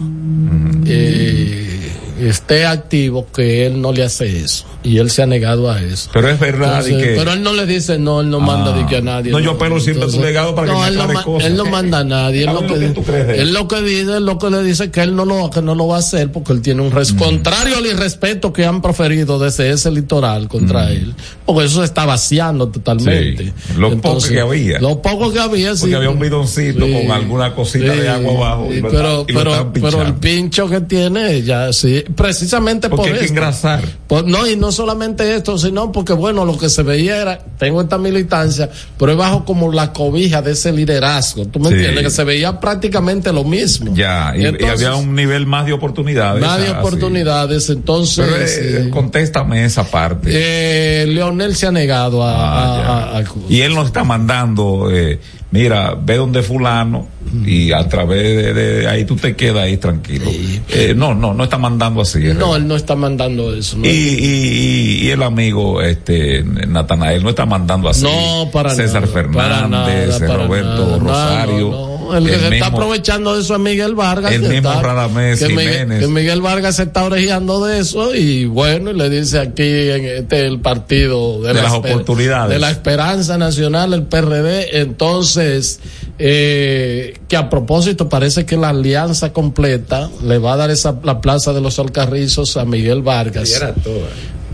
[0.86, 5.82] eh, esté activo, que él no le hace eso y él se ha negado a
[5.82, 6.08] eso.
[6.12, 7.14] Pero es verdad que...
[7.16, 9.32] Pero él no le dice no, él no manda de que a nadie.
[9.32, 11.48] No, yo apelo siempre a su legado para que me él no, cosas.
[11.48, 12.44] Él no manda a nadie.
[12.44, 15.24] Él lo, que, él lo que dice, él lo que le dice que él no
[15.24, 17.18] lo, que no lo va a hacer porque él tiene un res mm.
[17.18, 20.88] contrario al irrespeto que han proferido desde ese litoral contra mm.
[20.88, 21.14] él.
[21.44, 23.46] Porque eso se está vaciando totalmente.
[23.46, 23.52] Sí.
[23.76, 24.78] Lo poco que había.
[24.78, 25.80] Lo poco que había, sí.
[25.80, 28.72] Porque había un bidoncito con alguna cosita de agua abajo.
[28.72, 33.30] Y pero, pero, pero el pincho que tiene, ya sí, precisamente porque por hay que
[33.30, 33.82] engrasar.
[34.24, 37.98] no, y no solamente esto, sino porque, bueno, lo que se veía era, tengo esta
[37.98, 41.46] militancia, pero es bajo como la cobija de ese liderazgo.
[41.46, 42.04] ¿Tú me entiendes?
[42.04, 43.94] Que se veía prácticamente lo mismo.
[43.94, 46.42] Ya, y, había un nivel más de oportunidades.
[46.42, 48.24] Más de oportunidades, entonces.
[48.26, 50.30] Pero, eh, eh, contéstame esa parte.
[50.32, 53.18] Eh, Leonel se ha negado a.
[53.18, 54.90] Ah, y él nos está mandando.
[54.90, 55.18] Eh,
[55.50, 57.08] mira, ve donde fulano
[57.44, 60.26] y a través de, ahí tú te quedas ahí tranquilo.
[60.68, 62.20] Eh, no, no, no está mandando así.
[62.34, 63.78] No, él no está mandando eso.
[63.82, 68.04] Y, y, y, el amigo este Natanael no está mandando así.
[68.04, 71.87] No, para César Fernández, Roberto Rosario.
[72.14, 74.32] El que se está aprovechando de eso es Miguel Vargas.
[74.32, 75.86] El mismo Radamés que Jiménez.
[75.86, 79.62] Miguel, que Miguel Vargas se está orejeando de eso y bueno, y le dice aquí
[79.62, 82.54] en este el partido de, las oportunidades.
[82.54, 84.80] De la Esperanza Nacional, el PRD.
[84.80, 85.80] Entonces,
[86.18, 91.20] eh, que a propósito parece que la alianza completa le va a dar esa la
[91.20, 93.52] plaza de los Alcarrizos a Miguel Vargas.
[93.52, 94.02] Era todo.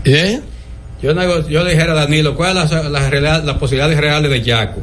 [0.03, 0.41] ¿Eh?
[1.01, 1.13] Yo,
[1.47, 4.81] yo le dijera a Danilo, ¿cuáles son las, las posibilidades reales de Yaco?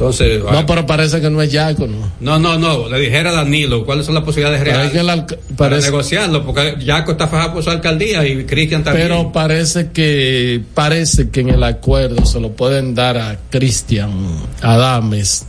[0.00, 2.10] Entonces, no, pero parece que no es Yaco, ¿no?
[2.20, 2.88] No, no, no.
[2.88, 5.24] Le dijera a Danilo cuáles son las posibilidades reales
[5.58, 9.08] para negociarlo, porque Yaco está fajado por su alcaldía y Cristian también.
[9.08, 14.10] Pero parece que parece que en el acuerdo se lo pueden dar a Cristian
[14.62, 15.44] Adames.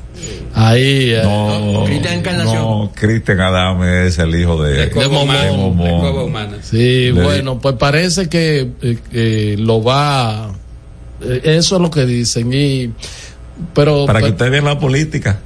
[0.54, 6.58] Ahí, eh, no, Cristian No, Cristian Adames es el hijo de, de, Momón.
[6.62, 8.70] Sí, bueno, pues parece que
[9.14, 10.54] eh, lo va.
[11.22, 12.52] Eh, eso es lo que dicen.
[12.52, 12.92] Y
[13.74, 15.40] pero, para que usted vea la política,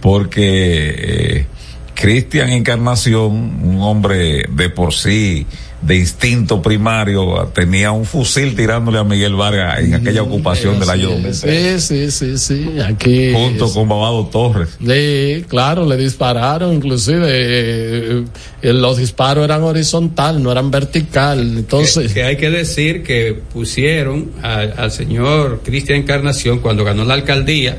[0.00, 1.46] porque eh,
[1.94, 5.46] Cristian Encarnación, un hombre de por sí,
[5.86, 11.10] de instinto primario, tenía un fusil tirándole a Miguel Vargas en aquella ocupación del año
[11.10, 11.82] 2006.
[11.82, 13.32] Sí, sí, sí, sí, aquí.
[13.32, 14.70] Junto con Babado Torres.
[14.84, 18.24] Sí, claro, le dispararon, inclusive eh,
[18.62, 21.40] eh, los disparos eran horizontal, no eran vertical.
[21.40, 22.12] Entonces.
[22.12, 27.78] Que, hay que decir que pusieron al señor Cristian Encarnación cuando ganó la alcaldía,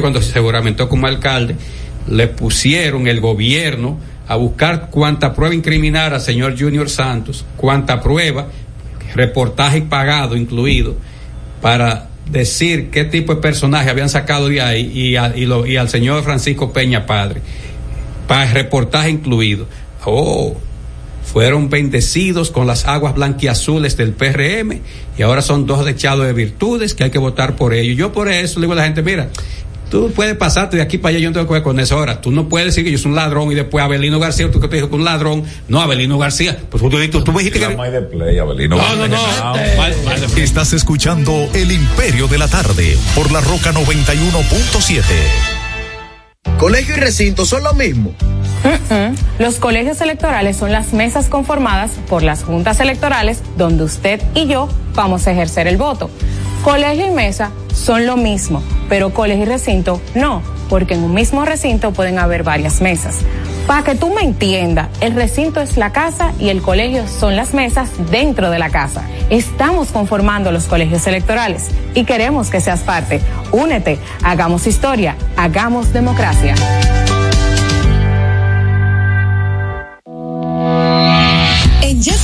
[0.00, 1.56] cuando se juramentó como alcalde,
[2.10, 8.48] le pusieron el gobierno a buscar cuánta prueba incriminar al señor Junior Santos, cuánta prueba,
[9.14, 10.96] reportaje pagado incluido,
[11.60, 16.72] para decir qué tipo de personaje habían sacado de ahí y, y, al señor Francisco
[16.72, 17.40] Peña Padre,
[18.26, 19.66] para reportaje incluido.
[20.04, 20.56] Oh,
[21.24, 24.80] fueron bendecidos con las aguas blanquiazules del PRM
[25.18, 27.96] y ahora son dos dechados de virtudes que hay que votar por ellos.
[27.96, 29.28] Yo por eso le digo a la gente, mira,
[29.90, 32.20] tú puedes pasarte de aquí para allá, yo no tengo que ver con eso ahora.
[32.20, 34.68] Tú no puedes decir que yo soy un ladrón y después Abelino García, tú que
[34.68, 36.58] te dijo que un ladrón, no Abelino García.
[36.70, 37.76] Pues tú, tú, tú, me dijiste que...
[38.68, 39.18] No, no, no.
[40.36, 45.02] Estás escuchando El Imperio de la Tarde por la Roca 91.7.
[46.58, 48.14] Colegio y recinto son lo mismo.
[49.38, 54.68] Los colegios electorales son las mesas conformadas por las juntas electorales donde usted y yo
[54.94, 56.10] vamos a ejercer el voto.
[56.64, 61.44] Colegio y mesa son lo mismo, pero colegio y recinto no, porque en un mismo
[61.44, 63.18] recinto pueden haber varias mesas.
[63.66, 67.52] Para que tú me entiendas, el recinto es la casa y el colegio son las
[67.52, 69.02] mesas dentro de la casa.
[69.28, 73.20] Estamos conformando los colegios electorales y queremos que seas parte.
[73.52, 76.54] Únete, hagamos historia, hagamos democracia.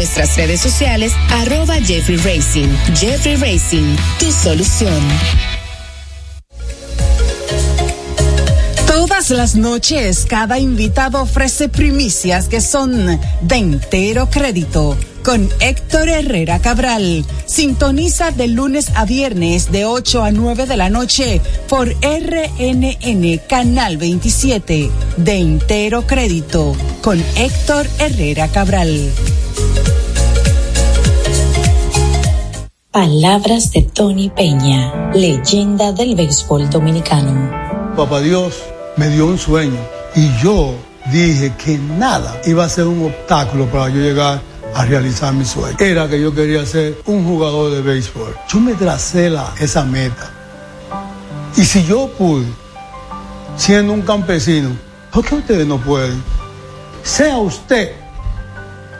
[0.00, 2.68] nuestras redes sociales arroba Jeffrey Racing.
[2.94, 4.98] Jeffrey Racing, tu solución.
[8.86, 14.96] Todas las noches, cada invitado ofrece primicias que son de entero crédito.
[15.24, 17.24] Con Héctor Herrera Cabral.
[17.44, 23.98] Sintoniza de lunes a viernes de 8 a 9 de la noche por RNN Canal
[23.98, 24.90] 27.
[25.18, 26.74] De entero crédito.
[27.02, 29.12] Con Héctor Herrera Cabral.
[32.90, 37.94] Palabras de Tony Peña, leyenda del béisbol dominicano.
[37.96, 38.54] Papá Dios
[38.96, 39.78] me dio un sueño
[40.16, 40.74] y yo
[41.12, 45.76] dije que nada iba a ser un obstáculo para yo llegar a realizar mi sueño.
[45.78, 48.34] Era que yo quería ser un jugador de béisbol.
[48.48, 50.30] Yo me tracé la, esa meta.
[51.56, 52.46] Y si yo pude,
[53.56, 54.70] siendo un campesino,
[55.12, 56.22] ¿por qué ustedes no pueden?
[57.02, 57.92] Sea usted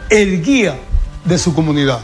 [0.08, 0.78] el guía
[1.24, 2.00] de su comunidad.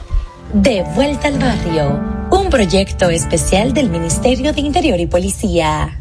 [0.52, 6.01] De vuelta al barrio, un proyecto especial del Ministerio de Interior y Policía.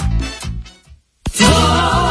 [1.41, 2.10] Señor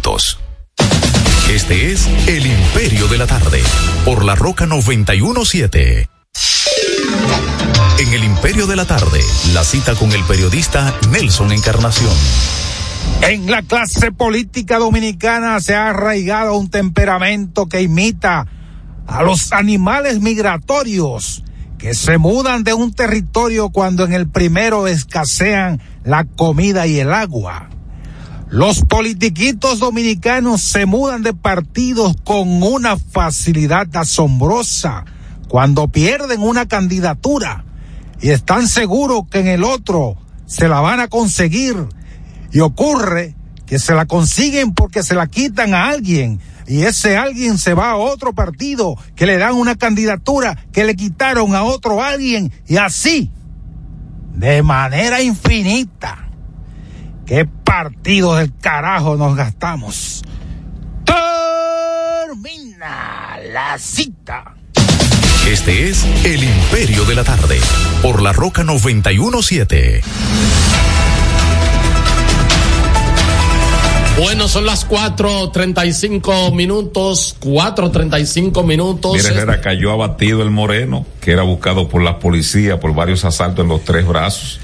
[1.49, 3.61] Este es El Imperio de la Tarde,
[4.03, 6.09] por la Roca 917.
[7.99, 9.21] En El Imperio de la Tarde,
[9.53, 12.11] la cita con el periodista Nelson Encarnación.
[13.21, 18.47] En la clase política dominicana se ha arraigado un temperamento que imita
[19.05, 21.43] a los animales migratorios
[21.77, 27.13] que se mudan de un territorio cuando en el primero escasean la comida y el
[27.13, 27.69] agua.
[28.51, 35.05] Los politiquitos dominicanos se mudan de partidos con una facilidad asombrosa
[35.47, 37.63] cuando pierden una candidatura
[38.19, 40.17] y están seguros que en el otro
[40.47, 41.77] se la van a conseguir
[42.51, 47.57] y ocurre que se la consiguen porque se la quitan a alguien y ese alguien
[47.57, 52.03] se va a otro partido que le dan una candidatura que le quitaron a otro
[52.03, 53.31] alguien y así
[54.35, 56.30] de manera infinita.
[57.31, 60.21] ¿Qué partido del carajo nos gastamos?
[62.25, 64.53] Termina la cita.
[65.47, 67.57] Este es El Imperio de la Tarde,
[68.01, 70.01] por la Roca 917.
[74.19, 79.13] Bueno, son las 4.35 minutos, 4.35 minutos.
[79.13, 83.63] Mire, Herrera, cayó abatido el moreno, que era buscado por la policía por varios asaltos
[83.63, 84.59] en los tres brazos.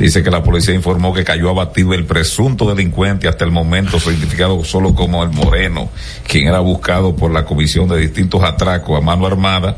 [0.00, 4.64] Dice que la policía informó que cayó abatido el presunto delincuente hasta el momento identificado
[4.64, 5.90] solo como el Moreno,
[6.26, 9.76] quien era buscado por la comisión de distintos atracos a mano armada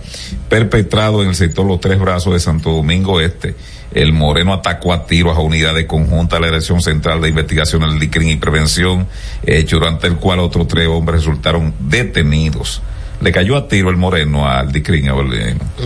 [0.49, 3.57] perpetrado en el sector Los Tres Brazos de Santo Domingo Este.
[3.91, 8.29] El Moreno atacó a tiros a unidades conjuntas de la Dirección Central de Investigación del
[8.29, 9.09] y Prevención,
[9.45, 12.81] hecho durante el cual otros tres hombres resultaron detenidos
[13.23, 15.09] le cayó a tiro el moreno al Dicrin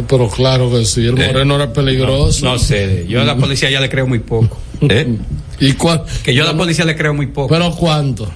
[0.09, 2.45] Pero claro que sí, el eh, moreno era peligroso.
[2.45, 4.59] No, sé, yo a la policía ya le creo muy poco.
[4.81, 5.17] ¿Eh?
[5.61, 6.07] ¿Y cuánto?
[6.23, 7.49] Que yo a la policía le creo muy poco.
[7.49, 8.31] ¿Pero cuánto?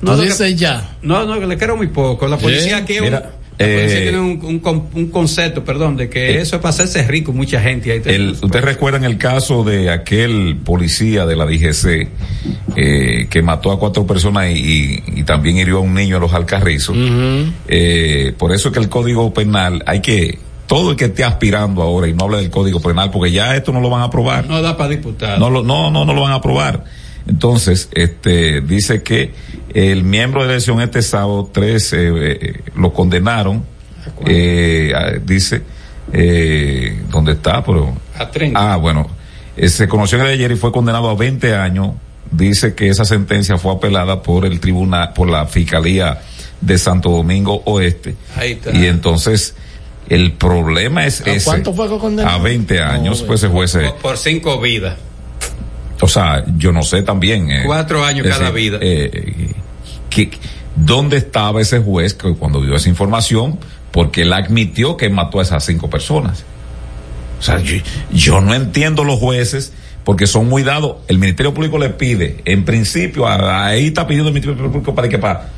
[0.00, 0.96] No, dice ya.
[1.02, 2.26] No, no, que le creo muy poco.
[2.26, 4.62] La policía aquí Mira, eh, tiene un,
[4.94, 7.92] un, concepto, perdón, de que eh, eso es para hacerse rico mucha gente.
[7.92, 12.08] Ahí el, ¿Usted recuerda en el caso de aquel policía de la DGC
[12.76, 16.32] eh, que mató a cuatro personas y, y, también hirió a un niño en los
[16.32, 16.96] Alcarrizos?
[17.66, 21.82] eh, por eso es que el Código Penal hay que todo el que esté aspirando
[21.82, 24.46] ahora y no hable del Código Penal, porque ya esto no lo van a aprobar.
[24.46, 25.38] No da para diputado.
[25.38, 26.84] No, no, no, no lo van a aprobar.
[27.28, 29.32] Entonces, este, dice que
[29.74, 33.64] el miembro de la elección este sábado, tres eh, eh, lo condenaron,
[34.26, 35.62] eh, dice,
[36.12, 37.62] eh, ¿dónde está?
[37.64, 37.94] Pero,
[38.54, 39.08] Ah, bueno,
[39.56, 41.90] eh, se conoció de ayer y fue condenado a 20 años.
[42.30, 46.20] Dice que esa sentencia fue apelada por el tribunal, por la Fiscalía
[46.60, 48.16] de Santo Domingo Oeste.
[48.74, 49.54] Y entonces,
[50.08, 52.36] el problema es ¿A ¿Cuánto fue condenado?
[52.36, 53.72] A 20 años, pues ese juez.
[53.72, 54.96] Por, por cinco vidas.
[56.00, 57.50] O sea, yo no sé también.
[57.50, 58.78] Eh, Cuatro años cada vida.
[58.80, 59.52] Eh,
[60.10, 60.30] que,
[60.76, 63.58] ¿Dónde estaba ese juez que cuando dio esa información?
[63.90, 66.44] Porque él admitió que mató a esas cinco personas.
[67.38, 67.62] O sea,
[68.12, 69.72] yo, no entiendo los jueces
[70.04, 70.96] porque son muy dados.
[71.08, 75.18] El Ministerio Público le pide, en principio, ahí está pidiendo el Ministerio Público para que
[75.18, 75.48] para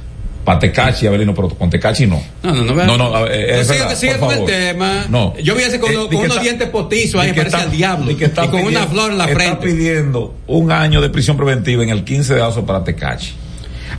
[0.45, 2.23] para Tecachi, Abelino, pero con Tecachi no.
[2.43, 2.85] No, no, no.
[2.87, 5.07] No, no, es sigue, sigue con el tema.
[5.09, 5.37] No.
[5.39, 8.11] Yo vi ese con, con unos dientes potizos ahí, parece al diablo.
[8.11, 9.45] Y, que está con una flor en la frente.
[9.45, 13.33] Está pidiendo un año de prisión preventiva en el 15 de agosto para Tecachi.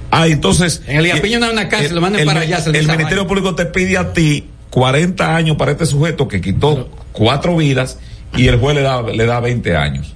[0.09, 0.81] Ah, entonces.
[0.88, 2.57] En el Iapiño no hay una cárcel, lo mandan para allá.
[2.65, 7.57] el Ministerio Público te pide a ti 40 años para este sujeto que quitó cuatro
[7.57, 7.99] vidas
[8.35, 10.13] y el juez le da, le da 20 años.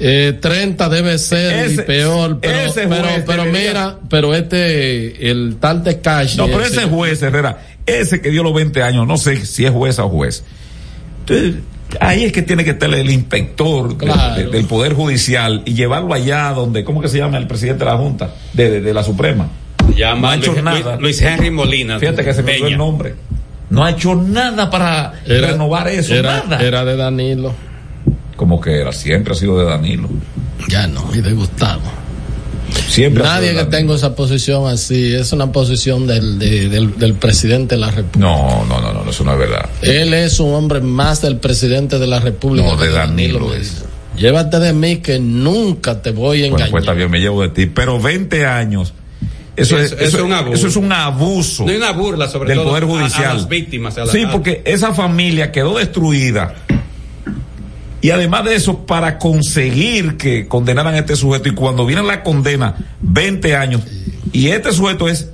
[0.00, 2.58] Eh, 30 debe ser peor, pero,
[3.24, 6.36] pero, mira, pero este, el tal de cash.
[6.36, 9.70] No, pero ese, juez, Herrera, ese que dio los 20 años, no sé si es
[9.70, 10.42] juez o juez.
[11.20, 11.62] Entonces,
[12.00, 16.82] ahí es que tiene que estar el inspector del Poder Judicial y llevarlo allá donde,
[16.82, 18.34] ¿cómo que se llama el presidente de la Junta?
[18.52, 19.48] De, de, la Suprema.
[19.96, 20.96] Ya no ha hecho nada.
[20.96, 22.00] Luis Henry Molina.
[22.00, 23.14] Fíjate que se me dio el nombre.
[23.70, 26.20] No ha hecho nada para renovar eso.
[26.20, 26.60] nada.
[26.60, 27.54] Era de Danilo
[28.36, 30.08] como que era, siempre ha sido de Danilo.
[30.68, 32.04] Ya no, y de Gustavo.
[32.88, 37.90] Siempre Nadie que tenga esa posición así, es una posición del, del, presidente de la
[37.90, 38.18] República.
[38.18, 39.68] No, no, no, no, eso no es verdad.
[39.82, 42.68] Él es un hombre más del presidente de la República.
[42.68, 43.84] No, de Danilo, es.
[44.16, 46.70] Llévate de mí que nunca te voy a engañar.
[46.70, 48.94] pues está bien, me llevo de ti, pero 20 años.
[49.56, 50.54] Eso, es, eso, es un abuso.
[50.54, 51.64] Eso es un abuso.
[51.64, 53.30] No hay una burla sobre del todo Poder Judicial.
[53.30, 53.94] A, las víctimas.
[54.10, 56.54] sí, porque esa familia quedó destruida
[58.04, 62.22] y además de eso, para conseguir que condenaran a este sujeto, y cuando viene la
[62.22, 63.80] condena, 20 años,
[64.30, 65.30] y este sujeto es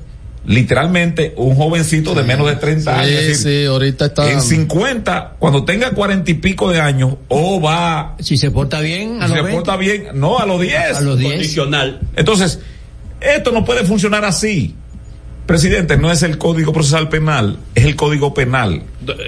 [0.46, 3.22] literalmente un jovencito de menos de 30 años.
[3.24, 4.30] Sí, sí, ahorita está.
[4.30, 8.14] En 50, cuando tenga 40 y pico de años, o va.
[8.20, 10.96] Si se porta bien, a Si se porta bien, no, a los 10.
[10.96, 11.32] A los 10.
[11.32, 12.00] Condicional.
[12.14, 12.60] Entonces,
[13.20, 14.76] esto no puede funcionar así.
[15.50, 18.84] Presidente, no es el Código Procesal Penal, es el Código Penal.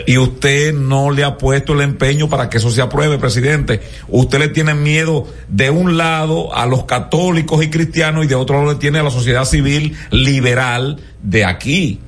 [0.06, 3.80] Y usted no le ha puesto el empeño para que eso se apruebe, presidente.
[4.06, 8.58] Usted le tiene miedo de un lado a los católicos y cristianos y de otro
[8.58, 11.98] lado le tiene a la sociedad civil liberal de aquí.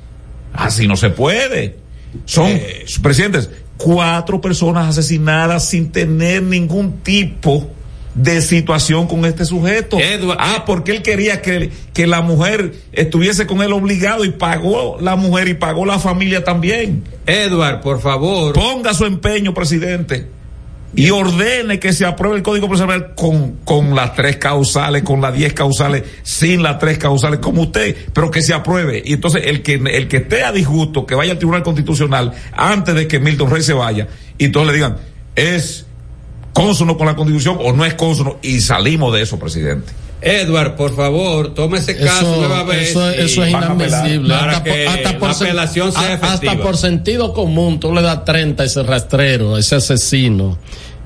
[0.52, 1.78] Así no se puede.
[2.24, 2.84] Son, eh.
[3.02, 7.68] presidentes, cuatro personas asesinadas sin tener ningún tipo
[8.14, 9.98] de situación con este sujeto.
[10.38, 15.16] ah, porque él quería que, que la mujer estuviese con él obligado y pagó la
[15.16, 17.04] mujer y pagó la familia también.
[17.26, 18.54] Edward, por favor.
[18.54, 20.28] Ponga su empeño, presidente.
[20.96, 25.34] Y ordene que se apruebe el Código Procesal con, con las tres causales, con las
[25.34, 29.02] diez causales, sin las tres causales, como usted, pero que se apruebe.
[29.04, 32.94] Y entonces el que, el que esté a disgusto, que vaya al Tribunal Constitucional antes
[32.94, 34.06] de que Milton Rey se vaya,
[34.38, 34.96] y entonces le digan,
[35.34, 35.86] es
[36.54, 39.92] consono con la constitución o no es consono y salimos de eso, presidente.
[40.22, 42.90] Edward, por favor, tome ese caso nueva vez.
[42.90, 44.32] Eso, eso es inadmisible.
[44.34, 48.24] Para hasta, que hasta por, la apelación sea hasta por sentido común, tú le das
[48.24, 50.56] 30 a ese rastrero, a ese asesino.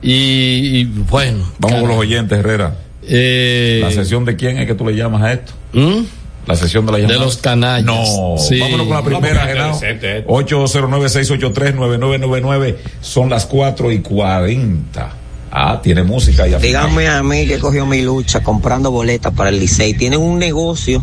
[0.01, 1.51] Y, y bueno.
[1.59, 2.77] Vamos con los oyentes, Herrera.
[3.03, 5.53] Eh, ¿La sesión de quién es que tú le llamas a esto?
[5.73, 6.03] ¿Mm?
[6.47, 7.19] La sesión de la llamada.
[7.19, 7.85] De los canallas.
[7.85, 8.61] No, Sí.
[8.61, 9.81] vámonos con la primera, Genao.
[10.29, 12.77] 809-683-9999.
[13.01, 15.11] Son las 4 y 40.
[15.51, 19.59] Ah, tiene música y Dígame a mí que cogió mi lucha comprando boletas para el
[19.59, 19.95] Licey.
[19.95, 21.03] Tienen un negocio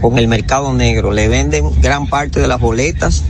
[0.00, 1.12] con el mercado negro.
[1.12, 3.24] Le venden gran parte de las boletas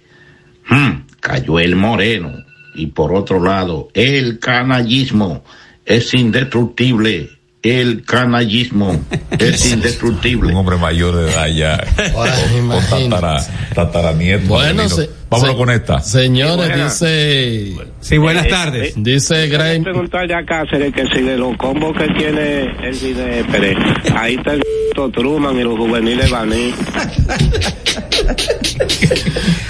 [0.68, 0.90] hmm,
[1.20, 2.32] cayó el moreno.
[2.74, 5.44] Y por otro lado, el canallismo
[5.84, 7.30] es indestructible.
[7.62, 9.04] El canallismo
[9.38, 10.50] es indestructible.
[10.50, 11.84] Un hombre mayor de edad ya.
[12.12, 14.46] con, con tatara, tataranieto.
[14.48, 16.00] Bueno, se- Vámonos se- con esta.
[16.00, 16.84] Señores, Sí, buena.
[16.84, 17.74] dice.
[18.00, 18.88] Sí, buenas Eh, tardes.
[18.90, 19.84] eh, Dice Graham.
[19.84, 23.76] preguntarle a Cáceres que si de los combos que tiene el Cine Pérez,
[24.16, 24.62] ahí está el
[25.14, 26.74] Truman y los juveniles Baní.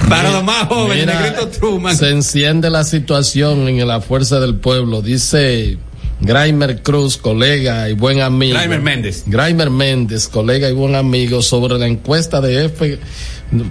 [0.09, 1.97] Para los más jóvenes, Mira, Negrito Truman.
[1.97, 5.03] Se enciende la situación en la fuerza del pueblo.
[5.03, 5.78] Dice
[6.20, 8.55] Graimer Cruz, colega y buen amigo.
[8.55, 9.24] Graimer Méndez.
[9.26, 12.98] Graimer Méndez, colega y buen amigo, sobre la encuesta de F,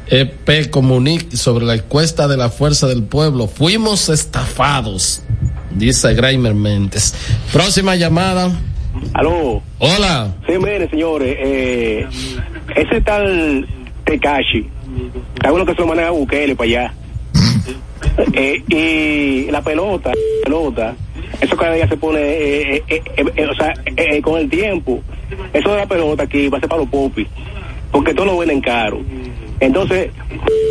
[0.07, 3.47] EP Comunic, sobre la encuesta de la fuerza del pueblo.
[3.47, 5.21] Fuimos estafados,
[5.71, 7.13] dice Graimer Méndez.
[7.53, 8.51] Próxima llamada.
[9.13, 9.61] Aló.
[9.77, 10.35] Hola.
[10.47, 12.07] Sí, mire, señores, eh,
[12.75, 13.67] ese tal
[14.05, 14.67] Tekashi,
[15.35, 16.93] está bueno que se lo maneja a Bukele para allá.
[18.33, 18.63] Eh,
[19.47, 20.95] y la pelota, la pelota,
[21.41, 24.49] eso cada día se pone, eh, eh, eh, eh, o sea, eh, eh, con el
[24.49, 25.01] tiempo,
[25.53, 27.27] eso de la pelota aquí va a ser para los popis,
[27.91, 29.01] porque todos lo venden caro.
[29.59, 30.11] Entonces,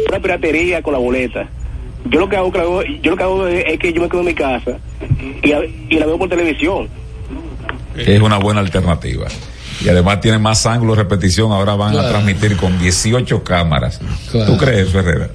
[0.08, 1.46] una piratería con la boleta.
[2.10, 4.20] Yo lo que hago, creo- yo lo que hago es, es que yo me quedo
[4.20, 4.78] en mi casa
[5.42, 6.88] y, la- y la veo por televisión.
[7.96, 9.26] Es una buena alternativa.
[9.84, 11.52] Y además tiene más ángulos de repetición.
[11.52, 14.00] Ahora van a transmitir con 18 cámaras.
[14.30, 14.52] Claro.
[14.52, 15.30] ¿Tú crees eso, Herrera?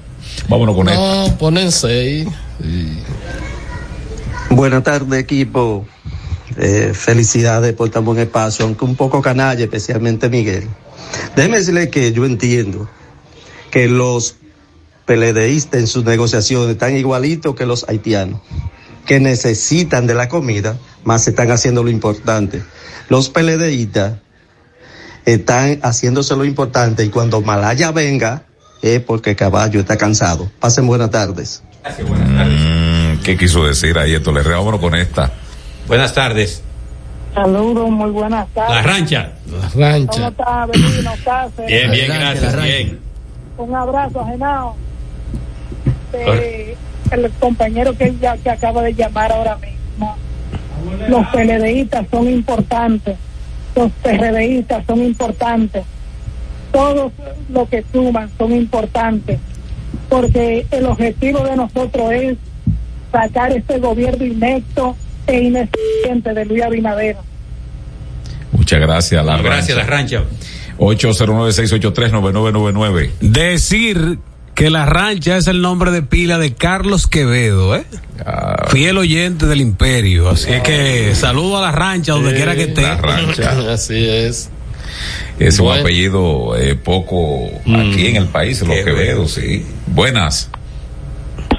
[0.48, 1.00] Vámonos con esto.
[1.00, 2.28] No, ponen seis.
[4.50, 5.86] Buenas tardes, equipo.
[6.56, 10.68] Eh, felicidades por tan buen espacio, aunque un poco canalla, especialmente Miguel.
[11.34, 12.88] Déjeme decirle que yo entiendo
[13.70, 14.36] que los
[15.04, 18.40] peledeístas en sus negociaciones están igualitos que los haitianos,
[19.04, 22.62] que necesitan de la comida, más están haciendo lo importante.
[23.08, 24.18] Los peledeístas
[25.24, 28.46] están haciéndose lo importante y cuando Malaya venga
[28.82, 30.50] es porque caballo está cansado.
[30.60, 31.62] Pasen buenas tardes.
[31.98, 34.32] Mm, ¿Qué quiso decir ahí esto?
[34.32, 35.32] Le vámonos con esta.
[35.86, 36.62] Buenas tardes.
[37.34, 38.74] Saludos, muy buenas tardes.
[38.74, 39.32] La rancha.
[39.46, 40.32] La ¿Cómo rancha.
[41.66, 42.62] Bien, bien, gracias.
[42.62, 43.00] Bien.
[43.56, 44.76] Un abrazo Genao.
[46.12, 46.76] Eh,
[47.10, 50.16] el compañero que, ya, que acaba de llamar ahora mismo.
[51.08, 53.16] Los PLDistas son importantes.
[53.74, 55.84] Los PRDistas son importantes.
[56.74, 57.12] Todos
[57.50, 59.38] los que suman son importantes,
[60.08, 62.36] porque el objetivo de nosotros es
[63.12, 64.96] sacar este gobierno inepto
[65.28, 67.16] e ineficiente de Luis Abinader.
[68.50, 70.24] Muchas gracias, La Gracias, La Rancha.
[70.78, 73.10] 809-683-9999.
[73.20, 74.18] Decir
[74.56, 77.84] que la rancha es el nombre de pila de Carlos Quevedo, ¿eh?
[78.24, 78.66] Ah.
[78.68, 80.30] Fiel oyente del imperio.
[80.30, 82.82] Así es que saludo a la rancha donde quiera que esté.
[82.82, 83.52] La rancha.
[83.72, 84.50] Así es.
[85.38, 85.80] Es un Bueno.
[85.82, 89.64] apellido eh, poco aquí en el país, los Quevedo, sí.
[89.88, 90.50] Buenas.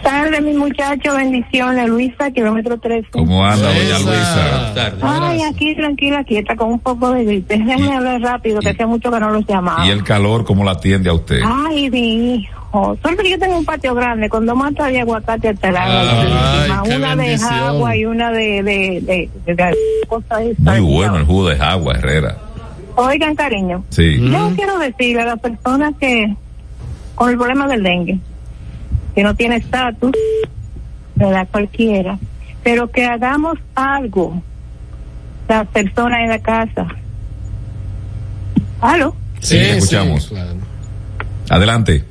[0.03, 1.15] tardes, mi muchacho.
[1.15, 3.05] Bendiciones, Luisa, kilómetro 3.
[3.11, 4.73] ¿Cómo anda, doña Luisa?
[5.01, 7.57] Ay, aquí tranquila, quieta, con un poco de gripe.
[7.57, 9.85] Déjame hablar rápido, que hace mucho que no los llamaba.
[9.85, 11.39] ¿Y el calor cómo la atiende a usted?
[11.43, 12.97] Ay, mi hijo.
[13.01, 16.09] Solo que yo tengo un patio grande con dos matas de aguacate lado.
[16.11, 19.75] Ay, qué una de agua y una de, de, de, de.
[20.59, 22.37] Muy bueno el jugo de agua, Herrera.
[22.95, 23.83] Oigan, cariño.
[23.89, 24.17] Sí.
[24.29, 26.35] Yo quiero decirle a las personas que,
[27.15, 28.19] con el problema del dengue,
[29.13, 30.11] que no tiene estatus,
[31.15, 31.47] ¿verdad?
[31.51, 32.17] Cualquiera,
[32.63, 34.41] pero que hagamos algo,
[35.47, 36.87] las personas en la casa.
[38.81, 39.15] ¿Aló?
[39.39, 40.31] Sí, escuchamos.
[41.49, 42.03] Adelante.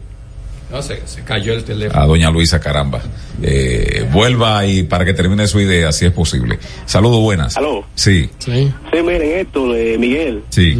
[0.74, 2.02] No, se, se cayó el teléfono.
[2.02, 3.00] A doña Luisa, caramba.
[3.40, 6.58] Eh, vuelva y para que termine su idea, si es posible.
[6.84, 7.56] Saludos, buenas.
[7.56, 7.84] Aló.
[7.94, 8.28] Sí.
[8.38, 8.72] Sí.
[8.92, 10.42] Sí, miren esto de Miguel.
[10.48, 10.74] Sí.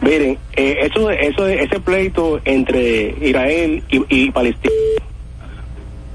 [0.00, 4.72] Miren, eh, eso, eso, ese pleito entre Israel y, y Palestina,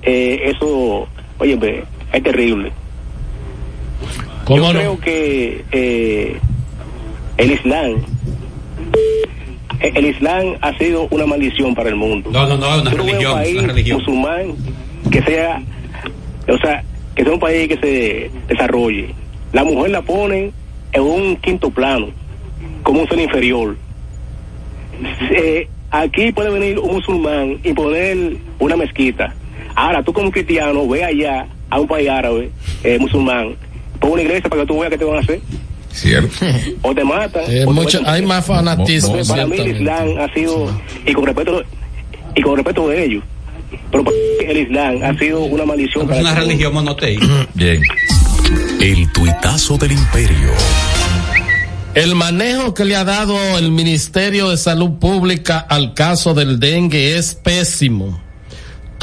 [0.01, 1.07] eh, eso,
[1.37, 2.71] oye, ve, es terrible.
[4.45, 4.79] ¿Cómo Yo no?
[4.79, 6.37] creo que eh,
[7.37, 8.03] el Islam, eh,
[9.93, 12.29] el Islam ha sido una maldición para el mundo.
[12.31, 13.99] No, no, no, una religión, un país una religión.
[13.99, 14.55] musulmán
[15.11, 15.61] que sea,
[16.47, 16.83] o sea,
[17.15, 19.13] que sea un país que se desarrolle.
[19.53, 20.51] La mujer la pone
[20.91, 22.07] en un quinto plano,
[22.83, 23.75] como un ser inferior.
[25.29, 29.33] Eh, aquí puede venir un musulmán y poner una mezquita.
[29.75, 32.49] Ahora, tú como cristiano, ve allá a un país árabe,
[32.83, 33.55] eh, musulmán,
[33.99, 35.41] pon una iglesia para que tú veas qué te van a hacer.
[35.95, 36.45] Cierto.
[36.81, 37.43] O te matan.
[37.47, 39.77] Eh, o mucho- hay más fanatismo, Para mí el.
[39.77, 40.69] Islam ha sido,
[41.05, 41.63] y con respeto,
[42.35, 43.23] y con respeto de ellos,
[43.91, 46.07] pero para mí el Islam ha sido una maldición.
[46.07, 47.47] para una religión monoteísta.
[47.53, 47.81] Bien.
[48.81, 50.51] El tuitazo del imperio.
[51.95, 57.17] El manejo que le ha dado el Ministerio de Salud Pública al caso del dengue
[57.17, 58.19] es pésimo.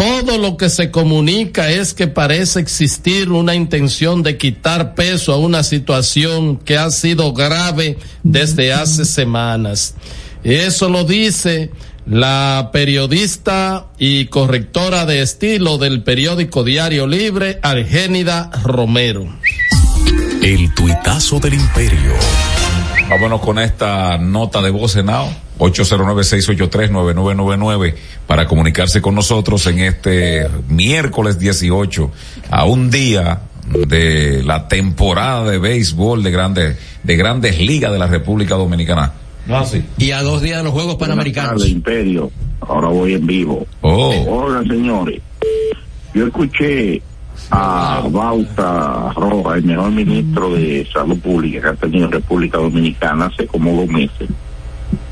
[0.03, 5.37] Todo lo que se comunica es que parece existir una intención de quitar peso a
[5.37, 9.95] una situación que ha sido grave desde hace semanas.
[10.43, 11.71] Eso lo dice
[12.05, 19.29] la periodista y correctora de estilo del periódico Diario Libre, Argénida Romero.
[20.43, 22.13] El tuitazo del imperio.
[23.09, 25.29] Vámonos con esta nota de voz Senado.
[25.59, 27.95] 809-683-9999
[28.27, 32.11] para comunicarse con nosotros en este miércoles 18
[32.51, 33.43] a un día
[33.87, 39.13] de la temporada de béisbol de grandes de grandes ligas de la República Dominicana.
[39.99, 41.69] Y a dos días de los Juegos Panamericanos.
[41.69, 42.31] Imperio.
[42.61, 43.67] Ahora voy en vivo.
[43.81, 44.15] Oh.
[44.29, 45.21] Hola, señores.
[46.15, 47.03] Yo escuché
[47.51, 53.47] a Bauta Roja, el mejor ministro de Salud Pública que ha tenido República Dominicana hace
[53.47, 54.29] como dos meses,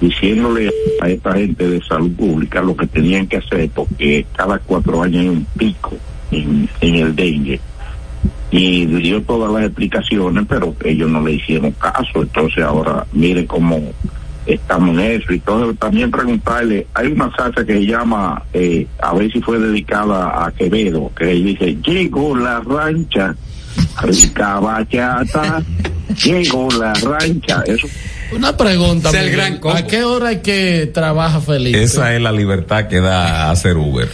[0.00, 0.70] diciéndole
[1.00, 5.22] a esta gente de salud pública lo que tenían que hacer, porque cada cuatro años
[5.22, 5.92] hay un pico
[6.30, 7.60] en, el dengue.
[8.50, 12.22] Y dio todas las explicaciones, pero ellos no le hicieron caso.
[12.22, 13.80] Entonces ahora miren cómo
[14.46, 15.32] estamos en eso.
[15.32, 19.58] Y todo, también preguntarle, hay una salsa que se llama, eh, a ver si fue
[19.58, 23.36] dedicada a Quevedo, que dice, llegó la rancha,
[24.02, 25.62] rica bachata,
[26.24, 27.62] llegó la rancha.
[27.66, 27.86] Eso
[28.32, 29.30] Una pregunta, Miguel.
[29.32, 29.60] gran.
[29.76, 31.82] ¿a qué hora es que trabaja Felipe?
[31.82, 34.08] Esa es la libertad que da hacer Uber.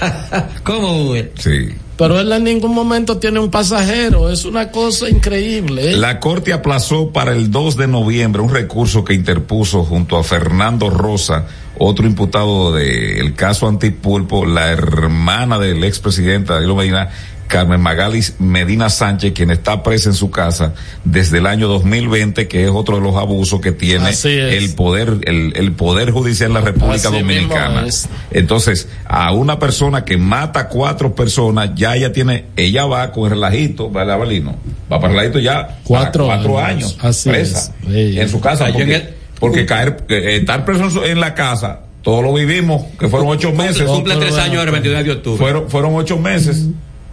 [0.62, 1.32] ¿Cómo Uber?
[1.38, 1.68] Sí.
[1.96, 5.92] Pero él en ningún momento tiene un pasajero, es una cosa increíble.
[5.92, 5.96] ¿eh?
[5.96, 10.90] La Corte aplazó para el 2 de noviembre un recurso que interpuso junto a Fernando
[10.90, 11.46] Rosa,
[11.78, 17.08] otro imputado del caso Antipulpo, la hermana del expresidente Danilo Medina,
[17.46, 20.74] Carmen Magalis Medina Sánchez, quien está presa en su casa
[21.04, 24.10] desde el año 2020, que es otro de los abusos que tiene
[24.56, 27.86] el poder, el, el poder judicial en la República Así Dominicana.
[27.86, 28.08] es.
[28.30, 33.24] Entonces, a una persona que mata a cuatro personas, ya ella tiene, ella va con
[33.24, 34.56] el relajito, ¿vale, Avelino?
[34.92, 36.56] Va para el relajito ya Cuatro años.
[36.56, 38.66] años, Así presa, en su casa.
[38.72, 39.08] Porque, el-
[39.40, 43.28] porque caer, eh, estar preso en su- en la casa, todos lo vivimos, que fueron
[43.28, 43.82] ocho meses.
[43.82, 45.38] Cumple tres años el 29 de octubre.
[45.38, 46.66] Fueron, fueron ocho meses.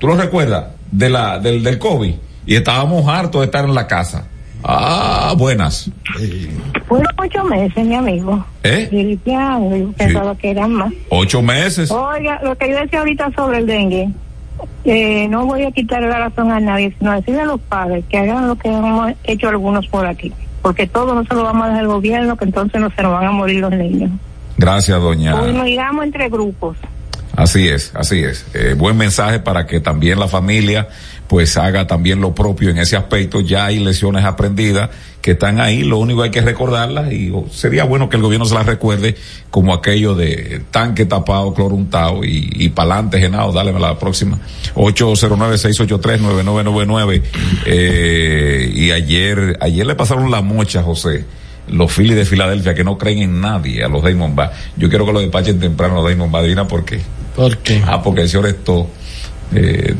[0.04, 0.66] ¿Tú lo recuerdas?
[0.92, 2.14] De la, del, del COVID.
[2.46, 4.26] Y estábamos hartos de estar en la casa.
[4.62, 5.90] Ah, buenas.
[6.90, 8.46] Fueron ocho meses, mi amigo.
[8.64, 8.90] ¿Eh?
[8.92, 10.92] Gripeando, yo pensaba que eran más.
[11.08, 11.90] Ocho meses.
[11.90, 14.10] Oiga, lo que yo decía ahorita sobre el dengue,
[14.84, 18.18] eh, no voy a quitarle la razón a nadie, sino decirle a los padres que
[18.18, 20.34] hagan lo que hemos hecho algunos por aquí.
[20.62, 23.14] Porque todo no se lo vamos a dar al gobierno, que entonces no se nos
[23.14, 24.12] van a morir los niños.
[24.58, 25.40] Gracias, doña.
[25.40, 26.76] Hoy nos iramos entre grupos.
[27.36, 28.46] Así es, así es.
[28.54, 30.88] Eh, buen mensaje para que también la familia
[31.28, 33.42] pues haga también lo propio en ese aspecto.
[33.42, 37.86] Ya hay lesiones aprendidas que están ahí, lo único hay que recordarlas y oh, sería
[37.86, 39.16] bueno que el gobierno se las recuerde
[39.50, 44.38] como aquello de tanque tapado, cloro untado y, y pa'lante, Genao, dale la próxima.
[44.76, 47.24] 809-683-9999.
[47.66, 51.26] Eh, y ayer, ayer le pasaron la mocha, José
[51.70, 54.54] los Phillies de Filadelfia que no creen en nadie a los Diamondbacks.
[54.76, 56.44] Yo quiero que lo despachen temprano a los Diamondbacks.
[56.44, 57.00] Adivina por qué.
[57.36, 57.82] ¿Por qué?
[57.86, 58.90] Ah, porque el señor esto,
[59.54, 59.94] eh,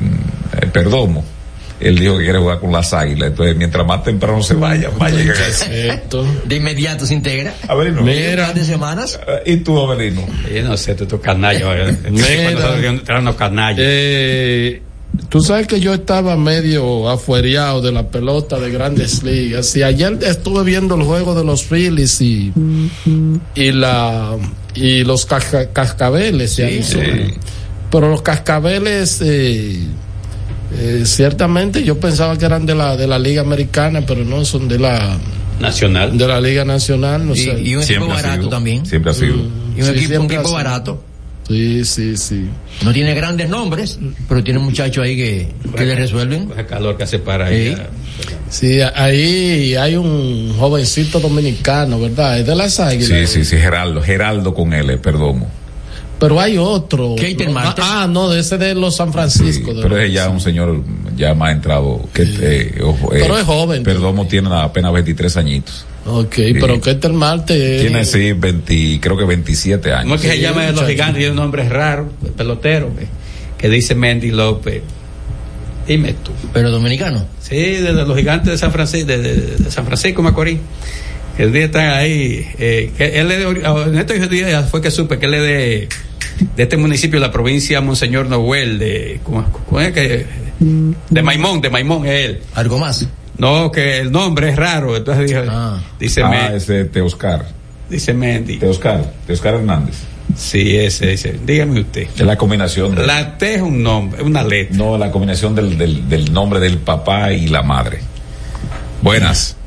[0.62, 1.24] eh, Perdomo,
[1.80, 3.30] él dijo que quiere jugar con las águilas.
[3.30, 6.26] Entonces, mientras más temprano se vaya, más llega Perfecto.
[6.46, 7.54] De inmediato se integra.
[7.68, 8.02] Abelino.
[8.02, 8.54] Mira.
[8.54, 9.20] de semanas.
[9.46, 10.26] ¿Y tú, Abelino?
[10.54, 11.98] Yo no sé, tú, tú canalla.
[12.10, 13.36] Mira.
[13.36, 13.78] canalla.
[13.80, 14.82] Eh,
[15.30, 20.18] Tú sabes que yo estaba medio afuereado de la pelota de grandes ligas y ayer
[20.24, 22.52] estuve viendo el juego de los Phillies y,
[23.54, 24.36] y la
[24.76, 26.54] y los casca- cascabeles.
[26.56, 27.00] Sí, ya hizo.
[27.00, 27.34] sí.
[27.92, 29.80] Pero los cascabeles eh,
[30.76, 34.68] eh, ciertamente yo pensaba que eran de la de la liga americana, pero no son
[34.68, 35.18] de la
[35.60, 36.18] Nacional.
[36.18, 37.26] de la liga nacional.
[37.28, 37.62] No Y- sé.
[37.62, 38.86] y un equipo barato también.
[38.86, 39.36] Siempre ha sido.
[39.36, 40.54] Y un Sí, equipo, un siempre equipo ha sido.
[40.54, 41.04] barato.
[41.48, 42.48] Sí, sí, sí.
[42.84, 44.00] No tiene grandes nombres,
[44.30, 46.50] pero tiene muchachos ahí que, que le resuelven.
[46.58, 47.54] El calor que hace para Sí.
[47.54, 47.78] ahí.
[48.50, 52.40] Sí, ahí hay un jovencito dominicano, ¿verdad?
[52.40, 53.08] Es de las águilas.
[53.08, 55.50] Sí, sí, sí, Geraldo, Geraldo con L, Perdomo.
[56.20, 57.16] Pero hay otro.
[57.18, 57.82] No, Marte.
[57.84, 59.74] Ah, no, de ese de los San Francisco.
[59.74, 60.82] de Pero es ya un señor
[61.18, 62.08] ya más entrado.
[62.14, 63.84] Que, eh, ojo, eh, Pero es joven.
[63.84, 65.86] Perdomo tiene apenas 23 añitos.
[66.06, 67.80] Ok, pero Keter Marte.
[67.82, 70.04] Tiene, sí, 20, creo que 27 años.
[70.04, 71.18] ¿Cómo es que se llama de los gigantes?
[71.18, 73.08] Tiene un nombre raro, pelotero, que,
[73.58, 74.82] que dice Mendy López.
[75.88, 76.32] Dime tú.
[76.54, 77.26] Pero dominicano.
[77.42, 80.60] Sí, de, de los gigantes de San Francisco, de, de- de San Francisco Macorís.
[81.38, 82.48] El día están ahí.
[82.60, 85.42] Eh, que él es de, ah, en estos días fue que supe que él es
[85.42, 85.90] de,
[86.58, 90.26] de este municipio, la provincia Monseñor Noel, de, ¿cómo, cómo es que?
[91.10, 92.40] De Maimón, de Maimón es él.
[92.56, 93.08] ¿Algo más?
[93.38, 94.96] No, que el nombre es raro.
[94.96, 95.42] Entonces dijo,
[96.00, 97.46] dice, ah, ese Teoscar.
[97.90, 98.58] dice Mendy.
[98.58, 99.96] Teoscar, Teoscar Hernández.
[100.36, 101.40] Sí, ese, dice.
[101.46, 102.08] Dígame usted.
[102.16, 102.96] Es la combinación.
[102.96, 104.76] de- La T es un nombre, una letra.
[104.78, 108.00] No, la combinación del, del, del nombre del papá y la madre.
[109.02, 109.58] Buenas.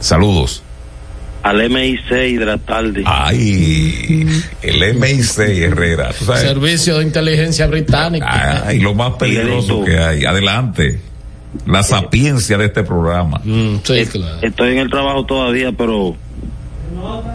[0.00, 0.62] Saludos.
[1.44, 3.02] al MIC Hidrataldi.
[3.04, 4.26] Ay,
[4.62, 6.12] el MIC Herrera.
[6.16, 6.42] ¿tú sabes?
[6.42, 8.64] Servicio de Inteligencia Británica.
[8.66, 10.24] Ay, lo más peligroso que hay.
[10.24, 11.00] Adelante.
[11.66, 13.40] La sapiencia de este programa.
[13.44, 14.38] Mm, sí, claro.
[14.42, 16.16] Estoy en el trabajo todavía, pero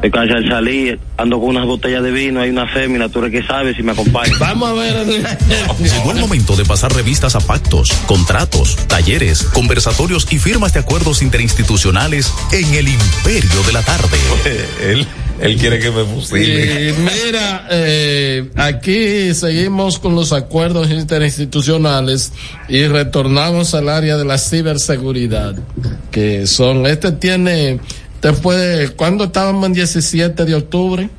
[0.02, 3.32] de casa al salir ando con unas botellas de vino, hay una fémina, tú eres
[3.32, 4.38] que sabes si me acompañas.
[4.40, 5.06] Vamos a ver.
[5.80, 11.22] Llegó el momento de pasar revistas a pactos, contratos, talleres, conversatorios y firmas de acuerdos
[11.22, 14.18] interinstitucionales en el imperio de la tarde.
[14.84, 15.08] él,
[15.40, 16.90] él quiere que me fusile.
[16.90, 22.32] Y mira, eh, aquí seguimos con los acuerdos interinstitucionales
[22.70, 25.56] y retornamos al área de la ciberseguridad,
[26.12, 27.80] que son, este tiene,
[28.22, 31.10] después, ¿cuándo estábamos en 17 de octubre?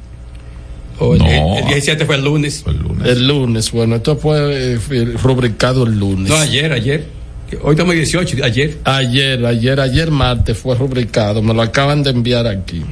[1.01, 2.65] El, el 17 fue el lunes.
[3.09, 6.29] El lunes, bueno, esto fue eh, fue rubricado el lunes.
[6.29, 7.19] No, ayer, ayer.
[7.63, 8.79] Hoy estamos 18, ayer.
[8.85, 12.83] Ayer, ayer, ayer martes fue rubricado, me lo acaban de enviar aquí.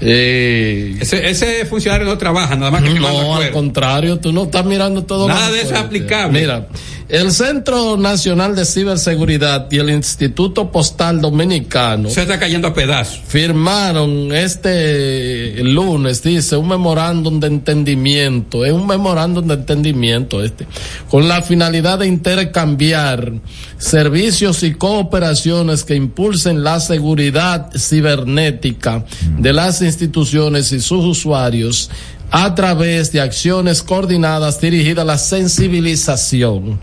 [0.00, 4.64] Eh, Ese, ese funcionario no trabaja, nada más que no, al contrario, tú no estás
[4.64, 6.40] mirando todo Nada de eso es aplicable.
[6.40, 6.68] Mira,
[7.08, 13.20] el Centro Nacional de Ciberseguridad y el Instituto Postal Dominicano Se está cayendo a pedazos.
[13.28, 20.66] firmaron este lunes, dice, un memorándum de entendimiento, es un memorándum de entendimiento este,
[21.08, 23.32] con la finalidad de intercambiar
[23.78, 29.04] servicios y cooperaciones que impulsen la seguridad cibernética
[29.38, 31.90] de las instituciones y sus usuarios
[32.30, 36.78] a través de acciones coordinadas dirigidas a la sensibilización,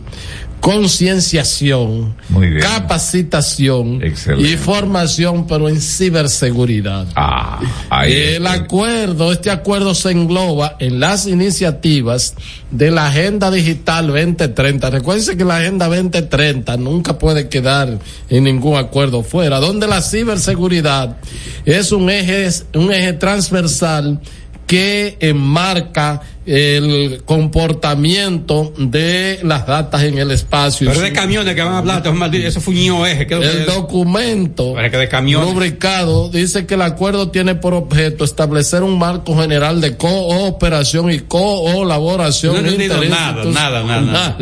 [0.64, 2.16] concienciación,
[2.62, 4.50] capacitación Excelente.
[4.50, 7.06] y formación, pero en ciberseguridad.
[7.18, 7.60] Ah,
[7.90, 12.36] ahí El acuerdo, este acuerdo se engloba en las iniciativas
[12.72, 14.90] de la Agenda Digital 2030.
[14.90, 18.00] Recuerden que la Agenda 2030 nunca puede quedar
[18.30, 21.18] en ningún acuerdo fuera, donde la ciberseguridad
[21.66, 24.22] es un eje, un eje transversal
[24.66, 30.90] que enmarca el comportamiento de las datas en el espacio.
[30.90, 32.04] Pero de camiones que van a hablar,
[32.34, 33.32] eso fue un IOEG.
[33.32, 39.96] El documento rubricado dice que el acuerdo tiene por objeto establecer un marco general de
[39.98, 44.38] cooperación y colaboración no nada, nada, nada,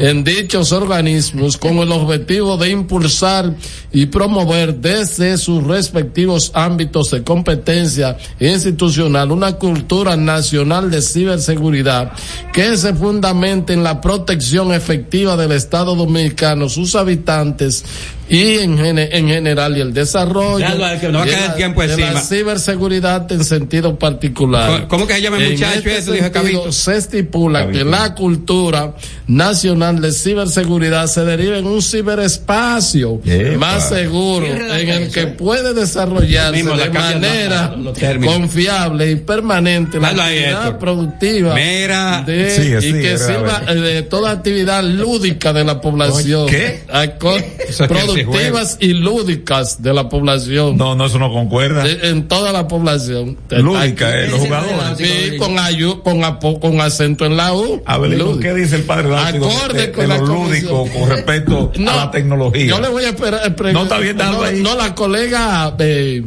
[0.00, 3.54] en dichos organismos con el objetivo de impulsar
[3.92, 12.12] y promover desde sus respectivos ámbitos de competencia institucional una cultura nacional de ciberseguridad
[12.52, 17.84] que se fundamente en la protección efectiva del Estado dominicano, sus habitantes
[18.28, 20.66] y en, en general y el desarrollo
[21.00, 24.86] que no va a quedar tiempo de la ciberseguridad en sentido particular.
[24.88, 28.94] ¿Cómo que se llama el muchacho este sentido, Se estipula que la cultura
[29.26, 33.20] nacional de ciberseguridad se deriva en un ciberespacio
[33.58, 37.74] más seguro en el que puede desarrollarse de manera
[38.24, 45.64] confiable y permanente la actividad productiva de, y que sirva de toda actividad lúdica de
[45.64, 46.48] la población.
[46.48, 46.80] ¿Qué?
[48.22, 50.76] Productivas y lúdicas de la población.
[50.76, 51.84] No, no, eso no concuerda.
[51.86, 53.36] en toda la población.
[53.50, 54.98] Lúdica, eh, los jugadores.
[54.98, 56.20] Sí, con, ayu, con,
[56.58, 57.82] con acento en la U.
[57.86, 62.66] Abelino, ¿qué dice el padre Acorde con lo lúdico con respecto a la tecnología?
[62.66, 63.54] Yo le voy a esperar.
[63.72, 64.62] no está bien no, ahí.
[64.62, 66.22] no, la colega eh,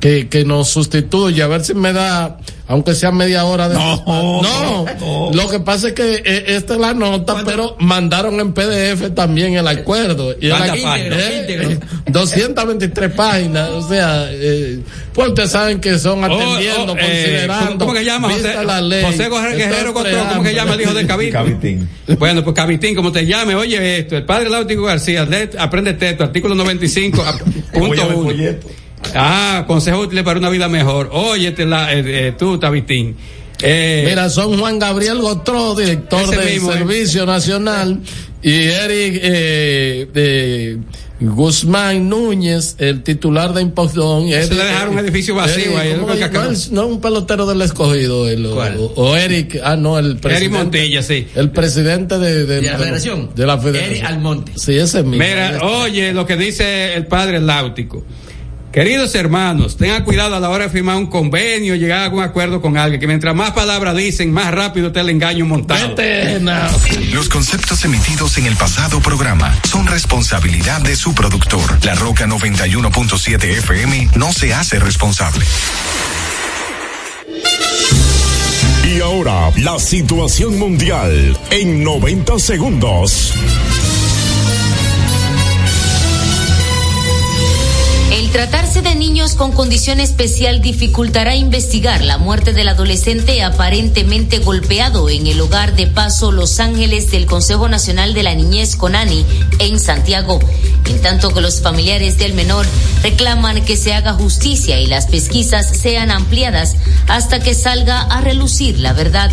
[0.00, 4.42] que, que nos sustituye, a ver si me da aunque sea media hora de no,
[4.42, 9.14] no, lo que pasa es que eh, esta es la nota pero mandaron en PDF
[9.14, 10.34] también el acuerdo.
[10.40, 11.78] Y el eh,
[12.10, 14.80] 223 páginas o sea eh,
[15.12, 19.04] pues ustedes saben que son oh, atendiendo oh, considerando ¿cómo, que llama José, la ley,
[19.04, 21.32] José Guerrero ¿cómo que llama el hijo de Cavitín?
[21.32, 25.28] Cavitín bueno pues Cavitín como te llame oye esto el padre Lautico García
[25.58, 27.24] aprende texto artículo 95
[27.72, 28.56] punto 1
[29.14, 31.10] Ah, consejo útil para una vida mejor.
[31.12, 33.16] Oye, la, eh, eh, tú, Tabitín.
[33.62, 38.00] Eh, Mira, son Juan Gabriel Gotró, director del Servicio Nacional,
[38.42, 40.78] y Eric de
[41.18, 44.28] Guzmán Núñez, el titular de Impostón.
[44.28, 45.98] Se le dejaron un edificio vacío ahí.
[46.70, 48.28] No, un pelotero del escogido.
[48.28, 50.36] El, o, Eric, ah, no, el presidente.
[50.36, 51.26] Eric Montilla, sí.
[51.34, 53.30] El presidente de, de, la Federación.
[53.34, 53.92] De la Federación.
[53.92, 54.52] Eric Almonte.
[54.56, 55.24] Sí, ese mismo.
[55.24, 58.04] Mira, oye, lo que dice el padre Láutico.
[58.76, 62.60] Queridos hermanos, tengan cuidado a la hora de firmar un convenio, llegar a algún acuerdo
[62.60, 65.94] con alguien, que mientras más palabras dicen, más rápido está el engaño montado.
[67.10, 71.82] Los conceptos emitidos en el pasado programa son responsabilidad de su productor.
[71.86, 75.46] La Roca 91.7 FM no se hace responsable.
[78.94, 83.32] Y ahora, la situación mundial en 90 segundos.
[88.36, 95.26] Tratarse de niños con condición especial dificultará investigar la muerte del adolescente aparentemente golpeado en
[95.26, 99.24] el hogar de Paso Los Ángeles del Consejo Nacional de la Niñez Conani
[99.58, 100.38] en Santiago,
[100.84, 102.66] en tanto que los familiares del menor
[103.02, 106.74] reclaman que se haga justicia y las pesquisas sean ampliadas
[107.08, 109.30] hasta que salga a relucir la verdad.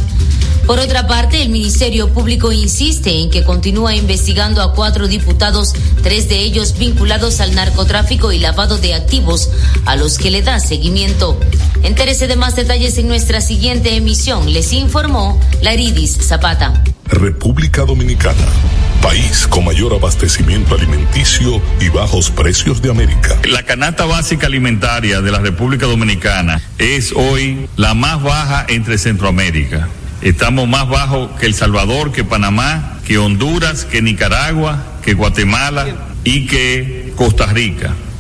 [0.66, 6.30] Por otra parte, el Ministerio Público insiste en que continúa investigando a cuatro diputados, tres
[6.30, 9.50] de ellos vinculados al narcotráfico y lavado de activos,
[9.86, 11.40] a los que le da seguimiento.
[11.84, 14.52] Entérese de más detalles en nuestra siguiente emisión.
[14.54, 16.84] Les informó Laridis Zapata.
[17.06, 18.46] República Dominicana,
[19.02, 23.38] país con mayor abastecimiento alimenticio y bajos precios de América.
[23.44, 29.90] La canasta básica alimentaria de la República Dominicana es hoy la más baja entre Centroamérica.
[30.22, 35.86] Estamos más bajos que El Salvador, que Panamá, que Honduras, que Nicaragua, que Guatemala
[36.24, 37.94] y que Costa Rica.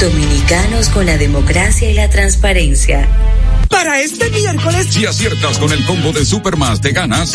[0.00, 3.06] Dominicanos con la democracia y la transparencia.
[3.68, 7.34] Para este miércoles, si aciertas con el combo de Supermas, te ganas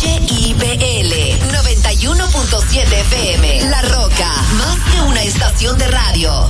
[0.00, 1.12] HIPL
[1.52, 3.70] 91.7 FM.
[3.70, 6.48] La Roca, más que una estación de radio.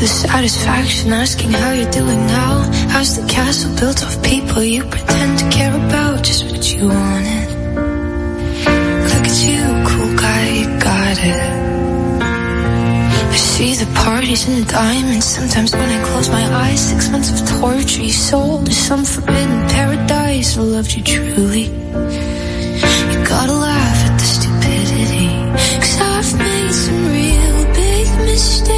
[0.00, 2.62] the satisfaction asking how you're doing now.
[2.88, 6.22] How's the castle built of people you pretend to care about?
[6.22, 7.37] Just what you wanted.
[11.32, 15.26] I see the parties and the diamonds.
[15.26, 19.68] Sometimes when I close my eyes, six months of torture you sold to some forbidden
[19.68, 20.56] paradise.
[20.56, 21.64] I loved you truly.
[23.12, 25.28] You gotta laugh at the stupidity.
[25.80, 28.77] Cause I've made some real big mistakes,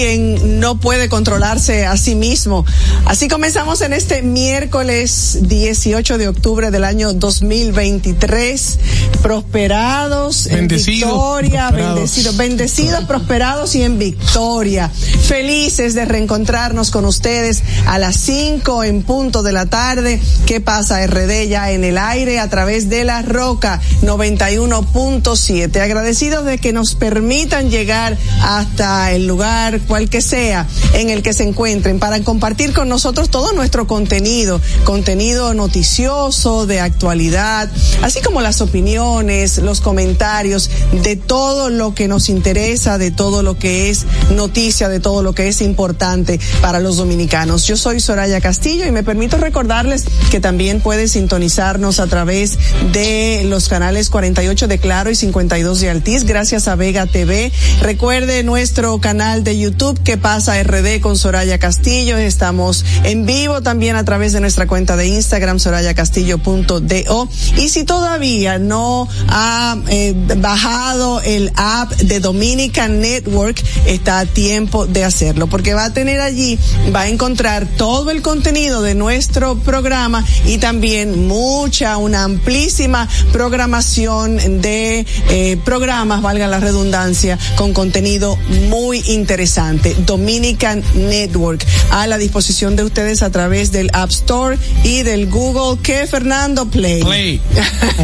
[0.00, 0.29] Libre quien
[0.60, 2.66] no puede controlarse a sí mismo.
[3.06, 8.78] Así comenzamos en este miércoles 18 de octubre del año 2023.
[9.22, 11.94] Prosperados en victoria, prosperados.
[11.94, 14.90] bendecidos, bendecidos, prosperados y en victoria.
[14.90, 20.20] Felices de reencontrarnos con ustedes a las 5 en punto de la tarde.
[20.44, 25.80] ¿Qué pasa RD ya en el aire a través de la Roca 91.7?
[25.80, 30.49] Agradecidos de que nos permitan llegar hasta el lugar cual que sea
[30.94, 36.80] en el que se encuentren para compartir con nosotros todo nuestro contenido, contenido noticioso, de
[36.80, 37.68] actualidad,
[38.02, 40.70] así como las opiniones, los comentarios
[41.02, 45.32] de todo lo que nos interesa, de todo lo que es noticia, de todo lo
[45.32, 47.66] que es importante para los dominicanos.
[47.66, 52.58] Yo soy Soraya Castillo y me permito recordarles que también puede sintonizarnos a través
[52.92, 57.52] de los canales 48 de Claro y 52 de Altiz, gracias a Vega TV.
[57.82, 62.16] Recuerde nuestro canal de YouTube que pasa RD con Soraya Castillo.
[62.16, 67.28] Estamos en vivo también a través de nuestra cuenta de Instagram, sorayacastillo.do.
[67.58, 74.86] Y si todavía no ha eh, bajado el app de Dominican Network, está a tiempo
[74.86, 76.58] de hacerlo, porque va a tener allí,
[76.94, 84.62] va a encontrar todo el contenido de nuestro programa y también mucha, una amplísima programación
[84.62, 88.38] de eh, programas, valga la redundancia, con contenido
[88.68, 89.94] muy interesante.
[90.06, 95.82] Dominican Network a la disposición de ustedes a través del App Store y del Google
[95.82, 97.02] que Fernando Play.
[97.02, 97.40] Play.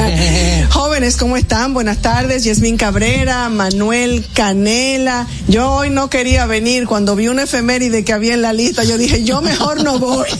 [0.70, 1.72] Jóvenes, ¿cómo están?
[1.72, 2.44] Buenas tardes.
[2.44, 5.26] Yasmín Cabrera, Manuel Canela.
[5.46, 6.86] Yo hoy no quería venir.
[6.86, 10.26] Cuando vi una efeméride que había en la lista, yo dije, yo mejor no voy.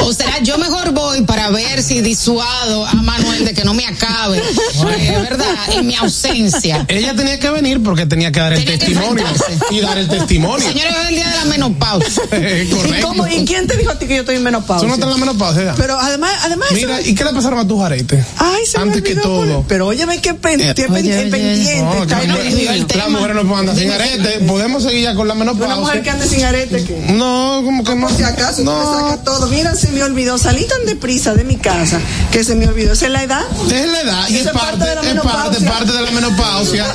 [0.00, 3.86] O será, yo mejor voy para ver si disuado a Manuel de que no me
[3.86, 5.54] acabe, eh, ¿verdad?
[5.72, 6.84] En mi ausencia.
[6.88, 9.24] Ella tenía que venir porque tenía que dar el Tenía testimonio.
[9.70, 10.66] Y dar el testimonio.
[10.66, 12.22] Señores, hoy es el día de la menopausia.
[12.98, 14.80] ¿Y, cómo, ¿Y quién te dijo a ti que yo estoy en menopausia?
[14.82, 15.74] Tú no estás en la menopausia.
[15.76, 16.68] Pero además, además.
[16.72, 18.24] Mira, eso- ¿y qué le pasaron a tus aretes?
[18.38, 19.36] Ay, se me Antes que olvidó todo.
[19.40, 20.74] poner- Pero óyeme que Eh, oye.
[21.30, 21.82] pendiente.
[21.82, 24.40] No, está que en las el- mujeres- las mujeres no pueden andar sin arete.
[24.46, 25.66] Podemos seguir ya con la menopausia.
[25.74, 28.06] Una mujer que ande sin arete, que No, como que no.
[28.08, 28.72] por si acaso no.
[28.72, 29.46] tú le sacas todo.
[29.48, 32.00] Mira, se me olvidó, salí tan deprisa de mi casa
[32.32, 32.92] que se me olvidó.
[32.92, 33.42] ¿Esa es la edad?
[33.70, 36.86] Es la edad y es parte, de la es parte, parte de la menopausia.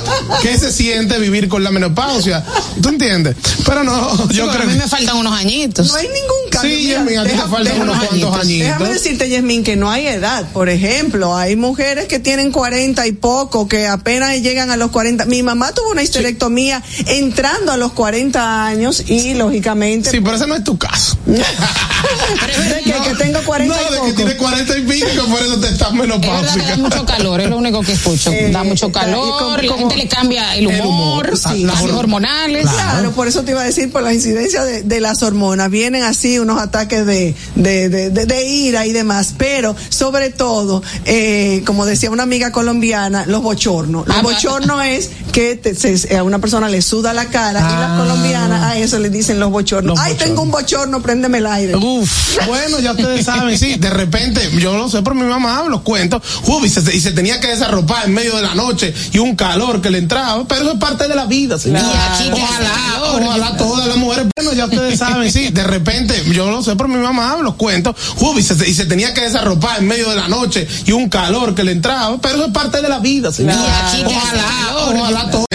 [0.41, 2.43] ¿Qué se siente vivir con la menopausia?
[2.81, 3.35] ¿Tú entiendes?
[3.65, 5.87] Pero no, yo Pero creo a mí me faltan unos añitos.
[5.87, 6.69] No hay ningún cambio.
[6.71, 8.67] Sí, Mira, Yasmín, a ti te faltan déjame- unos cuantos añitos.
[8.67, 10.45] Déjame decirte, Yasmín, que no hay edad.
[10.53, 15.25] Por ejemplo, hay mujeres que tienen 40 y poco, que apenas llegan a los 40.
[15.25, 20.09] Mi mamá tuvo una histerectomía entrando a los 40 años y, lógicamente...
[20.11, 21.17] Sí, pero ese no es tu caso.
[21.25, 24.05] de que, que tengo 40 No, y de poco.
[24.07, 26.65] que tienes 40 y pico, por eso te estás Es menopáusica.
[26.65, 28.31] da mucho calor, es lo único que escucho.
[28.31, 31.43] Eh, da mucho calor, como- la como- gente le cambia el humor, El humor, sí,
[31.43, 32.67] cambios las hor- hormonales.
[32.69, 36.03] Claro, por eso te iba a decir, por la incidencia de, de las hormonas, vienen
[36.03, 41.61] así unos ataques de, de, de, de- de ira y demás, pero sobre todo, eh,
[41.65, 44.07] como decía una amiga colombiana, los bochornos.
[44.07, 47.63] Los Ah, bochornos es que te- se- a una persona le suda la cara y
[47.79, 47.97] las Ah.
[47.99, 49.97] colombianas a eso le dicen los bochornos.
[49.97, 50.27] Los Ay, bochornos.
[50.35, 51.75] tengo un bochorno, préndeme el aire.
[51.75, 55.81] Uf, bueno, ya ustedes saben, sí, de repente, yo lo sé por mi mamá, los
[55.81, 59.19] cuento, uf, y, se, y se tenía que desarropar en medio de la noche y
[59.19, 61.81] un calor que le entraba, pero eso es parte de la vida, señor.
[61.83, 63.21] Ojalá, calor.
[63.23, 66.87] ojalá todas las mujeres, bueno, ya ustedes saben, sí, de repente, yo lo sé por
[66.87, 70.15] mi mamá, los cuento, uf, y se, y se tenía que desarropar en medio de
[70.15, 73.31] la noche y un calor que le entraba, pero eso es parte de la vida,
[73.31, 73.53] señor.
[73.55, 74.39] Y aquí que hace
[74.79, 75.45] Ojalá, ojalá todo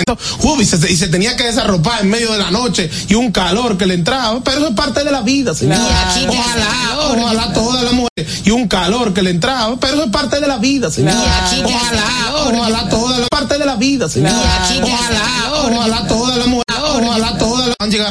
[0.43, 3.33] uf, y, se, y se tenía que desarropar en medio de la noche y un
[3.33, 5.79] calor que le entraba, pero eso es parte de la vida, señor.
[5.79, 9.77] Y aquí que hace Ojalá, ojalá todas las mujeres y un calor que le entraba,
[9.81, 11.15] pero eso es parte de la vida, señor.
[11.15, 14.33] Y aquí que hace Ojalá, ojalá todas las parte de la vida, señor.
[14.33, 15.73] Hace Ojalá, calor.
[15.73, 16.75] ojalá todas las mujeres
[17.79, 18.03] 단지가